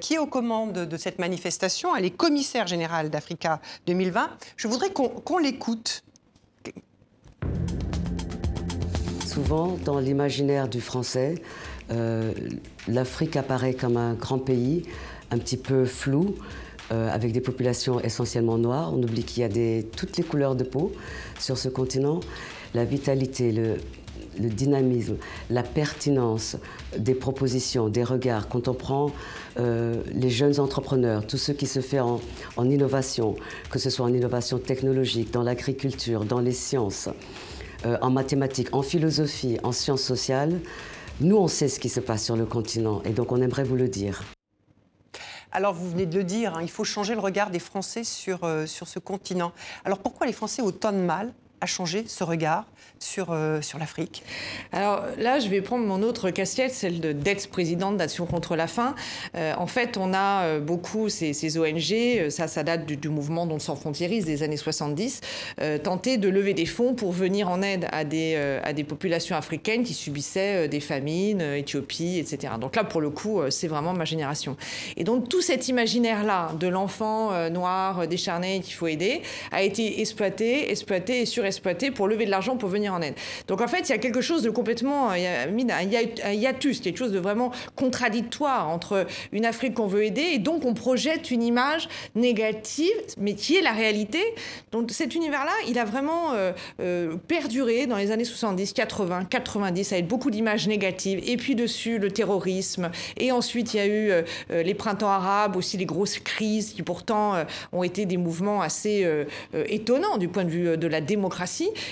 qui 0.00 0.14
est 0.14 0.18
aux 0.18 0.26
commandes 0.26 0.72
de 0.72 0.96
cette 0.96 1.18
manifestation. 1.18 1.94
Elle 1.96 2.04
est 2.04 2.10
commissaire 2.10 2.66
général 2.66 3.10
d'Africa 3.10 3.60
2020. 3.86 4.30
Je 4.56 4.68
voudrais 4.68 4.90
qu'on 4.90 5.38
l'écoute. 5.38 6.02
Souvent, 9.32 9.78
dans 9.82 9.98
l'imaginaire 9.98 10.68
du 10.68 10.82
français, 10.82 11.36
euh, 11.90 12.32
l'Afrique 12.86 13.34
apparaît 13.36 13.72
comme 13.72 13.96
un 13.96 14.12
grand 14.12 14.38
pays, 14.38 14.82
un 15.30 15.38
petit 15.38 15.56
peu 15.56 15.86
flou, 15.86 16.34
euh, 16.92 17.10
avec 17.10 17.32
des 17.32 17.40
populations 17.40 17.98
essentiellement 17.98 18.58
noires. 18.58 18.92
On 18.92 19.02
oublie 19.02 19.24
qu'il 19.24 19.42
y 19.42 19.46
a 19.46 19.82
toutes 19.96 20.18
les 20.18 20.22
couleurs 20.22 20.54
de 20.54 20.64
peau 20.64 20.92
sur 21.38 21.56
ce 21.56 21.70
continent. 21.70 22.20
La 22.74 22.84
vitalité, 22.84 23.52
le, 23.52 23.78
le 24.40 24.48
dynamisme, 24.48 25.16
la 25.50 25.62
pertinence 25.62 26.56
des 26.98 27.14
propositions, 27.14 27.88
des 27.88 28.04
regards, 28.04 28.48
quand 28.48 28.68
on 28.68 28.74
prend 28.74 29.10
euh, 29.58 30.02
les 30.12 30.30
jeunes 30.30 30.60
entrepreneurs, 30.60 31.26
tout 31.26 31.36
ce 31.36 31.52
qui 31.52 31.66
se 31.66 31.80
fait 31.80 32.00
en, 32.00 32.20
innovation, 32.58 33.36
que 33.70 33.78
ce 33.78 33.90
soit 33.90 34.06
en 34.06 34.12
innovation 34.12 34.58
technologique, 34.58 35.32
dans 35.32 35.42
l'agriculture, 35.42 36.24
dans 36.24 36.40
les 36.40 36.52
sciences, 36.52 37.08
euh, 37.84 37.98
en 38.00 38.10
mathématiques, 38.10 38.68
en 38.72 38.82
philosophie, 38.82 39.58
en 39.62 39.72
sciences 39.72 40.02
sociales, 40.02 40.60
nous, 41.20 41.36
on 41.36 41.48
sait 41.48 41.68
ce 41.68 41.78
qui 41.78 41.88
se 41.88 42.00
passe 42.00 42.24
sur 42.24 42.36
le 42.36 42.46
continent 42.46 43.02
et 43.04 43.10
donc 43.10 43.32
on 43.32 43.40
aimerait 43.40 43.64
vous 43.64 43.76
le 43.76 43.88
dire. 43.88 44.22
Alors, 45.52 45.74
vous 45.74 45.90
venez 45.90 46.06
de 46.06 46.16
le 46.16 46.24
dire, 46.24 46.56
hein, 46.56 46.62
il 46.62 46.70
faut 46.70 46.84
changer 46.84 47.14
le 47.14 47.20
regard 47.20 47.50
des 47.50 47.58
Français 47.58 48.04
sur, 48.04 48.44
euh, 48.44 48.66
sur 48.66 48.88
ce 48.88 48.98
continent. 48.98 49.52
Alors, 49.84 49.98
pourquoi 49.98 50.26
les 50.26 50.32
Français 50.32 50.62
ont 50.62 50.66
autant 50.66 50.92
de 50.92 50.98
mal 50.98 51.32
à 51.62 51.66
changer 51.66 52.04
ce 52.08 52.24
regard 52.24 52.66
sur, 52.98 53.28
euh, 53.30 53.60
sur 53.62 53.78
l'Afrique 53.78 54.22
Alors 54.72 55.04
là, 55.16 55.38
je 55.38 55.48
vais 55.48 55.60
prendre 55.60 55.84
mon 55.84 56.02
autre 56.02 56.30
casquette, 56.30 56.72
celle 56.72 57.00
d'ex-présidente 57.18 57.96
d'Action 57.96 58.26
contre 58.26 58.56
la 58.56 58.66
faim. 58.66 58.94
Euh, 59.36 59.54
en 59.56 59.66
fait, 59.66 59.96
on 59.96 60.12
a 60.12 60.42
euh, 60.44 60.60
beaucoup 60.60 61.08
ces, 61.08 61.58
ONG, 61.58 62.30
ça, 62.30 62.48
ça 62.48 62.62
date 62.62 62.86
du, 62.86 63.08
mouvement 63.08 63.46
dont 63.46 63.58
sans 63.58 63.76
des 63.92 64.42
années 64.42 64.56
70, 64.56 65.20
tenter 65.82 66.16
de 66.16 66.28
lever 66.28 66.54
des 66.54 66.66
fonds 66.66 66.94
pour 66.94 67.12
venir 67.12 67.48
en 67.48 67.62
aide 67.62 67.86
à 67.92 68.04
des, 68.04 68.36
à 68.62 68.72
des 68.72 68.84
populations 68.84 69.36
africaines 69.36 69.82
qui 69.82 69.92
subissaient 69.92 70.68
des 70.68 70.80
famines, 70.80 71.40
Éthiopie, 71.40 72.18
etc. 72.18 72.54
Donc 72.58 72.74
là, 72.74 72.84
pour 72.84 73.00
le 73.00 73.10
coup, 73.10 73.42
c'est 73.50 73.68
vraiment 73.68 73.92
ma 73.92 74.04
génération. 74.04 74.56
Et 74.96 75.04
donc 75.04 75.28
tout 75.28 75.42
cet 75.42 75.68
imaginaire-là 75.68 76.52
de 76.58 76.68
l'enfant 76.68 77.50
noir 77.50 78.08
décharné 78.08 78.60
qu'il 78.60 78.74
faut 78.74 78.86
aider 78.86 79.20
a 79.50 79.62
été 79.62 80.00
exploité, 80.00 80.70
exploité 80.70 81.20
et 81.20 81.26
surexploité 81.26 81.51
pour 81.94 82.08
lever 82.08 82.26
de 82.26 82.30
l'argent 82.30 82.56
pour 82.56 82.68
venir 82.68 82.94
en 82.94 83.02
aide. 83.02 83.14
Donc 83.48 83.60
en 83.60 83.68
fait, 83.68 83.88
il 83.88 83.90
y 83.90 83.94
a 83.94 83.98
quelque 83.98 84.20
chose 84.20 84.42
de 84.42 84.50
complètement, 84.50 85.12
il 85.14 85.22
y 85.22 85.26
a 85.26 85.46
un 86.24 86.32
hiatus, 86.32 86.80
quelque 86.80 86.98
chose 86.98 87.12
de 87.12 87.18
vraiment 87.18 87.52
contradictoire 87.76 88.68
entre 88.68 89.06
une 89.32 89.44
Afrique 89.44 89.74
qu'on 89.74 89.86
veut 89.86 90.04
aider 90.04 90.22
et 90.32 90.38
donc 90.38 90.64
on 90.64 90.74
projette 90.74 91.30
une 91.30 91.42
image 91.42 91.88
négative, 92.14 92.92
mais 93.18 93.34
qui 93.34 93.56
est 93.56 93.62
la 93.62 93.72
réalité. 93.72 94.20
Donc 94.70 94.90
cet 94.90 95.14
univers-là, 95.14 95.52
il 95.68 95.78
a 95.78 95.84
vraiment 95.84 96.32
euh, 96.32 96.52
euh, 96.80 97.16
perduré 97.28 97.86
dans 97.86 97.96
les 97.96 98.10
années 98.10 98.24
70, 98.24 98.72
80, 98.72 99.24
90, 99.24 99.92
avec 99.92 100.06
beaucoup 100.06 100.30
d'images 100.30 100.68
négatives. 100.68 101.20
Et 101.26 101.36
puis 101.36 101.54
dessus, 101.54 101.98
le 101.98 102.10
terrorisme. 102.10 102.90
Et 103.16 103.32
ensuite, 103.32 103.74
il 103.74 103.76
y 103.76 103.80
a 103.80 103.86
eu 103.86 104.10
euh, 104.10 104.22
les 104.62 104.74
printemps 104.74 105.08
arabes, 105.08 105.56
aussi 105.56 105.76
les 105.76 105.86
grosses 105.86 106.18
crises 106.18 106.72
qui 106.72 106.82
pourtant 106.82 107.34
ont 107.72 107.82
été 107.82 108.06
des 108.06 108.16
mouvements 108.16 108.60
assez 108.60 109.06
étonnants 109.68 110.18
du 110.18 110.28
point 110.28 110.44
de 110.44 110.50
vue 110.50 110.76
de 110.76 110.86
la 110.86 111.00
démocratie. 111.00 111.41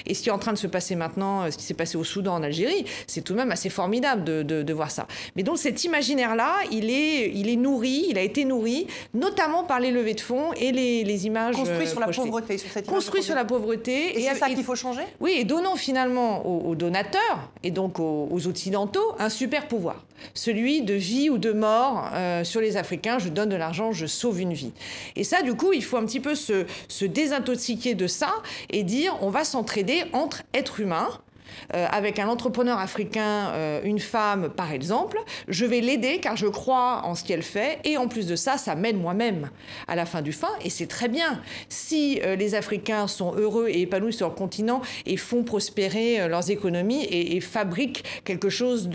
Et 0.06 0.14
ce 0.14 0.22
qui 0.22 0.28
est 0.28 0.32
en 0.32 0.38
train 0.38 0.52
de 0.52 0.58
se 0.58 0.66
passer 0.66 0.94
maintenant, 0.94 1.42
euh, 1.42 1.50
ce 1.50 1.58
qui 1.58 1.64
s'est 1.64 1.74
passé 1.74 1.96
au 1.96 2.04
Soudan, 2.04 2.34
en 2.34 2.42
Algérie, 2.42 2.84
c'est 3.06 3.22
tout 3.22 3.32
de 3.32 3.38
même 3.38 3.50
assez 3.50 3.70
formidable 3.70 4.24
de, 4.24 4.42
de, 4.42 4.72
voir 4.72 4.90
ça. 4.90 5.06
Mais 5.36 5.42
donc 5.42 5.58
cet 5.58 5.84
imaginaire-là, 5.84 6.54
il 6.70 6.90
est, 6.90 7.30
il 7.34 7.48
est 7.48 7.56
nourri, 7.56 8.06
il 8.08 8.18
a 8.18 8.22
été 8.22 8.44
nourri, 8.44 8.86
notamment 9.14 9.64
par 9.64 9.80
les 9.80 9.90
levées 9.90 10.14
de 10.14 10.20
fonds 10.20 10.52
et 10.54 10.72
les, 10.72 11.04
les 11.04 11.26
images. 11.26 11.56
Construit 11.56 11.86
sur 11.86 12.00
la 12.00 12.06
pauvreté, 12.08 12.58
sur 12.58 12.70
cette 12.70 12.86
Construit 12.86 13.22
sur 13.22 13.34
la 13.34 13.44
pauvreté. 13.44 14.18
Et, 14.18 14.22
c'est 14.22 14.34
ça 14.36 14.48
qu'il 14.48 14.62
faut 14.64 14.76
changer? 14.76 15.02
Oui, 15.20 15.34
et 15.36 15.44
donnant 15.44 15.76
finalement 15.76 16.46
aux, 16.46 16.74
donateurs 16.74 17.50
et 17.62 17.70
donc 17.70 17.98
aux, 17.98 18.46
Occidentaux 18.46 19.14
un 19.18 19.28
super 19.28 19.68
pouvoir. 19.68 20.04
Celui 20.34 20.82
de 20.82 20.94
vie 20.94 21.30
ou 21.30 21.38
de 21.38 21.52
mort 21.52 22.10
euh, 22.12 22.44
sur 22.44 22.60
les 22.60 22.76
Africains. 22.76 23.18
Je 23.18 23.28
donne 23.28 23.48
de 23.48 23.56
l'argent, 23.56 23.92
je 23.92 24.06
sauve 24.06 24.40
une 24.40 24.52
vie. 24.52 24.72
Et 25.16 25.24
ça, 25.24 25.42
du 25.42 25.54
coup, 25.54 25.72
il 25.72 25.82
faut 25.82 25.96
un 25.96 26.04
petit 26.04 26.20
peu 26.20 26.34
se, 26.34 26.66
se 26.88 27.04
désintoxiquer 27.04 27.94
de 27.94 28.06
ça 28.06 28.30
et 28.70 28.82
dire 28.82 29.16
on 29.22 29.30
va 29.30 29.39
s'entraider 29.44 30.04
entre 30.12 30.42
être 30.54 30.80
humain 30.80 31.08
euh, 31.74 31.86
avec 31.90 32.18
un 32.18 32.28
entrepreneur 32.28 32.78
africain, 32.78 33.50
euh, 33.52 33.80
une 33.84 33.98
femme 33.98 34.48
par 34.48 34.72
exemple, 34.72 35.18
je 35.48 35.64
vais 35.64 35.80
l'aider 35.80 36.18
car 36.18 36.36
je 36.36 36.46
crois 36.46 37.02
en 37.04 37.14
ce 37.14 37.24
qu'elle 37.24 37.42
fait 37.42 37.78
et 37.84 37.96
en 37.96 38.08
plus 38.08 38.26
de 38.26 38.36
ça, 38.36 38.58
ça 38.58 38.74
m'aide 38.74 38.98
moi-même 39.00 39.50
à 39.88 39.96
la 39.96 40.06
fin 40.06 40.22
du 40.22 40.32
fin 40.32 40.50
et 40.64 40.70
c'est 40.70 40.86
très 40.86 41.08
bien. 41.08 41.40
Si 41.68 42.20
euh, 42.24 42.36
les 42.36 42.54
Africains 42.54 43.06
sont 43.06 43.34
heureux 43.36 43.68
et 43.68 43.82
épanouis 43.82 44.12
sur 44.12 44.26
leur 44.26 44.36
continent 44.36 44.80
et 45.06 45.16
font 45.16 45.42
prospérer 45.42 46.28
leurs 46.28 46.50
économies 46.50 47.04
et, 47.04 47.40
fabriquent 47.40 48.04
quelque 48.24 48.50
chose 48.50 48.90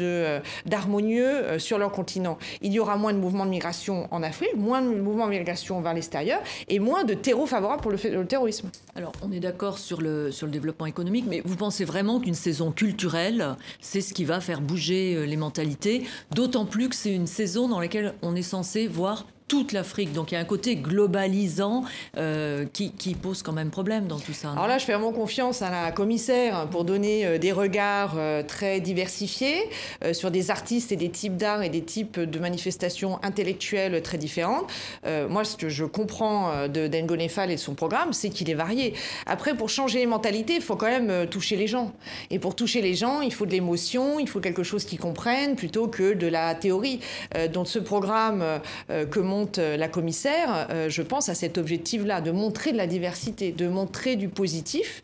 d'harmonieux 0.65 1.57
sur 1.57 1.77
leur 1.77 1.91
continent, 1.91 2.37
il 2.61 2.71
y 2.71 2.79
aura 2.79 2.95
moins 2.95 3.11
de 3.11 3.17
mouvements 3.17 3.45
de 3.45 3.49
migration 3.49 4.07
en 4.11 4.21
Afrique, 4.21 4.55
moins 4.55 4.81
de 4.81 4.89
mouvements 4.89 5.25
de 5.25 5.31
migration 5.31 5.81
vers 5.81 5.93
l'extérieur 5.93 6.41
et 6.67 6.79
moins 6.79 7.03
de 7.03 7.13
terreau 7.13 7.45
favorable 7.45 7.81
pour 7.81 7.91
le, 7.91 7.97
le 8.03 8.25
terrorisme. 8.25 8.69
Alors 8.95 9.11
on 9.23 9.31
est 9.31 9.39
d'accord 9.39 9.77
sur 9.77 10.01
le, 10.01 10.31
sur 10.31 10.45
le 10.45 10.51
développement 10.51 10.85
économique, 10.85 11.25
mais 11.27 11.41
vous 11.43 11.55
pensez 11.55 11.85
vraiment 11.85 12.19
qu'une 12.19 12.33
saison 12.45 12.71
culturelle, 12.71 13.55
c'est 13.81 14.01
ce 14.01 14.13
qui 14.13 14.23
va 14.23 14.39
faire 14.39 14.61
bouger 14.61 15.15
euh, 15.15 15.25
les 15.25 15.35
mentalités, 15.35 16.03
d'autant 16.29 16.65
plus 16.65 16.89
que 16.89 16.95
c'est 16.95 17.13
une 17.13 17.25
saison 17.25 17.67
dans 17.67 17.79
laquelle 17.79 18.13
on 18.21 18.35
est 18.35 18.43
censé 18.43 18.87
voir 18.87 19.25
toute 19.47 19.73
l'Afrique. 19.73 20.11
Donc 20.11 20.31
il 20.31 20.35
y 20.35 20.37
a 20.37 20.41
un 20.41 20.45
côté 20.45 20.75
globalisant 20.75 21.83
euh, 22.17 22.65
qui, 22.73 22.91
pose 23.21 23.43
quand 23.43 23.53
même 23.53 23.69
problème 23.69 24.07
dans 24.07 24.19
tout 24.19 24.33
ça. 24.33 24.51
Alors 24.51 24.67
là, 24.67 24.77
je 24.77 24.85
fais 24.85 24.93
vraiment 24.93 25.11
confiance 25.11 25.61
à 25.61 25.69
la 25.69 25.91
commissaire 25.91 26.67
pour 26.69 26.83
donner 26.83 27.25
euh, 27.25 27.37
des 27.37 27.51
regards 27.51 28.15
euh, 28.17 28.43
très 28.43 28.79
diversifiés 28.79 29.69
sur 30.13 30.31
des 30.31 30.51
artistes 30.51 30.91
et 30.91 30.95
des 30.95 31.09
types 31.09 31.37
d'art 31.37 31.63
et 31.63 31.69
des 31.69 31.83
types 31.83 32.19
de 32.19 32.39
manifestations 32.39 33.19
intellectuelles 33.23 34.01
très 34.01 34.17
différentes. 34.17 34.71
moi, 35.29 35.43
ce 35.43 35.55
que 35.55 35.69
je 35.69 35.85
comprends 35.85 36.67
de 36.67 36.87
Dengonefal 36.87 37.51
et 37.51 37.55
de 37.55 37.59
son 37.59 37.73
programme, 37.73 38.13
c'est 38.13 38.29
qu'il 38.29 38.49
est 38.49 38.55
varié. 38.55 38.93
Après, 39.25 39.55
pour 39.55 39.69
changer 39.69 39.99
les 39.99 40.05
mentalités, 40.05 40.55
il 40.55 40.61
faut 40.61 40.75
quand 40.75 40.87
même 40.87 41.27
toucher 41.27 41.55
les 41.55 41.67
gens. 41.67 41.93
Et 42.29 42.39
pour 42.39 42.55
toucher 42.55 42.81
les 42.81 42.93
gens, 42.93 43.21
il 43.21 43.33
faut 43.33 43.45
de 43.45 43.51
l'émotion, 43.51 44.19
il 44.19 44.27
faut 44.27 44.39
quelque 44.39 44.63
chose 44.63 44.85
qu'ils 44.85 44.99
comprennent 44.99 45.55
plutôt 45.55 45.87
que 45.87 46.13
de 46.13 46.27
la 46.27 46.55
théorie. 46.55 46.99
donc 47.53 47.67
ce 47.67 47.79
programme 47.79 48.43
que 48.87 49.19
mon 49.19 49.34
remonte 49.35 49.57
la 49.57 49.87
commissaire, 49.87 50.67
je 50.89 51.01
pense 51.01 51.29
à 51.29 51.35
cet 51.35 51.57
objectif-là, 51.57 52.21
de 52.21 52.31
montrer 52.31 52.71
de 52.71 52.77
la 52.77 52.87
diversité, 52.87 53.51
de 53.51 53.67
montrer 53.67 54.15
du 54.15 54.29
positif. 54.29 55.01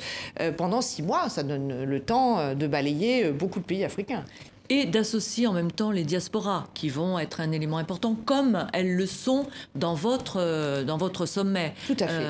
pendant 0.57 0.81
six 0.81 1.03
mois, 1.03 1.29
ça 1.29 1.43
donne 1.43 1.83
le 1.83 1.99
temps 1.99 2.53
de 2.53 2.67
balayer 2.67 3.31
beaucoup 3.31 3.59
de 3.59 3.65
pays 3.65 3.83
africains 3.83 4.23
et 4.69 4.85
d'associer 4.85 5.47
en 5.47 5.53
même 5.53 5.71
temps 5.71 5.91
les 5.91 6.05
diasporas 6.05 6.67
qui 6.73 6.87
vont 6.87 7.19
être 7.19 7.41
un 7.41 7.51
élément 7.51 7.77
important 7.77 8.15
comme 8.25 8.67
elles 8.71 8.95
le 8.95 9.05
sont 9.05 9.45
dans 9.75 9.95
votre, 9.95 10.83
dans 10.83 10.97
votre 10.97 11.25
sommet. 11.25 11.73
Tout 11.87 11.97
à 11.99 12.07
fait 12.07 12.25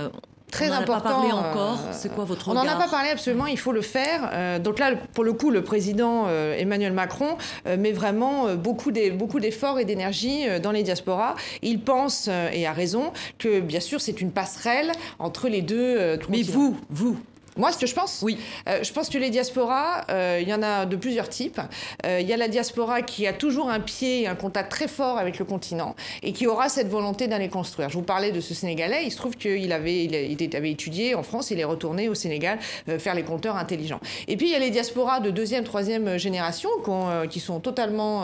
très 0.51 0.69
on 0.69 0.73
important. 0.73 0.93
On 0.93 1.01
pas 1.01 1.09
parlé 1.09 1.31
encore. 1.31 1.79
Euh, 1.87 1.91
c'est 1.93 2.13
quoi 2.13 2.25
votre 2.25 2.49
On 2.49 2.53
n'en 2.53 2.67
a 2.67 2.75
pas 2.75 2.87
parlé 2.87 3.09
absolument. 3.09 3.47
Il 3.47 3.57
faut 3.57 3.71
le 3.71 3.81
faire. 3.81 4.29
Euh, 4.33 4.59
donc 4.59 4.77
là, 4.79 4.93
pour 5.13 5.23
le 5.23 5.33
coup, 5.33 5.49
le 5.49 5.63
président 5.63 6.25
euh, 6.27 6.55
Emmanuel 6.57 6.93
Macron 6.93 7.37
met 7.65 7.91
vraiment 7.91 8.55
beaucoup 8.55 8.91
d'efforts 8.91 9.79
et 9.79 9.85
d'énergie 9.85 10.45
dans 10.61 10.71
les 10.71 10.83
diasporas. 10.83 11.35
Il 11.61 11.81
pense 11.81 12.29
et 12.53 12.67
a 12.67 12.73
raison 12.73 13.13
que 13.37 13.59
bien 13.59 13.79
sûr 13.79 14.01
c'est 14.01 14.21
une 14.21 14.31
passerelle 14.31 14.91
entre 15.19 15.47
les 15.47 15.61
deux. 15.61 16.17
Mais 16.29 16.41
vous, 16.41 16.77
vous, 16.89 17.17
moi, 17.57 17.71
ce 17.73 17.77
que 17.77 17.85
je 17.85 17.93
pense 17.93 18.21
Oui. 18.23 18.37
Euh, 18.69 18.81
je 18.81 18.93
pense 18.93 19.09
que 19.09 19.17
les 19.17 19.29
diasporas, 19.29 20.05
euh, 20.09 20.39
il 20.41 20.47
y 20.47 20.53
en 20.53 20.63
a 20.63 20.85
de 20.85 20.95
plusieurs 20.95 21.27
types. 21.27 21.59
Euh, 22.05 22.19
il 22.21 22.27
y 22.27 22.31
a 22.31 22.37
la 22.37 22.47
diaspora 22.47 23.01
qui 23.01 23.27
a 23.27 23.33
toujours 23.33 23.69
un 23.69 23.81
pied 23.81 24.21
et 24.21 24.27
un 24.27 24.35
contact 24.35 24.71
très 24.71 24.87
fort 24.87 25.17
avec 25.17 25.37
le 25.37 25.43
continent 25.43 25.95
et 26.23 26.31
qui 26.31 26.47
aura 26.47 26.69
cette 26.69 26.87
volonté 26.87 27.27
d'aller 27.27 27.49
construire. 27.49 27.89
Je 27.89 27.95
vous 27.95 28.03
parlais 28.03 28.31
de 28.31 28.39
ce 28.39 28.53
Sénégalais. 28.53 29.03
Il 29.03 29.11
se 29.11 29.17
trouve 29.17 29.35
qu'il 29.35 29.71
avait, 29.73 30.05
il, 30.05 30.55
avait 30.55 30.71
étudié 30.71 31.13
en 31.13 31.23
France, 31.23 31.51
il 31.51 31.59
est 31.59 31.65
retourné 31.65 32.07
au 32.07 32.15
Sénégal 32.15 32.59
faire 32.99 33.15
les 33.15 33.23
compteurs 33.23 33.57
intelligents. 33.57 33.99
Et 34.27 34.37
puis, 34.37 34.47
il 34.47 34.51
y 34.53 34.55
a 34.55 34.59
les 34.59 34.69
diasporas 34.69 35.19
de 35.19 35.29
deuxième, 35.29 35.63
troisième 35.65 36.17
génération 36.17 36.69
qui 37.29 37.39
sont 37.39 37.59
totalement 37.59 38.23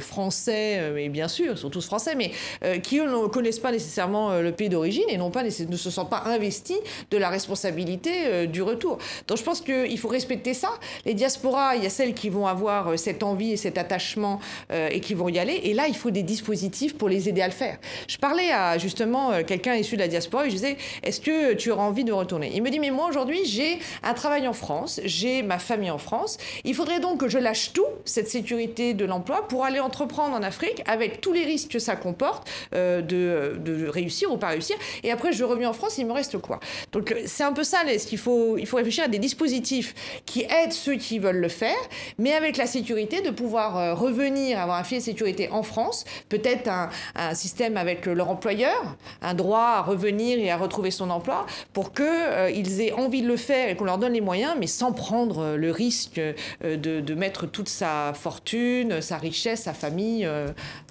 français, 0.00 0.92
et 0.98 1.08
bien 1.08 1.28
sûr, 1.28 1.52
ils 1.52 1.58
sont 1.58 1.70
tous 1.70 1.86
français, 1.86 2.14
mais 2.14 2.32
qui, 2.80 3.00
ne 3.00 3.26
connaissent 3.28 3.58
pas 3.58 3.72
nécessairement 3.72 4.38
le 4.38 4.52
pays 4.52 4.68
d'origine 4.68 5.04
et 5.08 5.18
pas, 5.30 5.42
ne 5.42 5.50
se 5.50 5.90
sentent 5.90 6.10
pas 6.10 6.24
investis 6.26 6.78
de 7.10 7.16
la 7.18 7.28
responsabilité 7.28 8.46
du 8.46 8.62
retour. 8.66 8.98
Donc 9.26 9.38
je 9.38 9.42
pense 9.42 9.60
qu'il 9.60 9.98
faut 9.98 10.08
respecter 10.08 10.54
ça. 10.54 10.70
Les 11.04 11.14
diasporas, 11.14 11.76
il 11.76 11.84
y 11.84 11.86
a 11.86 11.90
celles 11.90 12.14
qui 12.14 12.28
vont 12.28 12.46
avoir 12.46 12.88
euh, 12.88 12.96
cette 12.96 13.22
envie 13.22 13.52
et 13.52 13.56
cet 13.56 13.78
attachement 13.78 14.40
euh, 14.72 14.88
et 14.90 15.00
qui 15.00 15.14
vont 15.14 15.28
y 15.28 15.38
aller. 15.38 15.60
Et 15.64 15.74
là, 15.74 15.88
il 15.88 15.96
faut 15.96 16.10
des 16.10 16.22
dispositifs 16.22 16.96
pour 16.98 17.08
les 17.08 17.28
aider 17.28 17.42
à 17.42 17.46
le 17.46 17.52
faire. 17.52 17.78
Je 18.08 18.18
parlais 18.18 18.50
à 18.50 18.78
justement 18.78 19.32
euh, 19.32 19.42
quelqu'un 19.42 19.74
issu 19.74 19.96
de 19.96 20.00
la 20.00 20.08
diaspora 20.08 20.46
et 20.46 20.50
je 20.50 20.54
disais, 20.54 20.76
est-ce 21.02 21.20
que 21.20 21.54
tu 21.54 21.70
auras 21.70 21.84
envie 21.84 22.04
de 22.04 22.12
retourner? 22.12 22.50
Il 22.54 22.62
me 22.62 22.70
dit, 22.70 22.80
mais 22.80 22.90
moi 22.90 23.08
aujourd'hui, 23.08 23.44
j'ai 23.44 23.78
un 24.02 24.14
travail 24.14 24.46
en 24.48 24.52
France, 24.52 25.00
j'ai 25.04 25.42
ma 25.42 25.58
famille 25.58 25.90
en 25.90 25.98
France. 25.98 26.38
Il 26.64 26.74
faudrait 26.74 27.00
donc 27.00 27.20
que 27.20 27.28
je 27.28 27.38
lâche 27.38 27.72
tout, 27.72 27.86
cette 28.04 28.28
sécurité 28.28 28.94
de 28.94 29.04
l'emploi, 29.04 29.46
pour 29.48 29.64
aller 29.64 29.80
entreprendre 29.80 30.34
en 30.34 30.42
Afrique 30.42 30.82
avec 30.86 31.20
tous 31.20 31.32
les 31.32 31.44
risques 31.44 31.70
que 31.70 31.78
ça 31.78 31.96
comporte 31.96 32.48
de, 32.72 33.56
de 33.58 33.88
réussir 33.88 34.32
ou 34.32 34.36
pas 34.36 34.48
réussir. 34.48 34.76
Et 35.02 35.10
après, 35.10 35.32
je 35.32 35.44
reviens 35.44 35.70
en 35.70 35.72
France, 35.72 35.98
il 35.98 36.06
me 36.06 36.12
reste 36.12 36.38
quoi? 36.38 36.60
Donc 36.92 37.14
c'est 37.26 37.44
un 37.44 37.52
peu 37.52 37.64
ça 37.64 37.78
ce 37.86 38.06
qu'il 38.06 38.18
faut 38.18 38.55
il 38.58 38.66
faut 38.66 38.76
réfléchir 38.76 39.04
à 39.04 39.08
des 39.08 39.18
dispositifs 39.18 39.94
qui 40.26 40.42
aident 40.42 40.72
ceux 40.72 40.96
qui 40.96 41.18
veulent 41.18 41.40
le 41.40 41.48
faire, 41.48 41.76
mais 42.18 42.32
avec 42.32 42.56
la 42.56 42.66
sécurité 42.66 43.20
de 43.20 43.30
pouvoir 43.30 43.76
euh, 43.76 43.94
revenir, 43.94 44.58
avoir 44.58 44.78
un 44.78 44.84
filet 44.84 45.00
de 45.00 45.04
sécurité 45.04 45.48
en 45.50 45.62
France, 45.62 46.04
peut-être 46.28 46.68
un, 46.68 46.88
système 47.34 47.76
avec 47.76 48.06
leur 48.06 48.30
employeur, 48.30 48.96
un 49.22 49.34
droit 49.34 49.76
à 49.76 49.82
revenir 49.82 50.38
et 50.38 50.50
à 50.50 50.56
retrouver 50.56 50.90
son 50.90 51.10
emploi, 51.10 51.46
pour 51.72 51.92
qu'ils 51.92 52.04
euh, 52.06 52.80
aient 52.80 52.92
envie 52.92 53.22
de 53.22 53.28
le 53.28 53.36
faire 53.36 53.68
et 53.68 53.76
qu'on 53.76 53.84
leur 53.84 53.98
donne 53.98 54.12
les 54.12 54.20
moyens, 54.20 54.54
mais 54.58 54.66
sans 54.66 54.92
prendre 54.92 55.38
euh, 55.40 55.56
le 55.56 55.70
risque 55.70 56.20
de, 56.62 57.14
mettre 57.14 57.46
toute 57.46 57.68
sa 57.68 58.12
fortune, 58.14 59.00
sa 59.00 59.16
richesse, 59.16 59.62
sa 59.62 59.72
famille 59.72 60.28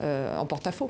en 0.02 0.46
porte-à-faux. 0.46 0.90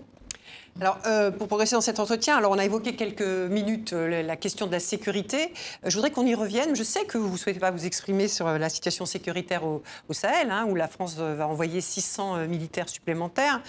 Alors, 0.82 0.98
euh, 1.06 1.32
pour 1.32 1.48
progresser 1.48 1.74
dans 1.76 1.82
cet 1.82 2.02
entretien, 2.02 2.36
alors 2.36 2.52
on 2.52 2.58
a 2.58 2.66
évoqué 2.66 2.98
quelques 2.98 3.22
minutes 3.22 3.94
euh, 3.94 4.22
la 4.22 4.36
question 4.36 4.68
de 4.68 4.74
la 4.74 4.82
sécurité. 4.82 5.54
Euh, 5.86 5.90
je 5.90 5.96
voudrais 5.96 6.12
qu'on 6.12 6.26
y 6.26 6.36
revienne. 6.36 6.76
Je 6.76 6.84
sais 6.84 7.06
que 7.06 7.18
vous 7.18 7.32
ne 7.32 7.38
souhaitez 7.38 7.62
pas 7.62 7.72
vous 7.72 7.86
exprimer 7.86 8.28
sur 8.28 8.46
la 8.50 8.68
situation 8.68 9.06
sécuritaire 9.06 9.64
au, 9.64 9.82
Sahel, 10.12 10.52
hein, 10.52 10.66
où 10.68 10.76
la 10.76 10.90
France 10.90 11.16
va 11.16 11.48
envoyer 11.48 11.80
600 11.80 12.48
militaires 12.48 12.90
supplémentaires 12.90 13.62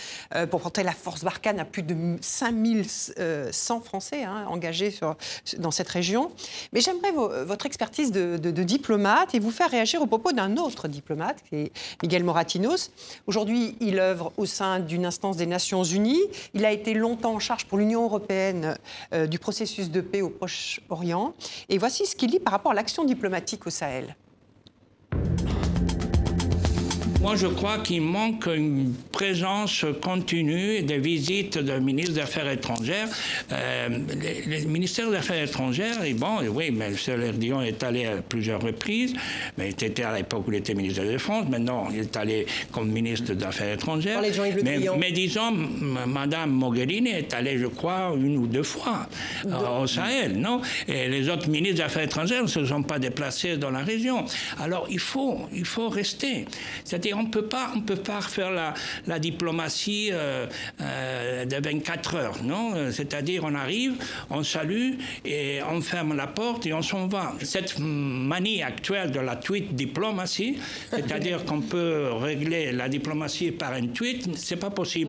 pour 0.50 0.60
porter 0.60 0.82
la 0.82 0.92
force 0.92 1.22
Barkhane 1.22 1.60
à 1.60 1.64
plus 1.64 1.84
de 1.84 1.94
5100 2.20 3.80
Français 3.82 4.24
hein, 4.24 4.46
engagés 4.48 4.92
dans 5.58 5.70
cette 5.70 5.88
région. 5.88 6.32
Mais 6.72 6.80
j'aimerais 6.80 7.12
votre 7.44 7.66
expertise 7.66 8.10
de, 8.10 8.36
de, 8.36 8.62
diplomate 8.62 9.34
et 9.34 9.38
vous 9.38 9.50
faire 9.50 9.70
réagir 9.70 10.02
au 10.02 10.06
propos 10.06 10.32
d'un 10.32 10.56
autre 10.56 10.88
diplomate, 10.88 11.38
qui 11.48 11.56
est 11.56 11.72
Miguel 12.02 12.24
Moratinos. 12.24 12.90
Aujourd'hui, 13.26 13.76
il 13.80 13.98
œuvre 14.00 14.32
au 14.36 14.46
sein 14.46 14.80
d'une 14.80 15.06
instance 15.06 15.36
des 15.36 15.46
Nations 15.46 15.84
Unies. 15.84 16.22
Il 16.54 16.64
a 16.64 16.72
été 16.72 16.95
longtemps 16.96 17.34
en 17.34 17.38
charge 17.38 17.66
pour 17.66 17.78
l'Union 17.78 18.04
européenne 18.04 18.76
euh, 19.12 19.26
du 19.26 19.38
processus 19.38 19.90
de 19.90 20.00
paix 20.00 20.22
au 20.22 20.30
Proche-Orient. 20.30 21.34
Et 21.68 21.78
voici 21.78 22.06
ce 22.06 22.16
qu'il 22.16 22.30
dit 22.30 22.40
par 22.40 22.52
rapport 22.52 22.72
à 22.72 22.74
l'action 22.74 23.04
diplomatique 23.04 23.66
au 23.66 23.70
Sahel. 23.70 24.16
Moi, 27.26 27.34
je 27.34 27.48
crois 27.48 27.78
qu'il 27.78 28.02
manque 28.02 28.46
une 28.46 28.94
présence 29.10 29.84
continue 30.00 30.82
des 30.82 30.98
visites 30.98 31.58
de 31.58 31.72
ministres 31.80 32.14
des 32.14 32.20
Affaires 32.20 32.48
étrangères. 32.48 33.08
Euh, 33.50 33.88
le 34.46 34.64
ministère 34.66 35.10
des 35.10 35.16
Affaires 35.16 35.42
étrangères, 35.42 36.04
et 36.04 36.14
bon, 36.14 36.38
oui, 36.48 36.70
mais 36.70 36.90
le 36.90 37.32
Dion 37.32 37.62
est 37.62 37.82
allé 37.82 38.06
à 38.06 38.18
plusieurs 38.18 38.62
reprises, 38.62 39.12
mais 39.58 39.70
il 39.70 39.84
était 39.84 40.04
à 40.04 40.16
l'époque 40.16 40.46
où 40.46 40.52
il 40.52 40.58
était 40.58 40.74
ministre 40.74 41.00
de 41.00 41.06
la 41.06 41.12
Défense. 41.14 41.48
Maintenant, 41.48 41.88
il 41.92 41.98
est 41.98 42.16
allé 42.16 42.46
comme 42.70 42.92
ministre 42.92 43.34
des 43.34 43.44
Affaires 43.44 43.74
étrangères. 43.74 44.22
Mais, 44.62 44.78
mais, 44.96 45.10
disons, 45.10 45.50
Madame 46.06 46.52
Mogherini 46.52 47.10
est 47.10 47.34
allée, 47.34 47.58
je 47.58 47.66
crois, 47.66 48.14
une 48.16 48.36
ou 48.36 48.46
deux 48.46 48.62
fois 48.62 49.08
euh, 49.46 49.82
au 49.82 49.88
Sahel, 49.88 50.38
non? 50.38 50.60
Et 50.86 51.08
les 51.08 51.28
autres 51.28 51.48
ministres 51.48 51.78
des 51.78 51.82
Affaires 51.82 52.04
étrangères 52.04 52.44
ne 52.44 52.48
se 52.48 52.64
sont 52.64 52.84
pas 52.84 53.00
déplacés 53.00 53.56
dans 53.56 53.72
la 53.72 53.82
région. 53.82 54.24
Alors, 54.60 54.86
il 54.88 55.00
faut, 55.00 55.40
il 55.52 55.64
faut 55.64 55.88
rester. 55.88 56.44
C'est-à-dire, 56.84 57.15
on 57.16 57.26
peut 57.26 57.46
pas, 57.46 57.70
on 57.74 57.80
peut 57.80 57.96
pas 57.96 58.20
faire 58.20 58.50
la, 58.50 58.74
la 59.06 59.18
diplomatie 59.18 60.10
euh, 60.12 60.46
euh, 60.80 61.44
de 61.44 61.56
24 61.56 62.14
heures, 62.14 62.42
non? 62.42 62.90
C'est-à-dire, 62.92 63.44
on 63.44 63.54
arrive, 63.54 63.94
on 64.30 64.42
salue 64.42 64.92
et 65.24 65.60
on 65.70 65.80
ferme 65.80 66.16
la 66.16 66.26
porte 66.26 66.66
et 66.66 66.72
on 66.72 66.82
s'en 66.82 67.06
va. 67.06 67.34
Cette 67.42 67.78
manie 67.78 68.62
actuelle 68.62 69.10
de 69.10 69.20
la 69.20 69.36
tweet 69.36 69.74
diplomatie, 69.74 70.58
c'est-à-dire 70.90 71.44
qu'on 71.44 71.60
peut 71.60 72.10
régler 72.12 72.72
la 72.72 72.88
diplomatie 72.88 73.52
par 73.52 73.72
un 73.72 73.88
tweet, 73.88 74.36
c'est 74.36 74.56
pas 74.56 74.70
possible. 74.70 75.08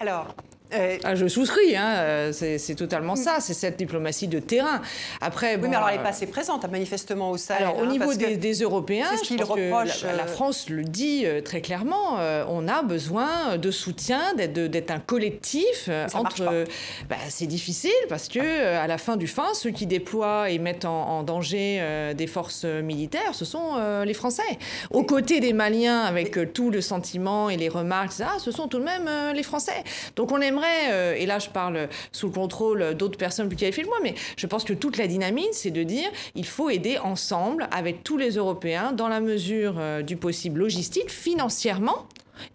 Alors, 0.00 0.34
euh, 0.74 0.98
ah, 1.04 1.14
je 1.14 1.28
souscris, 1.28 1.76
hein, 1.76 1.94
euh, 1.96 2.32
c'est 2.32 2.74
totalement 2.74 3.14
ça, 3.14 3.36
c'est 3.38 3.54
cette 3.54 3.76
diplomatie 3.76 4.26
de 4.26 4.40
terrain. 4.40 4.80
Après, 5.20 5.54
oui, 5.54 5.68
mais 5.68 5.76
alors 5.76 5.88
elle 5.88 5.98
n'est 5.98 6.02
pas 6.02 6.08
assez 6.08 6.26
présente, 6.26 6.64
hein, 6.64 6.68
manifestement, 6.70 7.30
au 7.30 7.36
Sahel. 7.36 7.62
Alors, 7.62 7.78
au 7.78 7.84
hein, 7.84 7.86
niveau 7.86 8.12
des, 8.14 8.52
Européens, 8.54 9.06
ce 9.16 9.28
qu'il 9.28 9.42
reproche. 9.42 10.02
La, 10.02 10.24
euh, 10.24 10.26
France 10.26 10.68
le 10.68 10.82
dit 10.82 11.24
très 11.44 11.60
clairement, 11.60 12.18
on 12.48 12.68
a 12.68 12.82
besoin 12.82 13.58
de 13.58 13.70
soutien, 13.70 14.34
d'être 14.34 14.90
un 14.90 14.98
collectif. 14.98 15.88
entre, 16.14 16.64
bah, 17.08 17.16
c'est 17.28 17.46
difficile 17.46 17.90
parce 18.08 18.28
que, 18.28 18.40
à 18.40 18.86
la 18.86 18.98
fin 18.98 19.16
du 19.16 19.26
fin, 19.26 19.54
ceux 19.54 19.70
qui 19.70 19.86
déploient 19.86 20.50
et 20.50 20.58
mettent 20.58 20.84
en, 20.84 21.22
danger 21.22 21.82
des 22.16 22.26
forces 22.26 22.64
militaires, 22.64 23.34
ce 23.34 23.44
sont 23.44 24.02
les 24.04 24.14
Français. 24.14 24.42
Aux 24.90 25.04
côtés 25.04 25.40
des 25.40 25.52
Maliens, 25.52 26.00
avec 26.00 26.52
tout 26.52 26.70
le 26.70 26.80
sentiment 26.80 27.50
et 27.50 27.56
les 27.56 27.68
remarques, 27.68 28.12
ce 28.12 28.50
sont 28.50 28.68
tout 28.68 28.78
de 28.78 28.84
même 28.84 29.08
les 29.34 29.42
Français. 29.42 29.84
Donc 30.16 30.32
on 30.32 30.40
aime 30.40 30.55
euh, 30.64 31.14
et 31.14 31.26
là 31.26 31.38
je 31.38 31.48
parle 31.48 31.88
sous 32.12 32.26
le 32.26 32.32
contrôle 32.32 32.94
d'autres 32.94 33.18
personnes 33.18 33.48
plus 33.48 33.56
qualifiées 33.56 33.84
que 33.84 33.88
moi, 33.88 33.98
mais 34.02 34.14
je 34.36 34.46
pense 34.46 34.64
que 34.64 34.72
toute 34.72 34.96
la 34.96 35.06
dynamique, 35.06 35.52
c'est 35.52 35.70
de 35.70 35.82
dire 35.82 36.08
il 36.34 36.46
faut 36.46 36.70
aider 36.70 36.98
ensemble 36.98 37.68
avec 37.70 38.04
tous 38.04 38.16
les 38.16 38.36
Européens 38.36 38.92
dans 38.92 39.08
la 39.08 39.20
mesure 39.20 39.76
euh, 39.78 40.02
du 40.02 40.16
possible 40.16 40.60
logistique, 40.60 41.10
financièrement, 41.10 42.06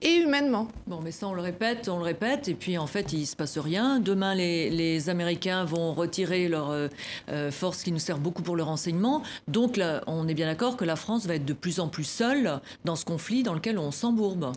et 0.02 0.16
humainement. 0.16 0.68
Bon, 0.88 1.00
mais 1.04 1.12
ça, 1.12 1.28
on 1.28 1.34
le 1.34 1.42
répète, 1.42 1.90
on 1.90 1.98
le 1.98 2.04
répète, 2.04 2.48
et 2.48 2.54
puis 2.54 2.78
en 2.78 2.88
fait, 2.88 3.14
il 3.14 3.22
ne 3.22 3.26
se 3.26 3.36
passe 3.36 3.58
rien. 3.58 4.00
Demain, 4.00 4.36
les, 4.36 5.10
Américains 5.10 5.64
vont 5.66 5.94
retirer 5.94 6.48
leur 6.48 6.70
euh, 6.70 7.52
force 7.52 7.82
qui 7.84 7.92
nous 7.92 8.00
sert 8.00 8.20
beaucoup 8.20 8.44
pour 8.44 8.56
le 8.56 8.64
renseignement. 8.64 9.24
Donc, 9.48 9.82
on 10.06 10.28
est 10.28 10.34
bien 10.34 10.46
d'accord 10.46 10.78
que 10.78 10.86
la 10.86 10.96
France 10.96 11.26
va 11.26 11.36
être 11.36 11.46
de 11.46 11.54
plus 11.54 11.80
en 11.80 11.88
plus 11.88 12.04
seule 12.04 12.60
dans 12.86 12.96
ce 12.96 13.06
conflit 13.06 13.42
dans 13.42 13.56
lequel 13.56 13.80
on 13.80 13.92
s'embourbe 13.92 14.52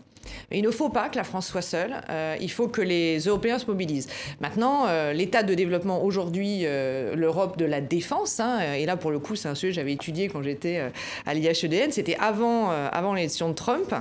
il 0.51 0.63
ne 0.63 0.71
faut 0.71 0.89
pas 0.89 1.09
que 1.09 1.17
la 1.17 1.25
France 1.25 1.49
soit 1.49 1.63
seule. 1.63 1.95
Euh, 2.11 2.37
il 2.41 2.51
faut 2.51 2.69
que 2.69 2.81
les 2.81 3.19
Européens 3.21 3.59
se 3.59 3.67
mobilisent. 3.67 4.09
Maintenant, 4.41 4.87
euh, 4.87 5.13
l'état 5.13 5.43
de 5.43 5.55
développement 5.55 6.05
aujourd'hui, 6.05 6.61
euh, 6.65 7.15
l'Europe 7.15 7.57
de 7.57 7.65
la 7.65 7.81
défense, 7.81 8.41
hein, 8.41 8.61
et 8.75 8.87
là 8.87 8.97
pour 8.97 9.11
le 9.11 9.19
coup, 9.19 9.37
c'est 9.37 9.49
un 9.49 9.55
sujet 9.55 9.71
que 9.73 9.77
j'avais 9.77 9.93
étudié 9.93 10.29
quand 10.29 10.43
j'étais 10.43 10.83
à 11.27 11.35
l'IHEDN, 11.35 11.91
c'était 11.91 12.17
avant, 12.17 12.71
avant 12.71 13.15
l'élection 13.15 13.49
de 13.49 13.55
Trump, 13.55 13.95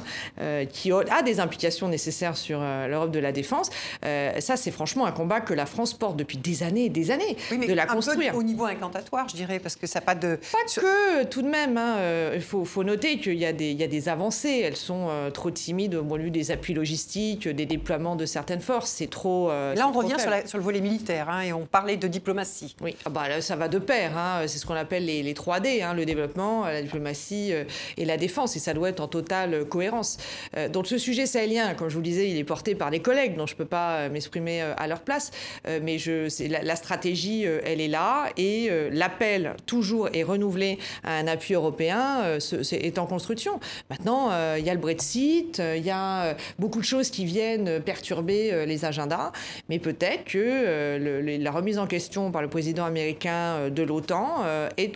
qui 0.72 0.92
a 0.92 1.22
des 1.24 1.40
implications 1.40 1.88
nécessaires 1.88 2.38
sur 2.38 2.60
l'Europe 2.60 3.12
de 3.12 3.20
la 3.20 3.32
défense. 3.32 3.70
ça, 4.04 4.58
c'est 4.58 4.72
franchement 4.72 5.06
un 5.06 5.12
combat 5.12 5.42
que 5.42 5.54
la 5.54 5.66
France 5.66 5.94
porte 5.94 6.18
depuis 6.18 6.38
des 6.38 6.64
années 6.64 6.86
et 6.86 6.90
des 6.90 7.12
années 7.12 7.38
de 7.52 7.74
la 7.74 7.86
construire. 7.86 8.36
au 8.36 8.44
niveau 8.44 8.66
incantatoire, 8.66 9.28
je 9.30 9.36
dirais, 9.36 9.60
parce 9.60 9.76
que 9.76 9.88
ça 9.88 10.00
n'a 10.00 10.06
pas 10.06 10.16
de. 10.16 10.40
Pas 10.52 10.82
que, 10.82 11.24
tout 11.26 11.42
de 11.42 11.50
même. 11.50 11.78
Hein, 11.78 12.32
il 12.34 12.42
faut, 12.42 12.66
faut, 12.66 12.84
noter 12.84 13.20
qu'il 13.20 13.36
y, 13.36 13.40
y, 13.40 13.46
a 13.84 13.88
des 13.88 14.10
avancées. 14.10 14.62
Elles 14.64 14.76
sont 14.76 15.10
trop 15.34 15.52
timides 15.52 15.96
bon 16.14 16.22
lieu 16.22 16.30
des 16.30 16.52
appuis 16.52 16.76
logistiques, 16.76 17.48
des 17.48 17.66
déploiements 17.66 18.16
de 18.16 18.28
certaines 18.28 18.62
forces. 18.62 18.92
C'est 18.92 19.10
trop. 19.10 19.50
là, 19.50 19.88
on 19.88 19.92
revient 19.92 20.18
sur, 20.46 20.60
le 20.60 20.64
volet 20.64 20.80
militaire 20.80 21.28
hein, 21.28 21.42
et 21.42 21.54
on 21.54 21.66
parlait 21.66 21.98
de 21.98 22.08
diplomatie. 22.08 22.76
Oui, 22.82 22.96
ah 23.06 23.10
bah, 23.10 23.28
là, 23.28 23.42
ça 23.42 23.56
va 23.56 23.68
de 23.68 23.80
pair. 23.80 24.16
Hein. 24.16 24.44
C'est 24.46 24.60
ce 24.60 24.66
qu'on 24.68 24.76
appelle 24.76 25.06
les, 25.06 25.24
les 25.24 25.34
3D, 25.34 25.84
hein, 25.84 25.96
le 25.96 26.06
développement, 26.06 26.66
la 26.66 26.84
diplomatie 26.84 27.52
et 27.98 28.06
la 28.06 28.18
défense. 28.18 28.56
Et 28.56 28.60
ça 28.60 28.76
doit 28.76 28.90
être 28.90 29.00
en 29.00 29.08
totale 29.08 29.66
cohérence. 29.66 30.18
donc 30.72 30.86
ce 30.86 31.00
sujet 31.00 31.26
sahélien, 31.26 31.74
comme 31.74 31.90
je 31.90 31.96
vous 31.96 32.02
le 32.02 32.06
disais, 32.06 32.30
il 32.30 32.38
est 32.38 32.44
porté 32.44 32.76
par 32.76 32.92
des 32.92 33.00
collègues, 33.00 33.36
dont 33.36 33.48
je 33.48 33.54
ne 33.54 33.58
peux 33.58 33.66
pas 33.66 34.08
m'exprimer 34.10 34.62
à 34.62 34.86
leur 34.86 35.02
place. 35.02 35.32
mais 35.66 35.98
je, 35.98 36.28
la, 36.48 36.62
la, 36.62 36.76
stratégie, 36.76 37.44
elle 37.44 37.82
est 37.82 37.88
là. 37.88 38.26
Et 38.38 38.70
l'appel, 38.92 39.56
toujours 39.66 40.10
et 40.14 40.22
renouvelé 40.22 40.78
à 41.04 41.16
un 41.16 41.26
appui 41.26 41.56
européen, 41.56 42.38
est 42.72 43.00
en 43.00 43.08
construction. 43.08 43.60
Maintenant, 43.90 44.30
il 44.58 44.64
y 44.64 44.70
a 44.70 44.74
le 44.76 44.80
Brexit, 44.80 45.60
il 45.60 45.84
y 45.84 45.90
a 45.90 46.03
beaucoup 46.60 46.80
de 46.80 46.86
choses 46.86 47.10
qui 47.10 47.26
viennent 47.26 47.82
perturber 47.82 48.66
les 48.66 48.86
agendas. 48.86 49.32
Mais 49.70 49.80
peut-être 49.80 50.26
que 50.26 51.38
la 51.40 51.52
remise 51.52 51.78
en 51.78 51.88
question 51.88 52.32
par 52.32 52.42
le 52.42 52.48
président 52.48 52.86
américain 52.86 53.70
de 53.70 53.84
l'OTAN 53.84 54.44
est 54.78 54.94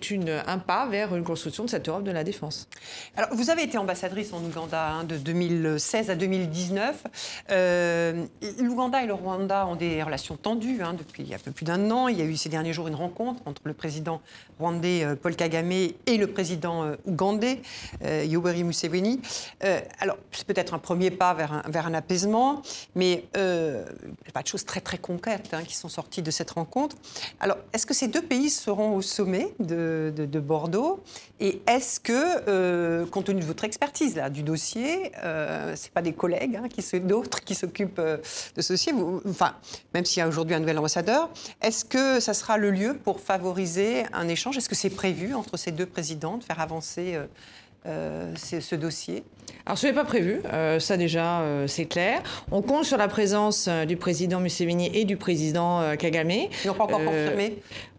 un 0.47 0.57
pas 0.59 0.87
vers 0.87 1.15
une 1.15 1.23
construction 1.23 1.65
de 1.65 1.69
cette 1.69 1.87
Europe 1.89 2.03
de 2.03 2.11
la 2.11 2.23
défense. 2.23 2.67
Alors, 3.15 3.29
vous 3.33 3.49
avez 3.49 3.63
été 3.63 3.77
ambassadrice 3.77 4.33
en 4.33 4.43
Ouganda 4.43 4.89
hein, 4.89 5.03
de 5.03 5.17
2016 5.17 6.09
à 6.09 6.15
2019. 6.15 7.03
Euh, 7.51 8.25
L'Ouganda 8.59 9.03
et 9.03 9.07
le 9.07 9.13
Rwanda 9.13 9.67
ont 9.67 9.75
des 9.75 10.01
relations 10.03 10.37
tendues 10.37 10.81
hein, 10.81 10.93
depuis 10.93 11.23
il 11.23 11.29
y 11.29 11.33
a 11.33 11.37
un 11.37 11.39
peu 11.39 11.51
plus 11.51 11.65
d'un 11.65 11.91
an. 11.91 12.07
Il 12.07 12.17
y 12.17 12.21
a 12.21 12.25
eu 12.25 12.35
ces 12.35 12.49
derniers 12.49 12.73
jours 12.73 12.87
une 12.87 12.95
rencontre 12.95 13.41
entre 13.45 13.61
le 13.65 13.73
président 13.73 14.21
rwandais 14.59 15.03
euh, 15.03 15.15
Paul 15.15 15.35
Kagame 15.35 15.71
et 15.71 16.17
le 16.17 16.27
président 16.27 16.83
euh, 16.83 16.95
ougandais 17.05 17.61
Yoweri 18.03 18.63
Museveni. 18.63 19.19
alors, 19.99 20.17
c'est 20.31 20.45
peut-être 20.45 20.73
un 20.73 20.79
premier 20.79 20.96
pas 21.11 21.33
vers 21.33 21.87
un, 21.87 21.93
apaisement, 21.93 22.61
mais 22.95 23.25
il 23.35 23.41
n'y 23.41 24.29
a 24.29 24.31
pas 24.33 24.41
de 24.41 24.47
choses 24.47 24.65
très 24.65 24.81
très 24.81 24.97
concrètes 24.97 25.49
hein, 25.53 25.63
qui 25.65 25.75
sont 25.75 25.89
sorties 25.89 26.21
de 26.21 26.31
cette 26.31 26.51
rencontre. 26.51 26.95
Alors, 27.39 27.57
est-ce 27.73 27.85
que 27.85 27.93
ces 27.93 28.07
deux 28.07 28.21
pays 28.21 28.49
seront 28.49 28.95
au 28.95 29.01
sommet 29.01 29.53
de, 29.59 30.13
de, 30.15 30.39
Bordeaux? 30.39 31.03
Et 31.39 31.61
est-ce 31.67 31.99
que, 31.99 33.05
compte 33.05 33.25
tenu 33.25 33.41
de 33.41 33.45
votre 33.45 33.63
expertise 33.63 34.15
là, 34.15 34.29
du 34.29 34.43
dossier, 34.43 35.11
ce 35.21 35.71
n'est 35.71 35.91
pas 35.93 36.01
des 36.01 36.13
collègues 36.13 36.57
hein, 36.57 36.67
qui 36.69 36.81
d'autres 36.99 37.43
qui 37.43 37.55
s'occupent 37.55 38.01
de 38.01 38.61
ce 38.61 38.73
dossier, 38.73 38.93
enfin, 39.27 39.55
même 39.93 40.05
s'il 40.05 40.19
y 40.19 40.23
a 40.23 40.27
aujourd'hui 40.27 40.55
un 40.55 40.59
nouvel 40.59 40.77
ambassadeur, 40.77 41.29
est-ce 41.61 41.85
que 41.85 42.19
ça 42.19 42.33
sera 42.33 42.57
le 42.57 42.71
lieu 42.71 42.97
pour 43.03 43.19
favoriser 43.19 44.05
un 44.13 44.27
échange? 44.27 44.57
Est-ce 44.57 44.69
que 44.69 44.75
c'est 44.75 44.89
prévu 44.89 45.33
entre 45.33 45.57
ces 45.57 45.71
deux 45.71 45.85
présidents 45.85 46.37
de 46.37 46.43
faire 46.43 46.59
avancer 46.59 47.17
euh, 47.85 48.33
euh, 48.53 48.59
ce 48.61 48.75
dossier 48.75 49.23
alors, 49.65 49.77
ce 49.77 49.87
n'est 49.87 49.93
pas 49.93 50.05
prévu, 50.05 50.41
euh, 50.53 50.79
ça 50.79 50.95
déjà, 50.95 51.43
c'est 51.67 51.85
clair. 51.85 52.21
On 52.51 52.61
compte 52.61 52.85
sur 52.85 52.97
la 52.97 53.09
présence 53.09 53.67
du 53.67 53.97
président 53.97 54.39
Museveni 54.39 54.89
et 54.93 55.03
du 55.03 55.17
président 55.17 55.95
Kagame. 55.97 56.31
Ils 56.31 56.49
n'ont 56.67 56.73
pas 56.73 56.85
encore 56.85 57.03
confirmé 57.03 57.57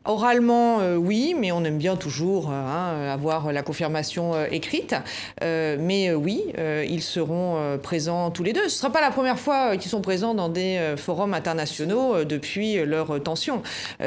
Oralement, 0.08 0.80
euh, 0.80 0.96
oui, 0.96 1.34
mais 1.38 1.52
on 1.52 1.62
aime 1.64 1.76
bien 1.76 1.94
toujours 1.94 2.48
euh, 2.48 2.54
hein, 2.54 3.10
avoir 3.12 3.52
la 3.52 3.62
confirmation 3.62 4.34
euh, 4.34 4.46
écrite. 4.50 4.94
mais 5.42 6.14
oui, 6.14 6.44
ils 6.88 7.02
seront 7.02 7.78
présents 7.82 8.30
tous 8.30 8.42
les 8.42 8.54
deux. 8.54 8.62
Ce 8.62 8.64
ne 8.64 8.70
sera 8.70 8.90
pas 8.90 9.02
la 9.02 9.10
première 9.10 9.38
fois 9.38 9.76
qu'ils 9.76 9.90
sont 9.90 10.00
présents 10.00 10.34
dans 10.34 10.48
des 10.48 10.94
forums 10.96 11.34
internationaux 11.34 12.24
depuis 12.24 12.76
leur 12.84 13.22
tension. 13.22 13.62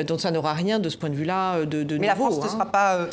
donc 0.07 0.21
ça 0.21 0.31
n'aura 0.31 0.53
rien 0.53 0.79
de 0.79 0.89
ce 0.89 0.97
point 0.97 1.09
de 1.09 1.15
vue-là 1.15 1.65
de, 1.65 1.83
de 1.83 1.97
mais 1.97 2.07
nouveau. 2.07 2.25
la 2.25 2.31
France 2.31 2.37
ne 2.39 2.43
hein. 2.43 2.51
sera 2.51 2.65
pas 2.65 3.07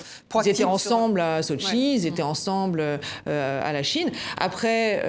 Ils 0.45 0.49
étaient 0.49 0.65
ensemble 0.65 1.21
à 1.21 1.43
Sochi, 1.43 1.97
ils 1.97 2.07
étaient 2.07 2.23
ensemble 2.23 2.83
à 3.27 3.73
la 3.73 3.83
Chine. 3.83 4.11
Après, 4.39 5.03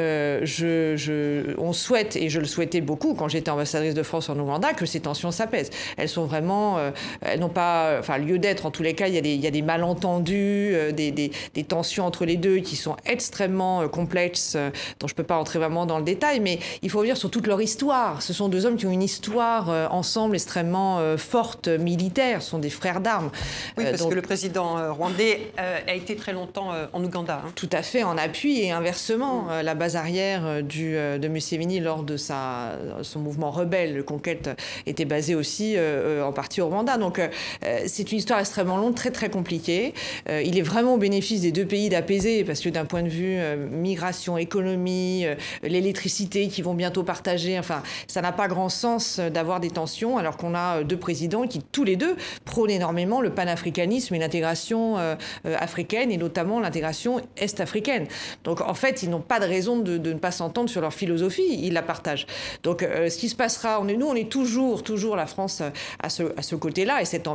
je, 0.43 1.55
on 1.57 1.73
souhaite, 1.73 2.15
et 2.15 2.29
je 2.29 2.39
le 2.39 2.47
souhaitais 2.47 2.81
beaucoup 2.81 3.13
quand 3.13 3.29
j'étais 3.29 3.51
ambassadrice 3.51 3.93
de 3.93 4.03
France 4.03 4.29
en 4.29 4.37
Ouganda, 4.37 4.73
que 4.73 4.85
ces 4.85 4.99
tensions 4.99 5.31
s'apaisent. 5.31 5.69
Elles 5.97 6.09
sont 6.09 6.25
vraiment... 6.25 6.77
elles 7.21 7.39
n'ont 7.39 7.49
pas 7.49 7.68
enfin 7.99 8.17
lieu 8.17 8.39
d'être. 8.39 8.65
En 8.65 8.71
tous 8.71 8.83
les 8.83 8.93
cas, 8.93 9.07
il 9.07 9.15
y 9.15 9.17
a 9.17 9.21
des, 9.21 9.33
il 9.33 9.41
y 9.41 9.47
a 9.47 9.51
des 9.51 9.61
malentendus, 9.61 10.71
euh, 10.73 10.91
des, 10.91 11.11
des, 11.11 11.31
des, 11.53 11.63
tensions 11.63 12.05
entre 12.05 12.25
les 12.25 12.37
deux 12.37 12.57
qui 12.57 12.75
sont 12.75 12.95
extrêmement 13.05 13.81
euh, 13.81 13.87
complexes, 13.87 14.53
euh, 14.55 14.69
dont 14.99 15.07
je 15.07 15.13
ne 15.13 15.17
peux 15.17 15.23
pas 15.23 15.37
entrer 15.37 15.59
vraiment 15.59 15.85
dans 15.85 15.97
le 15.97 16.03
détail, 16.03 16.39
mais 16.39 16.59
il 16.81 16.89
faut 16.89 16.99
revenir 16.99 17.17
sur 17.17 17.29
toute 17.29 17.47
leur 17.47 17.61
histoire. 17.61 18.21
Ce 18.21 18.33
sont 18.33 18.49
deux 18.49 18.65
hommes 18.65 18.77
qui 18.77 18.85
ont 18.85 18.91
une 18.91 19.03
histoire 19.03 19.69
ensemble 19.93 20.35
extrêmement 20.35 20.99
forte, 21.17 21.67
militaire, 21.67 22.41
ce 22.41 22.51
sont 22.51 22.59
des 22.59 22.69
frères 22.69 23.01
d'armes. 23.01 23.31
Oui, 23.77 23.85
parce 23.85 24.03
que 24.03 24.13
le 24.13 24.21
président 24.21 24.93
rwandais 24.93 25.51
a 25.57 25.93
été 25.93 26.15
très 26.15 26.33
longtemps 26.33 26.71
en 26.93 27.03
Ouganda. 27.03 27.43
Hein. 27.45 27.51
Tout 27.55 27.69
à 27.71 27.81
fait, 27.81 28.03
en 28.03 28.17
appui 28.17 28.61
et 28.61 28.71
inversement. 28.71 29.43
Mm. 29.43 29.61
La 29.63 29.75
base 29.75 29.95
arrière 29.95 30.63
du, 30.63 30.93
de 30.93 31.27
Museveni 31.27 31.79
lors 31.79 32.03
de 32.03 32.17
sa, 32.17 32.73
son 33.01 33.19
mouvement 33.19 33.51
rebelle, 33.51 33.95
le 33.95 34.03
Conquête, 34.03 34.49
était 34.85 35.05
basée 35.05 35.35
aussi 35.35 35.77
en 35.79 36.31
partie 36.31 36.61
au 36.61 36.67
Rwanda. 36.67 36.97
Donc 36.97 37.21
c'est 37.85 38.11
une 38.11 38.17
histoire 38.17 38.39
extrêmement 38.39 38.77
longue, 38.77 38.95
très 38.95 39.11
très 39.11 39.29
compliquée. 39.29 39.93
Euh, 40.29 40.41
il 40.41 40.57
est 40.57 40.61
vraiment 40.61 40.95
au 40.95 40.97
bénéfice 40.97 41.41
des 41.41 41.51
deux 41.51 41.65
pays 41.65 41.89
d'apaiser, 41.89 42.43
parce 42.43 42.61
que 42.61 42.69
d'un 42.69 42.85
point 42.85 43.03
de 43.03 43.09
vue 43.09 43.35
euh, 43.37 43.55
migration, 43.55 44.37
économie, 44.37 45.25
l'électricité 45.63 46.47
qui 46.47 46.61
vont 46.61 46.73
bientôt 46.73 47.03
partager, 47.03 47.57
enfin, 47.59 47.83
ça 48.07 48.21
n'a 48.21 48.31
pas 48.31 48.47
grand 48.47 48.69
sens 48.69 49.19
d'avoir 49.19 49.59
des 49.59 49.69
tensions, 49.69 50.17
alors 50.17 50.37
qu'on 50.37 50.55
a 50.55 50.83
deux 50.83 50.97
présidents 50.97 51.47
qui, 51.47 51.59
tous 51.59 51.83
les 51.83 51.95
deux, 51.95 52.15
prônent 52.45 52.69
énormément 52.69 53.21
le 53.21 53.31
panafricanisme 53.31 54.15
et 54.15 54.19
l'intégration 54.19 54.97
africaine, 55.45 56.11
et 56.11 56.17
notamment 56.17 56.59
l'intégration 56.59 57.21
est-africaine. 57.37 58.07
Donc, 58.43 58.61
en 58.61 58.73
fait, 58.73 59.03
ils 59.03 59.09
n'ont 59.09 59.21
pas 59.21 59.39
de 59.39 59.45
raison 59.45 59.79
de, 59.79 59.97
ne 59.97 60.13
pas 60.13 60.31
s'entendre 60.31 60.69
sur 60.69 60.81
leur 60.81 60.93
philosophie, 60.93 61.59
ils 61.61 61.73
la 61.73 61.81
partagent. 61.81 62.27
Donc, 62.63 62.81
ce 62.81 63.17
qui 63.17 63.29
se 63.29 63.35
passera, 63.35 63.81
nous, 63.83 64.05
on 64.05 64.15
est 64.15 64.29
toujours, 64.29 64.83
toujours 64.83 65.15
la 65.15 65.25
France 65.25 65.61
à 66.01 66.09
ce, 66.09 66.55
côté-là, 66.55 67.01
et 67.01 67.05
cette 67.05 67.27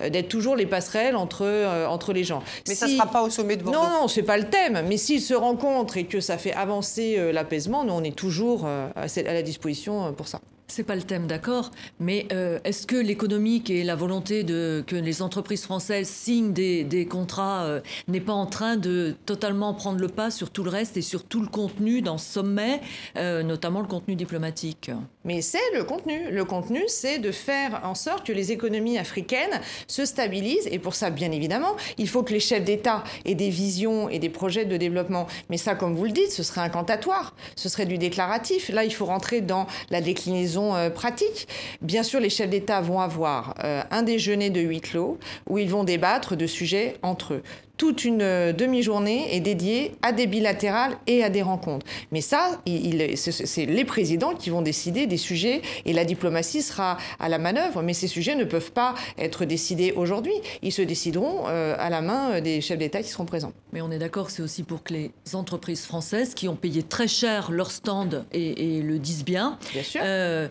euh, 0.00 0.10
d'être 0.10 0.28
toujours 0.28 0.56
les 0.56 0.66
passerelles 0.66 1.16
entre, 1.16 1.42
euh, 1.42 1.86
entre 1.86 2.12
les 2.12 2.24
gens. 2.24 2.42
Mais 2.68 2.74
ça 2.74 2.86
ne 2.86 2.92
sera 2.92 3.06
pas 3.06 3.22
au 3.22 3.30
sommet 3.30 3.56
de 3.56 3.62
Bordeaux 3.62 3.80
Non, 3.80 4.02
non, 4.02 4.08
ce 4.08 4.20
n'est 4.20 4.26
pas 4.26 4.38
le 4.38 4.48
thème. 4.48 4.82
Mais 4.88 4.96
s'ils 4.96 5.20
se 5.20 5.34
rencontrent 5.34 5.96
et 5.96 6.04
que 6.04 6.20
ça 6.20 6.38
fait 6.38 6.52
avancer 6.52 7.16
euh, 7.18 7.32
l'apaisement, 7.32 7.84
nous, 7.84 7.92
on 7.92 8.02
est 8.02 8.16
toujours 8.16 8.66
à 8.66 9.06
la 9.06 9.42
disposition 9.42 10.12
pour 10.12 10.28
ça. 10.28 10.40
C'est 10.68 10.82
pas 10.82 10.96
le 10.96 11.02
thème, 11.02 11.28
d'accord, 11.28 11.70
mais 12.00 12.26
euh, 12.32 12.58
est-ce 12.64 12.88
que 12.88 12.96
l'économique 12.96 13.70
et 13.70 13.84
la 13.84 13.94
volonté 13.94 14.42
de 14.42 14.82
que 14.86 14.96
les 14.96 15.22
entreprises 15.22 15.62
françaises 15.62 16.08
signent 16.08 16.52
des, 16.52 17.06
contrats 17.08 17.64
euh, 17.64 17.80
n'est 18.08 18.20
pas 18.20 18.32
en 18.32 18.46
train 18.46 18.76
de 18.76 19.14
totalement 19.26 19.74
prendre 19.74 20.00
le 20.00 20.08
pas 20.08 20.30
sur 20.32 20.50
tout 20.50 20.64
le 20.64 20.70
reste 20.70 20.96
et 20.96 21.02
sur 21.02 21.24
tout 21.24 21.40
le 21.40 21.46
contenu 21.46 22.02
dans 22.02 22.18
ce 22.18 22.32
sommet, 22.32 22.80
euh, 23.16 23.44
notamment 23.44 23.80
le 23.80 23.86
contenu 23.86 24.16
diplomatique? 24.16 24.90
Mais 25.26 25.42
c'est 25.42 25.58
le 25.74 25.82
contenu. 25.82 26.30
Le 26.30 26.44
contenu, 26.44 26.82
c'est 26.86 27.18
de 27.18 27.32
faire 27.32 27.80
en 27.82 27.96
sorte 27.96 28.24
que 28.24 28.32
les 28.32 28.52
économies 28.52 28.96
africaines 28.96 29.60
se 29.88 30.04
stabilisent. 30.04 30.68
Et 30.70 30.78
pour 30.78 30.94
ça, 30.94 31.10
bien 31.10 31.32
évidemment, 31.32 31.76
il 31.98 32.08
faut 32.08 32.22
que 32.22 32.32
les 32.32 32.40
chefs 32.40 32.64
d'État 32.64 33.02
aient 33.24 33.34
des 33.34 33.50
visions 33.50 34.08
et 34.08 34.20
des 34.20 34.30
projets 34.30 34.64
de 34.64 34.76
développement. 34.76 35.26
Mais 35.50 35.56
ça, 35.56 35.74
comme 35.74 35.96
vous 35.96 36.04
le 36.04 36.12
dites, 36.12 36.30
ce 36.30 36.44
serait 36.44 36.60
incantatoire. 36.60 37.34
Ce 37.56 37.68
serait 37.68 37.86
du 37.86 37.98
déclaratif. 37.98 38.68
Là, 38.68 38.84
il 38.84 38.94
faut 38.94 39.04
rentrer 39.04 39.40
dans 39.40 39.66
la 39.90 40.00
déclinaison 40.00 40.76
euh, 40.76 40.90
pratique. 40.90 41.48
Bien 41.82 42.04
sûr, 42.04 42.20
les 42.20 42.30
chefs 42.30 42.48
d'État 42.50 42.80
vont 42.80 43.00
avoir 43.00 43.54
euh, 43.64 43.82
un 43.90 44.02
déjeuner 44.02 44.50
de 44.50 44.60
huis 44.60 44.80
clos 44.80 45.18
où 45.48 45.58
ils 45.58 45.68
vont 45.68 45.82
débattre 45.82 46.36
de 46.36 46.46
sujets 46.46 46.94
entre 47.02 47.34
eux 47.34 47.42
toute 47.76 48.04
une 48.04 48.22
euh, 48.22 48.52
demi-journée 48.52 49.34
est 49.34 49.40
dédiée 49.40 49.92
à 50.02 50.12
des 50.12 50.26
bilatérales 50.26 50.96
et 51.06 51.22
à 51.22 51.30
des 51.30 51.42
rencontres. 51.42 51.86
Mais 52.12 52.20
ça, 52.20 52.60
c'est 52.66 53.66
les 53.66 53.84
présidents 53.84 54.34
qui 54.34 54.50
vont 54.50 54.62
décider 54.62 55.06
des 55.06 55.16
sujets 55.16 55.62
et 55.84 55.92
la 55.92 56.04
diplomatie 56.04 56.62
sera 56.62 56.96
à 57.18 57.28
la 57.28 57.38
manœuvre. 57.38 57.82
Mais 57.82 57.94
ces 57.94 58.08
sujets 58.08 58.34
ne 58.34 58.44
peuvent 58.44 58.72
pas 58.72 58.94
être 59.18 59.44
décidés 59.44 59.92
aujourd'hui. 59.92 60.34
Ils 60.62 60.72
se 60.72 60.82
décideront 60.82 61.46
à 61.46 61.90
la 61.90 62.00
main 62.00 62.40
des 62.40 62.60
chefs 62.60 62.78
d'État 62.78 63.02
qui 63.02 63.08
seront 63.08 63.24
présents. 63.24 63.52
Mais 63.72 63.80
on 63.80 63.90
est 63.90 63.98
d'accord, 63.98 64.30
c'est 64.30 64.42
aussi 64.42 64.62
pour 64.62 64.82
que 64.82 64.94
les 64.94 65.10
entreprises 65.34 65.84
françaises 65.84 66.34
qui 66.34 66.48
ont 66.48 66.56
payé 66.56 66.82
très 66.82 67.08
cher 67.08 67.50
leur 67.50 67.70
stand 67.70 68.24
et, 68.32 68.80
le 68.82 68.98
disent 68.98 69.24
bien, 69.24 69.58
bien 69.72 69.82
sûr. 69.82 70.00
Euh, 70.04 70.48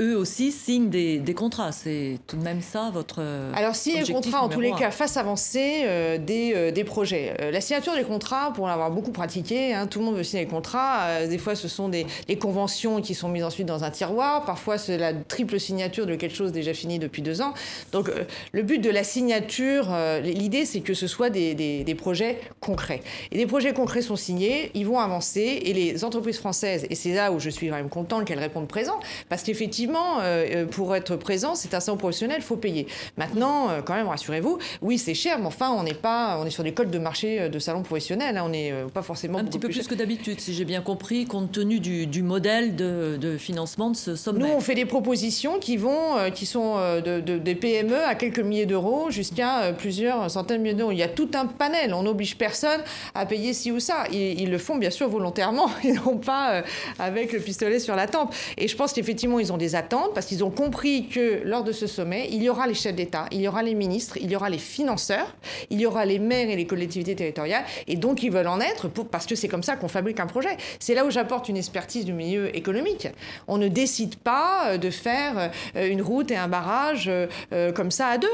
eux 0.00 0.16
aussi 0.16 0.52
signent 0.52 0.90
des, 0.90 1.34
contrats. 1.34 1.72
C'est 1.72 2.18
tout 2.26 2.36
de 2.36 2.42
même 2.42 2.62
ça 2.62 2.90
votre. 2.92 3.22
Alors, 3.54 3.74
si 3.74 3.98
les 3.98 4.12
contrats, 4.12 4.42
en 4.42 4.48
tous 4.48 4.60
les 4.60 4.72
cas, 4.72 4.90
fassent 4.90 5.16
avancer 5.16 5.82
euh, 5.84 6.18
des, 6.18 6.52
euh, 6.54 6.70
des, 6.70 6.84
projets. 6.84 7.34
Euh, 7.40 7.50
la 7.50 7.60
signature 7.60 7.94
des 7.94 8.04
contrats, 8.04 8.52
pour 8.52 8.66
l'avoir 8.66 8.90
beaucoup 8.90 9.12
pratiqué, 9.12 9.74
hein, 9.74 9.86
tout 9.86 9.98
le 9.98 10.04
monde 10.04 10.16
veut 10.16 10.22
signer 10.22 10.44
des 10.44 10.50
contrats. 10.50 11.26
des 11.26 11.38
fois, 11.38 11.54
ce 11.54 11.68
sont 11.68 11.88
des, 11.88 12.06
conventions 12.38 13.00
qui 13.00 13.14
sont 13.14 13.28
mises 13.28 13.44
ensuite 13.44 13.66
dans 13.66 13.84
un 13.84 13.90
tiroir. 13.90 14.44
Parfois, 14.44 14.78
c'est 14.78 14.98
la 14.98 15.12
triple 15.14 15.58
signature 15.58 16.06
de 16.06 16.14
quelque 16.14 16.34
chose 16.34 16.52
déjà 16.52 16.74
fini 16.74 16.98
depuis 16.98 17.22
deux 17.22 17.40
ans. 17.40 17.54
Donc, 17.92 18.10
le 18.52 18.62
but 18.62 18.78
de 18.78 18.90
la 18.90 19.04
signature, 19.04 19.88
l'idée, 20.22 20.66
c'est 20.66 20.80
que 20.80 20.94
ce 20.94 21.06
soit 21.06 21.30
des, 21.30 21.54
des, 21.54 21.94
projets 21.94 22.40
concrets. 22.60 23.02
Et 23.32 23.36
des 23.36 23.46
projets 23.46 23.72
concrets 23.72 24.02
sont 24.02 24.16
signés, 24.16 24.70
ils 24.74 24.86
vont 24.86 24.98
avancer. 24.98 25.60
Et 25.64 25.72
les 25.72 26.04
entreprises 26.04 26.38
françaises, 26.38 26.86
et 26.90 26.94
c'est 26.94 27.14
là 27.14 27.32
où 27.32 27.40
je 27.40 27.50
suis 27.50 27.68
quand 27.68 27.76
même 27.76 27.88
contente 27.88 28.24
qu'elles 28.26 28.38
répondent 28.38 28.68
présent, 28.68 29.00
parce 29.28 29.42
qu'effectivement, 29.42 29.85
effectivement, 29.86 30.66
pour 30.70 30.94
être 30.96 31.16
présent, 31.16 31.54
c'est 31.54 31.74
un 31.74 31.80
salon 31.80 31.96
professionnel, 31.96 32.38
il 32.40 32.44
faut 32.44 32.56
payer. 32.56 32.86
Maintenant, 33.16 33.68
quand 33.84 33.94
même, 33.94 34.08
rassurez-vous, 34.08 34.58
oui, 34.82 34.98
c'est 34.98 35.14
cher, 35.14 35.38
mais 35.38 35.46
enfin, 35.46 35.70
on 35.70 35.82
n'est 35.82 35.94
pas, 35.94 36.38
on 36.40 36.46
est 36.46 36.50
sur 36.50 36.64
des 36.64 36.72
codes 36.72 36.90
de 36.90 36.98
marché 36.98 37.48
de 37.48 37.58
salon 37.58 37.82
professionnel. 37.82 38.36
Hein, 38.36 38.42
on 38.44 38.48
n'est 38.48 38.72
pas 38.92 39.02
forcément 39.02 39.38
un 39.38 39.44
petit 39.44 39.58
peu 39.58 39.68
plus, 39.68 39.86
que 39.86 39.94
d'habitude, 39.94 40.40
si 40.40 40.54
j'ai 40.54 40.64
bien 40.64 40.80
compris, 40.80 41.24
compte 41.26 41.52
tenu 41.52 41.80
du, 41.80 42.22
modèle 42.22 42.76
de, 42.76 43.36
financement 43.38 43.90
de 43.90 43.96
ce 43.96 44.16
sommet. 44.16 44.40
Nous, 44.40 44.54
on 44.54 44.60
fait 44.60 44.74
des 44.74 44.86
propositions 44.86 45.58
qui 45.58 45.76
vont, 45.76 46.30
qui 46.34 46.46
sont 46.46 46.76
de, 46.76 47.20
des 47.20 47.54
PME 47.54 48.04
à 48.04 48.14
quelques 48.14 48.40
milliers 48.40 48.66
d'euros 48.66 49.10
jusqu'à 49.10 49.72
plusieurs 49.72 50.30
centaines 50.30 50.58
de 50.58 50.62
milliers 50.62 50.74
d'euros. 50.74 50.92
Il 50.92 50.98
y 50.98 51.02
a 51.02 51.08
tout 51.08 51.30
un 51.34 51.46
panel. 51.46 51.94
On 51.94 52.02
n'oblige 52.02 52.36
personne 52.36 52.80
à 53.14 53.26
payer 53.26 53.52
ci 53.52 53.70
ou 53.70 53.80
ça. 53.80 54.04
Ils, 54.12 54.50
le 54.50 54.58
font 54.58 54.76
bien 54.76 54.90
sûr 54.90 55.08
volontairement 55.08 55.70
et 55.84 55.92
non 55.92 56.18
pas 56.18 56.62
avec 56.98 57.32
le 57.32 57.40
pistolet 57.40 57.78
sur 57.78 57.96
la 57.96 58.06
tempe. 58.06 58.34
Et 58.56 58.68
je 58.68 58.76
pense 58.76 58.92
qu'effectivement, 58.92 59.38
ils 59.38 59.52
ont 59.52 59.56
des 59.56 59.74
attentes 59.76 60.12
parce 60.14 60.26
qu'ils 60.26 60.42
ont 60.42 60.50
compris 60.50 61.08
que 61.08 61.42
lors 61.44 61.64
de 61.64 61.72
ce 61.72 61.86
sommet, 61.86 62.28
il 62.32 62.42
y 62.42 62.48
aura 62.48 62.66
les 62.66 62.74
chefs 62.74 62.94
d'État, 62.94 63.26
il 63.30 63.40
y 63.40 63.48
aura 63.48 63.62
les 63.62 63.74
ministres, 63.74 64.16
il 64.20 64.30
y 64.30 64.36
aura 64.36 64.50
les 64.50 64.58
financeurs, 64.58 65.34
il 65.70 65.80
y 65.80 65.86
aura 65.86 66.04
les 66.04 66.18
maires 66.18 66.50
et 66.50 66.56
les 66.56 66.66
collectivités 66.66 67.14
territoriales. 67.14 67.64
Et 67.86 67.96
donc, 67.96 68.22
ils 68.22 68.30
veulent 68.30 68.48
en 68.48 68.60
être 68.60 68.88
parce 69.04 69.26
que 69.26 69.34
c'est 69.34 69.48
comme 69.48 69.62
ça 69.62 69.76
qu'on 69.76 69.88
fabrique 69.88 70.20
un 70.20 70.26
projet. 70.26 70.56
C'est 70.78 70.94
là 70.94 71.04
où 71.04 71.10
j'apporte 71.10 71.48
une 71.48 71.56
expertise 71.56 72.04
du 72.04 72.12
milieu 72.12 72.54
économique. 72.56 73.08
On 73.48 73.58
ne 73.58 73.68
décide 73.68 74.16
pas 74.16 74.68
euh, 74.68 74.78
de 74.78 74.90
faire 74.90 75.50
euh, 75.76 75.88
une 75.88 76.02
route 76.02 76.30
et 76.30 76.36
un 76.36 76.48
barrage 76.48 77.08
euh, 77.08 77.72
comme 77.72 77.90
ça 77.90 78.08
à 78.08 78.18
deux. 78.18 78.28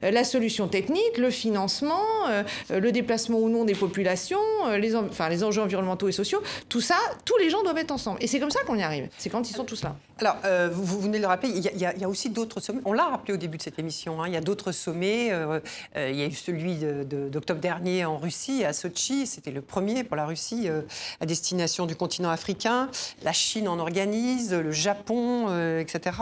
La 0.00 0.24
solution 0.24 0.68
technique, 0.68 1.18
le 1.18 1.30
financement, 1.30 2.02
le 2.70 2.92
déplacement 2.92 3.38
ou 3.38 3.48
non 3.48 3.64
des 3.64 3.74
populations, 3.74 4.38
les, 4.78 4.94
enjeux 4.94 5.62
environnementaux 5.62 6.08
et 6.08 6.12
sociaux, 6.12 6.40
tout 6.68 6.80
ça, 6.80 6.96
tous 7.24 7.36
les 7.38 7.50
gens 7.50 7.62
doivent 7.62 7.78
être 7.78 7.90
ensemble. 7.90 8.18
Et 8.22 8.28
c'est 8.28 8.38
comme 8.38 8.50
ça 8.50 8.60
qu'on 8.62 8.76
y 8.76 8.82
arrive. 8.82 9.08
C'est 9.18 9.28
quand 9.28 9.50
ils 9.50 9.54
sont 9.54 9.64
tous 9.64 9.82
là. 9.82 9.96
Alors, 10.18 10.36
vous, 10.72 10.81
venez 10.84 11.18
de 11.18 11.22
le 11.22 11.28
rappeler, 11.28 11.50
il 11.50 11.80
y, 11.80 12.04
a, 12.04 12.08
aussi 12.08 12.30
d'autres 12.30 12.60
sommets. 12.60 12.80
On 12.84 12.92
l'a 12.92 13.08
rappelé 13.08 13.34
au 13.34 13.36
début 13.36 13.58
de 13.58 13.62
cette 13.62 13.78
émission. 13.78 14.22
Hein, 14.22 14.28
il 14.28 14.34
y 14.34 14.36
a 14.36 14.40
d'autres 14.40 14.72
sommets. 14.72 15.32
Euh, 15.32 15.60
euh, 15.96 16.10
il 16.10 16.16
y 16.16 16.22
a 16.22 16.26
eu 16.26 16.32
celui 16.32 16.76
d'octobre 16.76 17.60
dernier 17.60 18.04
en 18.04 18.18
Russie, 18.18 18.64
à 18.64 18.72
Sochi. 18.72 19.26
C'était 19.26 19.50
le 19.50 19.62
premier 19.62 20.04
pour 20.04 20.16
la 20.16 20.26
Russie 20.26 20.68
à 21.20 21.26
destination 21.26 21.86
du 21.86 21.96
continent 21.96 22.30
africain. 22.30 22.88
La 23.22 23.32
Chine 23.32 23.68
en 23.68 23.78
organise, 23.78 24.52
le 24.52 24.72
Japon, 24.72 25.48
etc. 25.78 26.16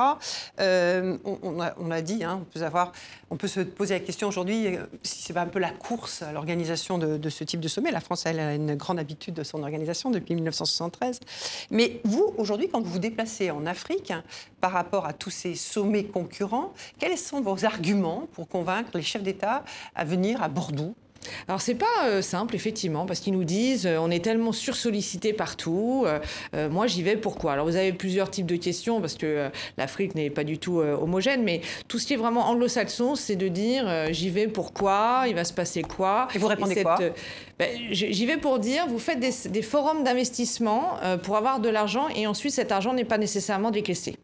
On, 0.58 1.90
a, 1.90 2.00
dit, 2.02 2.24
hein, 2.24 2.40
on 2.42 2.44
peut 2.44 2.64
avoir, 2.64 2.92
on 3.30 3.36
peut 3.36 3.48
se 3.48 3.60
poser 3.60 3.94
la 3.94 4.00
question 4.00 4.28
aujourd'hui 4.28 4.76
si 5.02 5.22
c'est 5.22 5.32
pas 5.32 5.42
un 5.42 5.46
peu 5.46 5.60
la 5.60 5.70
course 5.70 6.22
à 6.22 6.32
l'organisation 6.32 6.98
de, 6.98 7.30
ce 7.30 7.44
type 7.44 7.60
de 7.60 7.68
sommet. 7.68 7.92
La 7.92 8.00
France, 8.00 8.26
elle 8.26 8.40
a 8.40 8.54
une 8.54 8.74
grande 8.74 8.98
habitude 8.98 9.34
de 9.34 9.44
son 9.44 9.62
organisation 9.62 10.10
depuis 10.10 10.34
1973. 10.34 11.20
Mais 11.70 12.00
vous, 12.04 12.34
aujourd'hui, 12.38 12.68
quand 12.68 12.80
vous 12.80 12.90
vous 12.90 12.98
déplacez 12.98 13.50
en 13.50 13.66
Afrique 13.66 14.12
par 14.60 14.72
rapport 14.72 15.06
à 15.06 15.12
tous 15.12 15.30
ces 15.30 15.54
sommets 15.54 16.04
concurrents. 16.04 16.72
Quels 16.98 17.16
sont 17.16 17.40
vos 17.40 17.64
arguments 17.64 18.28
pour 18.32 18.48
convaincre 18.48 18.90
les 18.94 19.02
chefs 19.02 19.22
d'État 19.22 19.64
à 19.94 20.04
venir 20.04 20.42
à 20.42 20.48
Bordeaux? 20.48 20.94
Alors 21.48 21.60
c'est 21.60 21.74
pas 21.74 21.86
euh, 22.04 22.22
simple 22.22 22.54
effectivement 22.54 23.06
parce 23.06 23.20
qu'ils 23.20 23.34
nous 23.34 23.44
disent 23.44 23.86
euh, 23.86 23.98
on 23.98 24.10
est 24.10 24.24
tellement 24.24 24.52
sursollicité 24.52 25.32
partout. 25.32 26.06
Euh, 26.54 26.68
moi 26.68 26.86
j'y 26.86 27.02
vais 27.02 27.16
pourquoi? 27.16 27.52
Alors 27.52 27.66
vous 27.66 27.76
avez 27.76 27.92
plusieurs 27.92 28.30
types 28.30 28.46
de 28.46 28.56
questions 28.56 29.00
parce 29.00 29.14
que 29.14 29.50
l'Afrique 29.76 30.14
n'est 30.14 30.30
pas 30.30 30.44
du 30.44 30.58
tout 30.58 30.78
homogène, 30.78 31.42
mais 31.42 31.60
tout 31.88 31.98
ce 31.98 32.06
qui 32.06 32.14
est 32.14 32.16
vraiment 32.16 32.48
anglo-saxon, 32.48 33.14
c'est 33.14 33.36
de 33.36 33.48
dire 33.48 34.12
j'y 34.12 34.30
vais 34.30 34.48
pourquoi, 34.48 35.24
il 35.28 35.34
va 35.34 35.44
se 35.44 35.52
passer 35.52 35.82
quoi? 35.82 36.28
Et 36.34 36.38
vous 36.38 36.46
répondez 36.46 36.82
quoi? 36.82 36.98
ben, 37.58 37.68
J'y 37.90 38.26
vais 38.26 38.36
pour 38.36 38.58
dire 38.58 38.86
vous 38.88 38.98
faites 38.98 39.20
des, 39.20 39.32
des 39.48 39.62
forums 39.62 40.04
d'investissement 40.04 40.94
pour 41.22 41.36
avoir 41.36 41.60
de 41.60 41.68
l'argent 41.68 42.08
et 42.14 42.26
ensuite 42.26 42.52
cet 42.52 42.72
argent 42.72 42.92
n'est 42.92 43.04
pas 43.04 43.18
nécessairement 43.18 43.70
décaissé. 43.70 44.16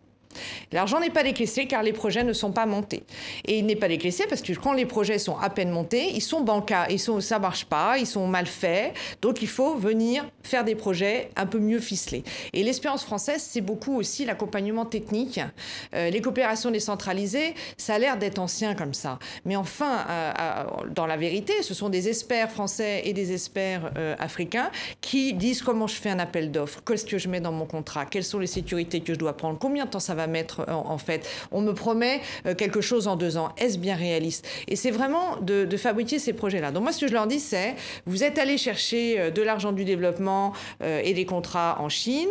L'argent 0.72 1.00
n'est 1.00 1.10
pas 1.10 1.22
décaissé 1.22 1.66
car 1.66 1.82
les 1.82 1.92
projets 1.92 2.24
ne 2.24 2.32
sont 2.32 2.52
pas 2.52 2.66
montés. 2.66 3.02
Et 3.44 3.58
il 3.58 3.66
n'est 3.66 3.76
pas 3.76 3.88
décaissé 3.88 4.24
parce 4.28 4.42
que 4.42 4.52
quand 4.52 4.72
les 4.72 4.86
projets 4.86 5.18
sont 5.18 5.36
à 5.38 5.50
peine 5.50 5.70
montés, 5.70 6.10
ils 6.14 6.22
sont 6.22 6.40
bancas, 6.40 6.86
ils 6.90 7.00
sont, 7.00 7.20
ça 7.20 7.38
marche 7.38 7.64
pas, 7.64 7.98
ils 7.98 8.06
sont 8.06 8.26
mal 8.26 8.46
faits. 8.46 8.94
Donc 9.22 9.42
il 9.42 9.48
faut 9.48 9.76
venir 9.76 10.24
faire 10.42 10.64
des 10.64 10.74
projets 10.74 11.30
un 11.36 11.46
peu 11.46 11.58
mieux 11.58 11.80
ficelés. 11.80 12.24
Et 12.52 12.62
l'expérience 12.62 13.04
française, 13.04 13.42
c'est 13.42 13.60
beaucoup 13.60 13.96
aussi 13.96 14.24
l'accompagnement 14.24 14.84
technique. 14.84 15.40
Euh, 15.94 16.10
les 16.10 16.20
coopérations 16.20 16.70
décentralisées, 16.70 17.54
ça 17.76 17.94
a 17.94 17.98
l'air 17.98 18.16
d'être 18.16 18.38
ancien 18.38 18.74
comme 18.74 18.94
ça. 18.94 19.18
Mais 19.44 19.56
enfin, 19.56 20.04
euh, 20.08 20.32
euh, 20.38 20.64
dans 20.94 21.06
la 21.06 21.16
vérité, 21.16 21.62
ce 21.62 21.74
sont 21.74 21.88
des 21.88 22.08
experts 22.08 22.50
français 22.50 23.02
et 23.04 23.12
des 23.12 23.32
experts 23.32 23.92
africains 24.18 24.70
qui 25.00 25.32
disent 25.32 25.62
comment 25.62 25.86
je 25.86 25.94
fais 25.94 26.10
un 26.10 26.18
appel 26.18 26.50
d'offres, 26.50 26.82
qu'est-ce 26.86 27.04
que 27.04 27.18
je 27.18 27.28
mets 27.28 27.40
dans 27.40 27.52
mon 27.52 27.66
contrat, 27.66 28.06
quelles 28.06 28.24
sont 28.24 28.38
les 28.38 28.46
sécurités 28.46 29.00
que 29.00 29.14
je 29.14 29.18
dois 29.18 29.36
prendre, 29.36 29.58
combien 29.58 29.84
de 29.84 29.90
temps 29.90 30.00
ça 30.00 30.14
va 30.14 30.25
mettre 30.26 30.64
en, 30.68 30.98
fait. 30.98 31.28
On 31.52 31.60
me 31.60 31.72
promet 31.72 32.20
euh, 32.46 32.54
quelque 32.54 32.80
chose 32.80 33.08
en 33.08 33.16
deux 33.16 33.36
ans. 33.36 33.50
Est-ce 33.58 33.78
bien 33.78 33.94
réaliste? 33.94 34.46
Et 34.68 34.76
c'est 34.76 34.90
vraiment 34.90 35.36
de, 35.40 35.76
fabriquer 35.76 36.18
ces 36.18 36.32
projets-là. 36.32 36.70
Donc 36.70 36.84
moi, 36.84 36.92
ce 36.92 37.00
que 37.00 37.08
je 37.08 37.12
leur 37.12 37.26
dis, 37.26 37.38
c'est 37.38 37.74
vous 38.06 38.24
êtes 38.24 38.38
allé 38.38 38.56
chercher 38.56 39.20
euh, 39.20 39.30
de 39.30 39.42
l'argent 39.42 39.72
du 39.72 39.84
développement 39.84 40.52
euh, 40.82 41.02
et 41.04 41.12
des 41.12 41.26
contrats 41.26 41.76
en 41.80 41.88
Chine. 41.88 42.30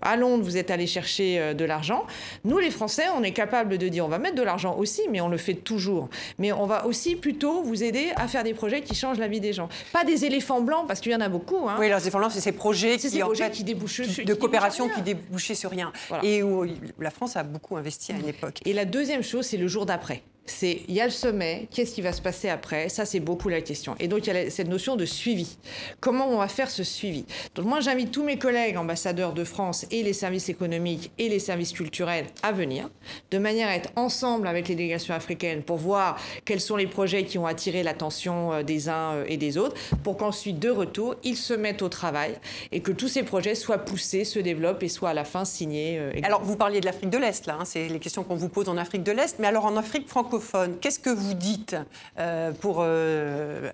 à 0.00 0.16
Londres, 0.16 0.44
vous 0.44 0.56
êtes 0.56 0.70
allé 0.70 0.86
chercher 0.86 1.54
de 1.54 1.64
l'argent. 1.64 2.06
Nous, 2.44 2.58
les 2.58 2.70
Français, 2.70 3.04
on 3.16 3.22
est 3.22 3.32
capable 3.32 3.78
de 3.78 3.88
dire 3.88 4.04
on 4.04 4.08
va 4.08 4.18
mettre 4.18 4.36
de 4.36 4.42
l'argent 4.42 4.76
aussi, 4.76 5.02
mais 5.10 5.20
on 5.20 5.28
le 5.28 5.36
fait 5.36 5.54
toujours. 5.54 6.08
Mais 6.38 6.52
on 6.52 6.66
va 6.66 6.86
aussi 6.86 7.16
plutôt 7.16 7.62
vous 7.62 7.82
aider 7.82 8.10
à 8.16 8.28
faire 8.28 8.44
des 8.44 8.54
projets 8.54 8.80
qui 8.82 8.94
changent 8.94 9.18
la 9.18 9.28
vie 9.28 9.40
des 9.40 9.52
gens. 9.52 9.68
Pas 9.92 10.04
des 10.04 10.24
éléphants 10.24 10.60
blancs, 10.60 10.86
parce 10.86 11.00
qu'il 11.00 11.12
y 11.12 11.14
en 11.14 11.20
a 11.20 11.28
beaucoup. 11.28 11.68
Hein. 11.68 11.76
Oui, 11.78 11.88
les 11.88 12.00
éléphants 12.00 12.18
blancs, 12.18 12.32
c'est 12.32 12.40
ces 12.40 12.52
projets, 12.52 12.96
qui, 12.96 13.10
ces 13.10 13.20
projets 13.20 13.50
qui 13.50 13.64
débouchent 13.64 14.00
de 14.00 14.34
coopération 14.34 14.88
qui 14.88 15.02
débouchaient 15.02 15.54
sur 15.54 15.70
rien. 15.70 15.92
Et 16.22 16.42
où 16.42 16.66
la 17.04 17.10
France 17.10 17.36
a 17.36 17.44
beaucoup 17.44 17.76
investi 17.76 18.12
à 18.12 18.16
une 18.16 18.26
époque. 18.26 18.60
Et 18.64 18.72
la 18.72 18.86
deuxième 18.86 19.22
chose, 19.22 19.46
c'est 19.46 19.58
le 19.58 19.68
jour 19.68 19.86
d'après 19.86 20.22
c'est 20.46 20.82
il 20.88 20.94
y 20.94 21.00
a 21.00 21.04
le 21.04 21.10
sommet, 21.10 21.68
qu'est-ce 21.70 21.94
qui 21.94 22.02
va 22.02 22.12
se 22.12 22.20
passer 22.20 22.48
après? 22.48 22.88
Ça, 22.88 23.04
c'est 23.04 23.20
beaucoup 23.20 23.48
la 23.48 23.60
question. 23.60 23.94
Et 23.98 24.08
donc, 24.08 24.26
il 24.26 24.34
y 24.34 24.36
a 24.36 24.50
cette 24.50 24.68
notion 24.68 24.96
de 24.96 25.04
suivi. 25.04 25.56
Comment 26.00 26.28
on 26.28 26.38
va 26.38 26.48
faire 26.48 26.70
ce 26.70 26.84
suivi? 26.84 27.24
Donc, 27.54 27.66
moi, 27.66 27.80
j'invite 27.80 28.10
tous 28.10 28.24
mes 28.24 28.38
collègues 28.38 28.76
ambassadeurs 28.76 29.32
de 29.32 29.44
France 29.44 29.86
et 29.90 30.02
les 30.02 30.12
services 30.12 30.48
économiques 30.48 31.10
et 31.18 31.28
les 31.28 31.38
services 31.38 31.72
culturels 31.72 32.26
à 32.42 32.52
venir, 32.52 32.90
de 33.30 33.38
manière 33.38 33.68
à 33.68 33.76
être 33.76 33.90
ensemble 33.96 34.46
avec 34.46 34.68
les 34.68 34.74
délégations 34.74 35.14
africaines 35.14 35.62
pour 35.62 35.78
voir 35.78 36.18
quels 36.44 36.60
sont 36.60 36.76
les 36.76 36.86
projets 36.86 37.24
qui 37.24 37.38
ont 37.38 37.46
attiré 37.46 37.82
l'attention 37.82 38.52
euh, 38.52 38.62
des 38.62 38.88
uns 38.88 39.14
euh, 39.14 39.24
et 39.28 39.36
des 39.36 39.56
autres, 39.56 39.76
pour 40.02 40.16
qu'ensuite, 40.16 40.58
de 40.58 40.70
retour, 40.70 41.16
ils 41.24 41.36
se 41.36 41.54
mettent 41.54 41.82
au 41.82 41.88
travail 41.88 42.34
et 42.70 42.80
que 42.80 42.92
tous 42.92 43.08
ces 43.08 43.22
projets 43.22 43.54
soient 43.54 43.78
poussés, 43.78 44.24
se 44.24 44.38
développent 44.38 44.82
et 44.82 44.88
soient 44.88 45.10
à 45.10 45.14
la 45.14 45.24
fin 45.24 45.44
signés. 45.44 45.98
Euh, 45.98 46.12
alors, 46.22 46.42
vous 46.42 46.56
parliez 46.56 46.80
de 46.80 46.86
l'Afrique 46.86 47.10
de 47.10 47.18
l'Est, 47.18 47.46
là, 47.46 47.58
hein, 47.60 47.64
c'est 47.64 47.88
les 47.88 47.98
questions 47.98 48.24
qu'on 48.24 48.36
vous 48.36 48.48
pose 48.48 48.68
en 48.68 48.76
Afrique 48.76 49.02
de 49.02 49.12
l'Est, 49.12 49.38
mais 49.38 49.46
alors 49.46 49.64
en 49.64 49.76
Afrique 49.76 50.08
franco 50.08 50.33
qu'est-ce 50.80 50.98
que 50.98 51.10
vous 51.10 51.34
dites 51.34 51.76
euh, 52.18 52.52
pour 52.52 52.78
euh, 52.80 53.70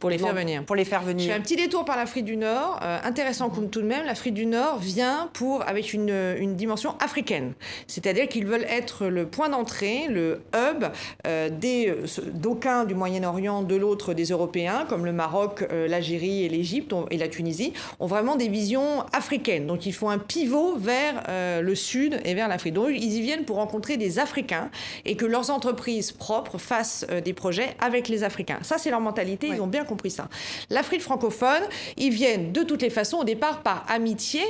pour 0.00 0.10
les 0.10 0.18
faire 0.18 0.34
venir. 0.34 0.64
Pour 0.64 0.76
les 0.76 0.84
faire 0.84 1.02
venir. 1.02 1.26
Je 1.26 1.30
fais 1.30 1.36
un 1.36 1.42
petit 1.42 1.56
détour 1.56 1.84
par 1.84 1.96
l'Afrique 1.96 2.24
du 2.24 2.36
Nord. 2.36 2.80
Euh, 2.82 2.98
intéressant 3.04 3.50
tout 3.50 3.82
de 3.82 3.86
même, 3.86 4.06
l'Afrique 4.06 4.34
du 4.34 4.46
Nord 4.46 4.78
vient 4.78 5.28
pour, 5.32 5.66
avec 5.68 5.92
une, 5.92 6.14
une 6.38 6.56
dimension 6.56 6.94
africaine. 7.00 7.52
C'est-à-dire 7.86 8.28
qu'ils 8.28 8.46
veulent 8.46 8.66
être 8.68 9.06
le 9.06 9.26
point 9.26 9.48
d'entrée, 9.48 10.06
le 10.08 10.40
hub 10.54 10.84
euh, 11.26 11.50
des 11.50 11.94
d'aucuns 12.32 12.84
du 12.84 12.94
Moyen-Orient, 12.94 13.62
de 13.62 13.76
l'autre 13.76 14.14
des 14.14 14.26
Européens, 14.26 14.86
comme 14.88 15.04
le 15.04 15.12
Maroc, 15.12 15.66
euh, 15.70 15.88
l'Algérie 15.88 16.44
et 16.44 16.48
l'Égypte 16.48 16.94
et 17.10 17.18
la 17.18 17.28
Tunisie, 17.28 17.72
ont 18.00 18.06
vraiment 18.06 18.36
des 18.36 18.48
visions 18.48 19.04
africaines. 19.12 19.66
Donc 19.66 19.86
ils 19.86 19.92
font 19.92 20.08
un 20.08 20.18
pivot 20.18 20.76
vers 20.76 21.24
le 21.60 21.74
sud 21.74 22.20
et 22.24 22.34
vers 22.34 22.48
l'Afrique. 22.48 22.74
Donc 22.74 22.88
ils 22.90 23.12
y 23.12 23.20
viennent 23.20 23.44
pour 23.44 23.56
rencontrer 23.56 23.96
des 23.96 24.18
Africains 24.18 24.70
et 25.04 25.16
que 25.16 25.26
leurs 25.26 25.50
entreprises 25.50 26.12
propres 26.12 26.58
fassent 26.58 27.06
des 27.24 27.32
projets 27.32 27.76
avec 27.80 28.08
les 28.08 28.24
Africains. 28.24 28.58
Ça, 28.62 28.78
c'est 28.78 28.90
leur 28.90 29.00
mentalité. 29.00 29.48
Ils 29.48 29.60
ont 29.60 29.65
bien 29.66 29.84
compris 29.84 30.10
ça. 30.10 30.28
L'Afrique 30.70 31.02
francophone, 31.02 31.62
ils 31.96 32.12
viennent 32.12 32.52
de 32.52 32.62
toutes 32.62 32.82
les 32.82 32.90
façons 32.90 33.18
au 33.18 33.24
départ 33.24 33.62
par 33.62 33.84
amitié 33.88 34.40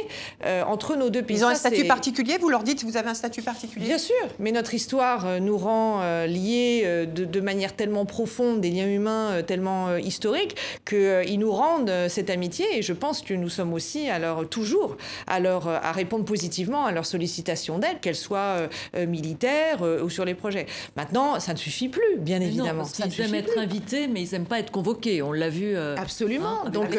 euh, 0.44 0.62
entre 0.64 0.96
nos 0.96 1.10
deux 1.10 1.22
pays. 1.22 1.38
Ils 1.38 1.44
ont 1.44 1.48
un 1.48 1.54
statut 1.54 1.84
particulier 1.84 2.38
Vous 2.40 2.48
leur 2.48 2.62
dites 2.62 2.84
vous 2.84 2.96
avez 2.96 3.08
un 3.08 3.14
statut 3.14 3.42
particulier? 3.42 3.86
Bien 3.86 3.98
sûr, 3.98 4.14
mais 4.38 4.52
notre 4.52 4.74
histoire 4.74 5.26
euh, 5.26 5.38
nous 5.38 5.58
rend 5.58 6.00
euh, 6.02 6.26
liés 6.26 7.06
de, 7.06 7.40
manière 7.40 7.76
tellement 7.76 8.06
profonde, 8.06 8.60
des 8.60 8.70
liens 8.70 8.88
humains 8.88 9.42
tellement 9.46 9.96
historiques, 9.96 10.56
qu'ils 10.84 11.38
nous 11.38 11.52
rendent 11.52 11.92
cette 12.08 12.30
amitié 12.30 12.66
et 12.72 12.82
je 12.82 12.92
pense 12.92 13.22
que 13.22 13.34
nous 13.34 13.48
sommes 13.48 13.72
aussi 13.72 14.08
alors 14.08 14.48
toujours 14.48 14.96
à, 15.26 15.38
leur, 15.38 15.68
à 15.68 15.92
répondre 15.92 16.24
positivement 16.24 16.86
à 16.86 16.92
leurs 16.92 17.06
sollicitations 17.06 17.78
d'aide, 17.78 18.00
qu'elles 18.00 18.16
soient 18.16 18.68
militaires 18.96 19.82
ou 19.82 20.10
sur 20.10 20.24
les 20.24 20.34
projets. 20.34 20.66
Maintenant, 20.96 21.38
ça 21.40 21.52
ne 21.52 21.58
suffit 21.58 21.88
plus, 21.88 22.18
bien 22.18 22.40
évidemment. 22.40 22.72
Non, 22.72 22.78
parce 22.78 22.98
ils 22.98 23.20
aiment 23.20 23.34
être 23.34 23.58
invités, 23.58 24.08
mais 24.08 24.22
ils 24.22 24.32
n'aiment 24.32 24.46
pas 24.46 24.58
être 24.58 24.72
convoqués. 24.72 25.05
On 25.22 25.32
l'a 25.32 25.48
vu. 25.48 25.76
Absolument. 25.76 26.64
Hein, 26.64 26.70
donc, 26.70 26.96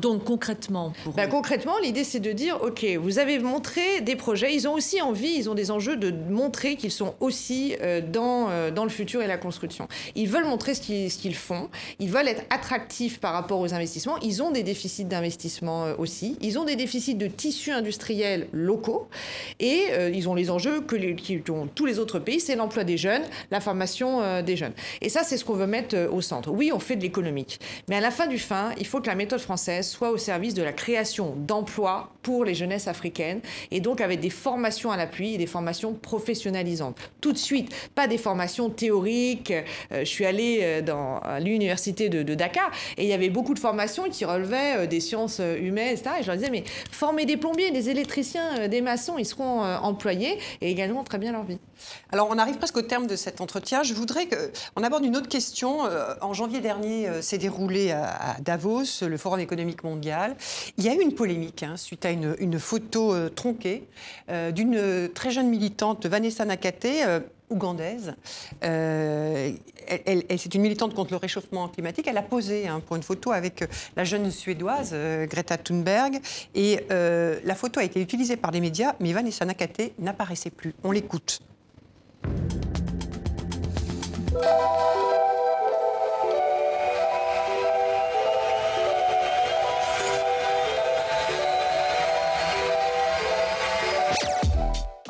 donc 0.00 0.24
concrètement. 0.24 0.92
Bah, 1.16 1.26
concrètement, 1.26 1.78
l'idée 1.82 2.04
c'est 2.04 2.20
de 2.20 2.32
dire, 2.32 2.58
ok, 2.62 2.84
vous 3.00 3.18
avez 3.18 3.38
montré 3.38 4.00
des 4.00 4.16
projets. 4.16 4.54
Ils 4.54 4.68
ont 4.68 4.74
aussi 4.74 5.00
envie, 5.00 5.34
ils 5.36 5.50
ont 5.50 5.54
des 5.54 5.70
enjeux 5.70 5.96
de 5.96 6.10
montrer 6.30 6.76
qu'ils 6.76 6.90
sont 6.90 7.14
aussi 7.20 7.76
dans 8.12 8.70
dans 8.70 8.84
le 8.84 8.90
futur 8.90 9.22
et 9.22 9.26
la 9.26 9.38
construction. 9.38 9.88
Ils 10.14 10.28
veulent 10.28 10.46
montrer 10.46 10.74
ce 10.74 10.80
qu'ils 11.18 11.34
font. 11.34 11.68
Ils 11.98 12.10
veulent 12.10 12.28
être 12.28 12.44
attractifs 12.50 13.20
par 13.20 13.32
rapport 13.32 13.60
aux 13.60 13.74
investissements. 13.74 14.18
Ils 14.20 14.42
ont 14.42 14.50
des 14.50 14.62
déficits 14.62 15.04
d'investissement 15.04 15.86
aussi. 15.98 16.36
Ils 16.40 16.58
ont 16.58 16.64
des 16.64 16.76
déficits 16.76 17.14
de 17.14 17.26
tissus 17.26 17.72
industriels 17.72 18.48
locaux 18.52 19.08
et 19.60 19.84
ils 20.12 20.28
ont 20.28 20.34
les 20.34 20.50
enjeux 20.50 20.80
que 20.80 20.96
les, 20.96 21.14
qui 21.14 21.42
ont 21.50 21.68
tous 21.74 21.86
les 21.86 21.98
autres 21.98 22.18
pays, 22.18 22.40
c'est 22.40 22.56
l'emploi 22.56 22.84
des 22.84 22.96
jeunes, 22.96 23.22
la 23.50 23.60
formation 23.60 24.22
euh, 24.22 24.42
des 24.42 24.56
jeunes. 24.56 24.72
Et 25.00 25.08
ça, 25.08 25.22
c'est 25.24 25.36
ce 25.36 25.44
qu'on 25.44 25.54
veut 25.54 25.66
mettre 25.66 25.96
euh, 25.96 26.10
au 26.10 26.20
centre. 26.20 26.50
Oui, 26.50 26.70
on 26.72 26.78
fait 26.78 26.96
de 26.96 27.02
mais 27.88 27.96
à 27.96 28.00
la 28.00 28.10
fin 28.10 28.26
du 28.26 28.38
fin, 28.38 28.72
il 28.78 28.86
faut 28.86 29.00
que 29.00 29.06
la 29.06 29.14
méthode 29.14 29.40
française 29.40 29.88
soit 29.88 30.10
au 30.10 30.16
service 30.16 30.54
de 30.54 30.62
la 30.62 30.72
création 30.72 31.34
d'emplois 31.36 32.12
pour 32.22 32.44
les 32.44 32.54
jeunesses 32.54 32.88
africaines, 32.88 33.40
et 33.70 33.80
donc 33.80 34.00
avec 34.00 34.20
des 34.20 34.30
formations 34.30 34.90
à 34.90 34.96
l'appui 34.96 35.34
et 35.34 35.38
des 35.38 35.46
formations 35.46 35.94
professionnalisantes. 35.94 36.96
Tout 37.20 37.32
de 37.32 37.38
suite, 37.38 37.74
pas 37.94 38.06
des 38.06 38.18
formations 38.18 38.70
théoriques. 38.70 39.50
Euh, 39.50 40.00
je 40.00 40.04
suis 40.04 40.26
allée 40.26 40.82
dans 40.82 41.20
l'université 41.40 42.08
de, 42.08 42.34
Dakar, 42.34 42.70
et 42.96 43.04
il 43.04 43.08
y 43.08 43.12
avait 43.12 43.30
beaucoup 43.30 43.54
de 43.54 43.58
formations 43.58 44.08
qui 44.10 44.24
relevaient 44.24 44.86
des 44.86 45.00
sciences 45.00 45.40
humaines, 45.40 45.96
etc. 45.96 46.16
Et 46.20 46.22
je 46.22 46.28
leur 46.28 46.36
disais, 46.36 46.50
mais 46.50 46.64
former 46.90 47.26
des 47.26 47.36
plombiers, 47.36 47.70
des 47.70 47.90
électriciens, 47.90 48.68
des 48.68 48.80
maçons, 48.80 49.18
ils 49.18 49.26
seront 49.26 49.62
employés, 49.62 50.38
et 50.60 50.70
également 50.70 51.04
très 51.04 51.18
bien 51.18 51.32
leur 51.32 51.44
vie. 51.44 51.58
Alors, 52.10 52.28
on 52.30 52.38
arrive 52.38 52.56
presque 52.56 52.76
au 52.76 52.82
terme 52.82 53.06
de 53.06 53.16
cet 53.16 53.40
entretien. 53.40 53.82
Je 53.82 53.94
voudrais 53.94 54.28
qu'on 54.28 54.82
aborde 54.82 55.04
une 55.04 55.16
autre 55.16 55.28
question. 55.28 55.84
Euh, 55.86 56.14
en 56.20 56.32
janvier 56.32 56.60
dernier, 56.60 57.08
euh, 57.08 57.22
s'est 57.22 57.38
déroulé 57.38 57.90
à 57.92 58.36
Davos, 58.40 59.02
le 59.02 59.16
Forum 59.16 59.40
économique 59.40 59.84
mondial. 59.84 60.36
Il 60.76 60.84
y 60.84 60.88
a 60.88 60.94
eu 60.94 61.00
une 61.00 61.14
polémique 61.14 61.62
hein, 61.62 61.76
suite 61.76 62.04
à 62.06 62.10
une, 62.10 62.58
photo 62.58 63.14
euh, 63.14 63.28
tronquée 63.28 63.86
d'une 64.28 65.08
très 65.14 65.30
jeune 65.30 65.48
militante, 65.48 66.06
Vanessa 66.06 66.44
Nakate, 66.44 67.22
ougandaise. 67.50 68.14
c'est 68.60 70.54
une 70.54 70.62
militante 70.62 70.94
contre 70.94 71.12
le 71.12 71.16
réchauffement 71.16 71.68
climatique. 71.68 72.06
Elle 72.08 72.18
a 72.18 72.22
posé 72.22 72.68
hein, 72.68 72.80
pour 72.84 72.96
une 72.96 73.02
photo 73.02 73.32
avec 73.32 73.64
la 73.96 74.04
jeune 74.04 74.30
suédoise 74.30 74.94
Greta 75.28 75.56
Thunberg. 75.56 76.20
Et 76.54 76.84
la 76.90 77.54
photo 77.54 77.80
a 77.80 77.84
été 77.84 78.00
utilisée 78.00 78.36
par 78.36 78.50
les 78.50 78.60
médias, 78.60 78.94
mais 79.00 79.12
Vanessa 79.12 79.44
Nakate 79.44 79.92
n'apparaissait 79.98 80.50
plus. 80.50 80.74
On 80.84 80.90
l'écoute. 80.90 81.40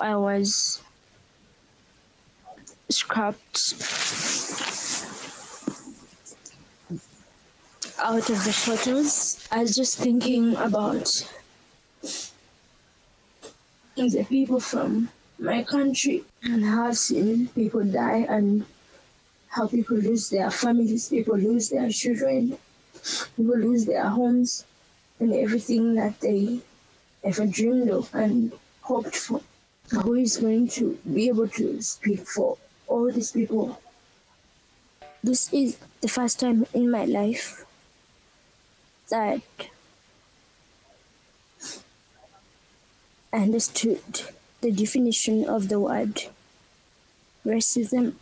I 0.00 0.16
was 0.16 0.80
scrapped 2.88 3.74
out 7.98 8.30
of 8.30 8.44
the 8.44 8.52
photos. 8.52 9.46
I 9.50 9.62
was 9.62 9.74
just 9.74 9.98
thinking 9.98 10.54
about 10.56 11.28
the 13.96 14.24
people 14.28 14.60
from 14.60 15.08
my 15.38 15.62
country 15.62 16.24
and 16.42 16.64
have 16.64 16.96
seen 16.98 17.48
people 17.48 17.84
die 17.84 18.26
and 18.28 18.64
how 19.48 19.66
people 19.66 19.96
lose 19.96 20.28
their 20.30 20.50
families, 20.50 21.08
people 21.08 21.36
lose 21.36 21.70
their 21.70 21.88
children, 21.90 22.58
people 23.36 23.58
lose 23.58 23.84
their 23.86 24.08
homes 24.08 24.64
and 25.20 25.32
everything 25.32 25.94
that 25.94 26.20
they 26.20 26.60
ever 27.24 27.46
dreamed 27.46 27.90
of 27.90 28.12
and 28.14 28.52
hoped 28.82 29.16
for. 29.16 29.40
Who 29.90 30.14
is 30.14 30.36
going 30.36 30.68
to 30.68 30.98
be 31.14 31.28
able 31.28 31.48
to 31.48 31.80
speak 31.80 32.26
for 32.26 32.58
all 32.86 33.10
these 33.10 33.32
people? 33.32 33.80
This 35.24 35.52
is 35.52 35.78
the 36.00 36.08
first 36.08 36.40
time 36.40 36.66
in 36.74 36.90
my 36.90 37.04
life 37.04 37.64
that 39.08 39.40
I 43.32 43.36
understood 43.38 44.22
the 44.62 44.72
definition 44.72 45.48
of 45.48 45.68
the 45.68 45.78
word 45.78 46.30
racism. 47.44 48.12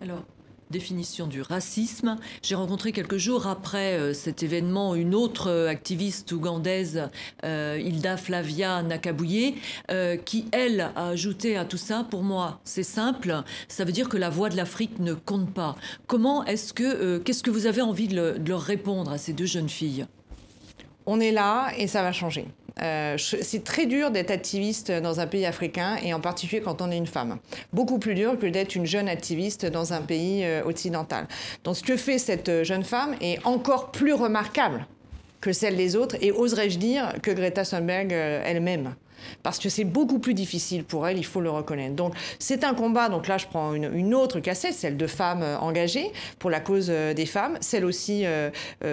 Alors, 0.00 0.24
définition 0.70 1.26
du 1.26 1.40
racisme. 1.40 2.16
J'ai 2.42 2.56
rencontré 2.56 2.90
quelques 2.90 3.16
jours 3.16 3.46
après 3.46 3.96
euh, 3.96 4.12
cet 4.12 4.42
événement 4.42 4.94
une 4.96 5.14
autre 5.14 5.48
euh, 5.48 5.68
activiste 5.68 6.32
ougandaise, 6.32 7.08
euh, 7.44 7.80
Hilda 7.80 8.16
Flavia 8.16 8.82
Nakabouye, 8.82 9.54
qui, 10.24 10.46
elle, 10.52 10.80
a 10.96 11.08
ajouté 11.08 11.56
à 11.56 11.64
tout 11.64 11.76
ça, 11.76 12.06
pour 12.10 12.22
moi, 12.22 12.60
c'est 12.64 12.82
simple, 12.82 13.42
ça 13.68 13.84
veut 13.84 13.92
dire 13.92 14.08
que 14.08 14.16
la 14.16 14.30
voix 14.30 14.48
de 14.48 14.56
l'Afrique 14.56 14.98
ne 14.98 15.14
compte 15.14 15.52
pas. 15.52 15.76
Comment 16.06 16.44
est-ce 16.44 16.72
que, 16.72 17.18
qu'est-ce 17.18 17.42
que 17.42 17.50
vous 17.50 17.66
avez 17.66 17.82
envie 17.82 18.08
de 18.08 18.36
leur 18.46 18.60
répondre 18.60 19.12
à 19.12 19.18
ces 19.18 19.32
deux 19.32 19.46
jeunes 19.46 19.68
filles? 19.68 20.06
On 21.06 21.20
est 21.20 21.32
là 21.32 21.72
et 21.76 21.86
ça 21.86 22.02
va 22.02 22.12
changer. 22.12 22.46
Euh, 22.82 23.16
c'est 23.18 23.62
très 23.62 23.86
dur 23.86 24.10
d'être 24.10 24.30
activiste 24.30 24.90
dans 24.90 25.20
un 25.20 25.26
pays 25.26 25.46
africain 25.46 25.96
et 26.02 26.12
en 26.12 26.20
particulier 26.20 26.60
quand 26.60 26.82
on 26.82 26.90
est 26.90 26.96
une 26.96 27.06
femme. 27.06 27.38
Beaucoup 27.72 27.98
plus 27.98 28.14
dur 28.14 28.38
que 28.38 28.46
d'être 28.46 28.74
une 28.74 28.86
jeune 28.86 29.08
activiste 29.08 29.66
dans 29.66 29.92
un 29.92 30.02
pays 30.02 30.44
euh, 30.44 30.64
occidental. 30.64 31.26
Donc 31.62 31.76
ce 31.76 31.82
que 31.82 31.96
fait 31.96 32.18
cette 32.18 32.64
jeune 32.64 32.84
femme 32.84 33.14
est 33.20 33.38
encore 33.46 33.92
plus 33.92 34.12
remarquable 34.12 34.86
que 35.40 35.52
celle 35.52 35.76
des 35.76 35.94
autres 35.94 36.16
et 36.20 36.32
oserais-je 36.32 36.78
dire 36.78 37.12
que 37.22 37.30
Greta 37.30 37.64
Thunberg 37.64 38.12
euh, 38.12 38.42
elle-même 38.44 38.94
parce 39.42 39.58
que 39.58 39.68
c'est 39.68 39.84
beaucoup 39.84 40.18
plus 40.18 40.34
difficile 40.34 40.84
pour 40.84 41.06
elle, 41.06 41.18
il 41.18 41.24
faut 41.24 41.40
le 41.40 41.50
reconnaître. 41.50 41.94
Donc 41.94 42.14
c'est 42.38 42.64
un 42.64 42.74
combat, 42.74 43.08
donc 43.08 43.28
là 43.28 43.38
je 43.38 43.46
prends 43.46 43.74
une, 43.74 44.14
autre 44.14 44.40
cassette, 44.40 44.74
celle 44.74 44.96
de 44.96 45.06
femmes 45.06 45.42
euh, 45.42 45.58
engagées 45.58 46.12
pour 46.38 46.50
la 46.50 46.60
cause 46.60 46.86
euh, 46.90 47.14
des 47.14 47.26
femmes, 47.26 47.56
celle 47.60 47.84
aussi 47.84 48.24
euh, 48.24 48.50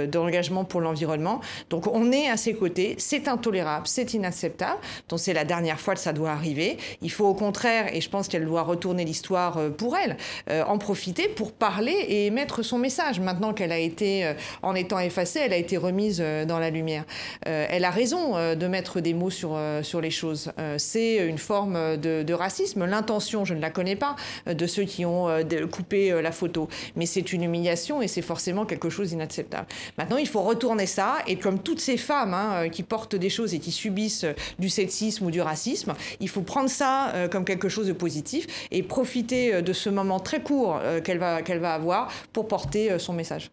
d'engagement 0.07 0.63
pour 0.65 0.81
l'environnement. 0.81 1.41
Donc 1.69 1.87
on 1.87 2.11
est 2.11 2.29
à 2.29 2.37
ses 2.37 2.53
côtés, 2.53 2.95
c'est 2.97 3.27
intolérable, 3.27 3.87
c'est 3.87 4.13
inacceptable, 4.13 4.79
donc 5.09 5.19
c'est 5.19 5.33
la 5.33 5.45
dernière 5.45 5.79
fois 5.79 5.93
que 5.93 5.99
ça 5.99 6.13
doit 6.13 6.31
arriver. 6.31 6.77
Il 7.01 7.11
faut 7.11 7.25
au 7.25 7.33
contraire, 7.33 7.93
et 7.93 8.01
je 8.01 8.09
pense 8.09 8.27
qu'elle 8.27 8.45
doit 8.45 8.63
retourner 8.63 9.05
l'histoire 9.05 9.59
pour 9.77 9.95
elle, 9.97 10.17
en 10.65 10.77
profiter 10.77 11.27
pour 11.27 11.51
parler 11.51 11.91
et 11.91 12.27
émettre 12.27 12.63
son 12.63 12.77
message. 12.77 13.19
Maintenant 13.19 13.53
qu'elle 13.53 13.71
a 13.71 13.77
été, 13.77 14.33
en 14.61 14.75
étant 14.75 14.99
effacée, 14.99 15.39
elle 15.43 15.53
a 15.53 15.57
été 15.57 15.77
remise 15.77 16.23
dans 16.47 16.59
la 16.59 16.69
lumière. 16.69 17.05
elle 17.43 17.85
a 17.85 17.91
raison 17.91 18.55
de 18.55 18.67
mettre 18.67 18.99
des 18.99 19.13
mots 19.13 19.29
sur, 19.29 19.57
sur 19.81 20.01
les 20.01 20.10
choses 20.11 20.51
euh, 20.59 20.75
c'est 20.77 21.17
une 21.27 21.37
forme 21.37 21.97
de, 21.97 22.33
racisme. 22.33 22.85
L'intention, 22.85 23.45
je 23.45 23.53
ne 23.53 23.59
la 23.59 23.69
connais 23.69 23.95
pas, 23.95 24.15
euh, 24.47 24.53
de 24.53 24.67
ceux 24.67 24.83
qui 24.83 25.05
ont 25.05 25.27
euh, 25.27 25.43
coupé 25.67 26.21
la 26.21 26.31
photo. 26.31 26.69
Mais 26.95 27.05
c'est 27.05 27.33
une 27.33 27.43
humiliation 27.43 28.01
et 28.01 28.07
c'est 28.07 28.21
forcément 28.21 28.65
quelque 28.65 28.89
chose 28.89 29.09
d'inacceptable. 29.09 29.67
Maintenant, 29.97 30.17
il 30.17 30.27
faut 30.27 30.41
retourner 30.41 30.85
ça. 30.85 31.17
Et 31.27 31.37
comme 31.37 31.59
toutes 31.59 31.79
ces 31.79 31.97
femmes 31.97 32.33
hein, 32.33 32.69
qui 32.69 32.83
portent 32.83 33.15
des 33.15 33.29
choses 33.29 33.53
et 33.53 33.59
qui 33.59 33.71
subissent 33.71 34.25
du 34.59 34.69
sexisme 34.69 35.25
ou 35.25 35.31
du 35.31 35.41
racisme, 35.41 35.93
il 36.19 36.29
faut 36.29 36.41
prendre 36.41 36.69
ça 36.69 37.13
comme 37.31 37.45
quelque 37.45 37.69
chose 37.69 37.87
de 37.87 37.93
positif 37.93 38.67
et 38.71 38.83
profiter 38.83 39.61
de 39.61 39.73
ce 39.73 39.89
moment 39.89 40.19
très 40.19 40.41
court 40.41 40.79
qu'elle 41.03 41.19
va, 41.19 41.73
avoir 41.73 42.11
pour 42.33 42.47
porter 42.47 42.97
son 42.99 43.13
message. 43.13 43.51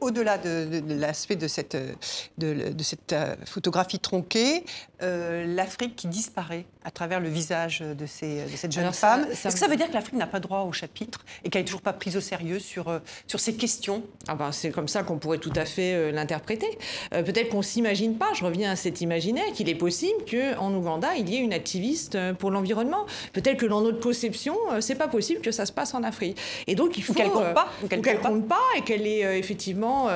Au-delà 0.00 0.38
de, 0.38 0.82
l'aspect 0.88 1.36
de 1.36 1.46
cette 1.48 1.76
photographie 3.44 3.98
tronquée, 3.98 4.64
l'Afrique 5.00 5.97
qui 5.98 6.06
disparaît 6.06 6.64
à 6.84 6.92
travers 6.92 7.18
le 7.18 7.28
visage 7.28 7.80
de, 7.80 8.06
ces, 8.06 8.44
de 8.44 8.56
cette 8.56 8.70
jeune 8.70 8.92
femme. 8.92 9.26
Est-ce 9.30 9.48
que 9.48 9.58
ça 9.58 9.66
veut 9.66 9.74
dire 9.74 9.88
que 9.88 9.94
l'Afrique 9.94 10.14
n'a 10.14 10.28
pas 10.28 10.38
droit 10.38 10.60
au 10.60 10.72
chapitre 10.72 11.24
et 11.44 11.50
qu'elle 11.50 11.62
n'est 11.62 11.66
toujours 11.66 11.82
pas 11.82 11.92
prise 11.92 12.16
au 12.16 12.20
sérieux 12.20 12.60
sur, 12.60 12.86
euh, 12.88 13.00
sur 13.26 13.40
ces 13.40 13.54
questions? 13.54 14.04
Ah 14.28 14.36
ben, 14.36 14.52
C'est 14.52 14.70
comme 14.70 14.86
ça 14.86 15.02
qu'on 15.02 15.18
pourrait 15.18 15.38
tout 15.38 15.52
à 15.56 15.64
fait 15.64 15.94
euh, 15.94 16.12
l'interpréter. 16.12 16.78
Euh, 17.14 17.24
peut-être 17.24 17.48
qu'on 17.48 17.58
ne 17.58 17.62
s'imagine 17.62 18.16
pas, 18.16 18.32
je 18.32 18.44
reviens 18.44 18.70
à 18.70 18.76
cet 18.76 19.00
imaginaire, 19.00 19.52
qu'il 19.54 19.68
est 19.68 19.74
possible 19.74 20.18
qu'en 20.30 20.72
Ouganda, 20.72 21.16
il 21.16 21.28
y 21.28 21.34
ait 21.34 21.40
une 21.40 21.52
activiste 21.52 22.16
pour 22.34 22.52
l'environnement. 22.52 23.04
Peut-être 23.32 23.56
que 23.56 23.66
dans 23.66 23.80
notre 23.80 23.98
conception, 23.98 24.56
c'est 24.80 24.94
pas 24.94 25.08
possible 25.08 25.40
que 25.40 25.50
ça 25.50 25.66
se 25.66 25.72
passe 25.72 25.94
en 25.94 26.04
Afrique. 26.04 26.38
Et 26.68 26.76
donc 26.76 26.96
il 26.96 27.02
faut 27.02 27.12
qu'elle 27.12 27.30
compte 27.30 27.54
pas, 27.54 27.68
compte, 28.22 28.46
pas 28.46 28.56
et 28.76 28.82
qu'elle 28.82 29.06
est 29.06 29.38
effectivement 29.38 30.08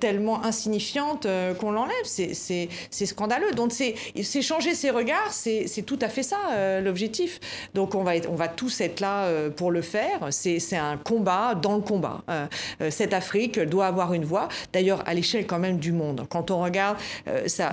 tellement 0.00 0.44
insignifiante 0.44 1.26
qu'on 1.58 1.70
l'enlève. 1.70 2.04
C'est 2.04 3.06
scandaleux. 3.06 3.52
Donc 3.52 3.72
c'est 3.72 4.42
changer 4.42 4.74
ses 4.74 4.90
regards 4.90 5.21
c'est 5.30 5.82
tout 5.86 5.98
à 6.00 6.08
fait 6.08 6.22
ça 6.22 6.38
l'objectif. 6.80 7.40
Donc 7.74 7.94
on 7.94 8.02
va, 8.02 8.12
on 8.28 8.34
va 8.34 8.48
tous 8.48 8.80
être 8.80 9.00
là 9.00 9.28
pour 9.50 9.70
le 9.70 9.82
faire. 9.82 10.28
C'est 10.30 10.76
un 10.76 10.96
combat 10.96 11.54
dans 11.54 11.76
le 11.76 11.82
combat. 11.82 12.22
cette 12.90 13.12
Afrique 13.12 13.58
doit 13.58 13.86
avoir 13.86 14.14
une 14.14 14.24
voix, 14.24 14.48
d'ailleurs 14.72 15.02
à 15.06 15.14
l'échelle 15.14 15.46
quand 15.46 15.58
même 15.58 15.78
du 15.78 15.92
monde. 15.92 16.26
Quand 16.28 16.50
on 16.50 16.62
regarde 16.62 16.96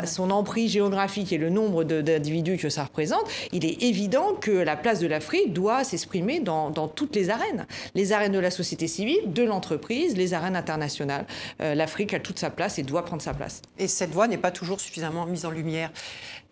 son 0.05 0.31
emprise 0.31 0.71
géographique 0.71 1.31
et 1.31 1.37
le 1.37 1.49
nombre 1.49 1.83
d'individus 1.83 2.57
que 2.57 2.69
ça 2.69 2.83
représente, 2.83 3.25
il 3.51 3.65
est 3.65 3.83
évident 3.83 4.33
que 4.33 4.51
la 4.51 4.75
place 4.75 4.99
de 4.99 5.07
l'Afrique 5.07 5.53
doit 5.53 5.83
s'exprimer 5.83 6.39
dans, 6.39 6.69
dans 6.69 6.87
toutes 6.87 7.15
les 7.15 7.29
arènes. 7.29 7.65
Les 7.95 8.11
arènes 8.11 8.31
de 8.31 8.39
la 8.39 8.51
société 8.51 8.87
civile, 8.87 9.33
de 9.33 9.43
l'entreprise, 9.43 10.15
les 10.15 10.33
arènes 10.33 10.55
internationales. 10.55 11.25
L'Afrique 11.59 12.13
a 12.13 12.19
toute 12.19 12.39
sa 12.39 12.49
place 12.49 12.79
et 12.79 12.83
doit 12.83 13.05
prendre 13.05 13.21
sa 13.21 13.33
place. 13.33 13.61
Et 13.77 13.87
cette 13.87 14.11
voix 14.11 14.27
n'est 14.27 14.37
pas 14.37 14.51
toujours 14.51 14.79
suffisamment 14.79 15.25
mise 15.25 15.45
en 15.45 15.51
lumière. 15.51 15.91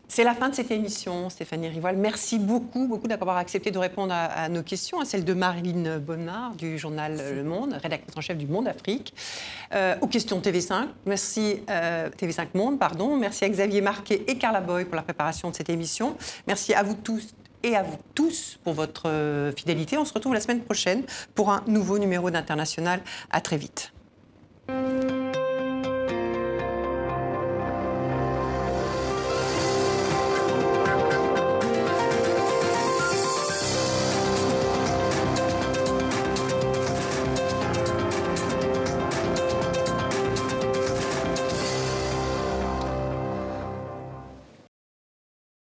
C'est 0.09 0.23
la 0.23 0.33
fin 0.33 0.47
de 0.49 0.55
cette 0.55 0.71
émission, 0.71 1.29
Stéphanie 1.29 1.67
Rivoal. 1.67 1.97
Merci 1.97 2.39
beaucoup, 2.39 2.87
beaucoup 2.87 3.07
d'avoir 3.07 3.37
accepté 3.37 3.71
de 3.71 3.77
répondre 3.77 4.13
à, 4.13 4.47
nos 4.47 4.63
questions, 4.63 5.01
à 5.01 5.05
celle 5.05 5.25
de 5.25 5.33
Marilyn 5.33 5.99
Bonnard 5.99 6.55
du 6.55 6.77
journal 6.77 7.21
Le 7.35 7.43
Monde, 7.43 7.77
rédactrice 7.81 8.15
en 8.17 8.21
chef 8.21 8.37
du 8.37 8.47
Monde 8.47 8.69
Afrique, 8.69 9.13
euh, 9.73 9.95
aux 10.01 10.07
questions 10.07 10.39
TV5. 10.39 10.87
Merci 11.05 11.59
euh, 11.69 12.09
TV5 12.09 12.47
Monde, 12.53 12.79
pardon. 12.79 13.17
Merci 13.17 13.43
à 13.43 13.49
Xavier 13.49 13.81
Marquet 13.81 14.23
et 14.27 14.37
Carla 14.37 14.61
Boy 14.61 14.85
pour 14.85 14.95
la 14.95 15.01
préparation 15.01 15.49
de 15.49 15.55
cette 15.55 15.69
émission. 15.69 16.15
Merci 16.47 16.73
à 16.73 16.83
vous 16.83 16.95
tous 16.95 17.35
et 17.63 17.75
à 17.75 17.83
vous 17.83 17.97
tous 18.15 18.59
pour 18.63 18.73
votre 18.73 19.09
euh, 19.09 19.51
fidélité. 19.51 19.97
On 19.97 20.05
se 20.05 20.13
retrouve 20.13 20.33
la 20.33 20.41
semaine 20.41 20.61
prochaine 20.61 21.03
pour 21.35 21.51
un 21.51 21.63
nouveau 21.67 21.99
numéro 21.99 22.31
d'International. 22.31 23.01
À 23.29 23.41
très 23.41 23.57
vite. 23.57 23.91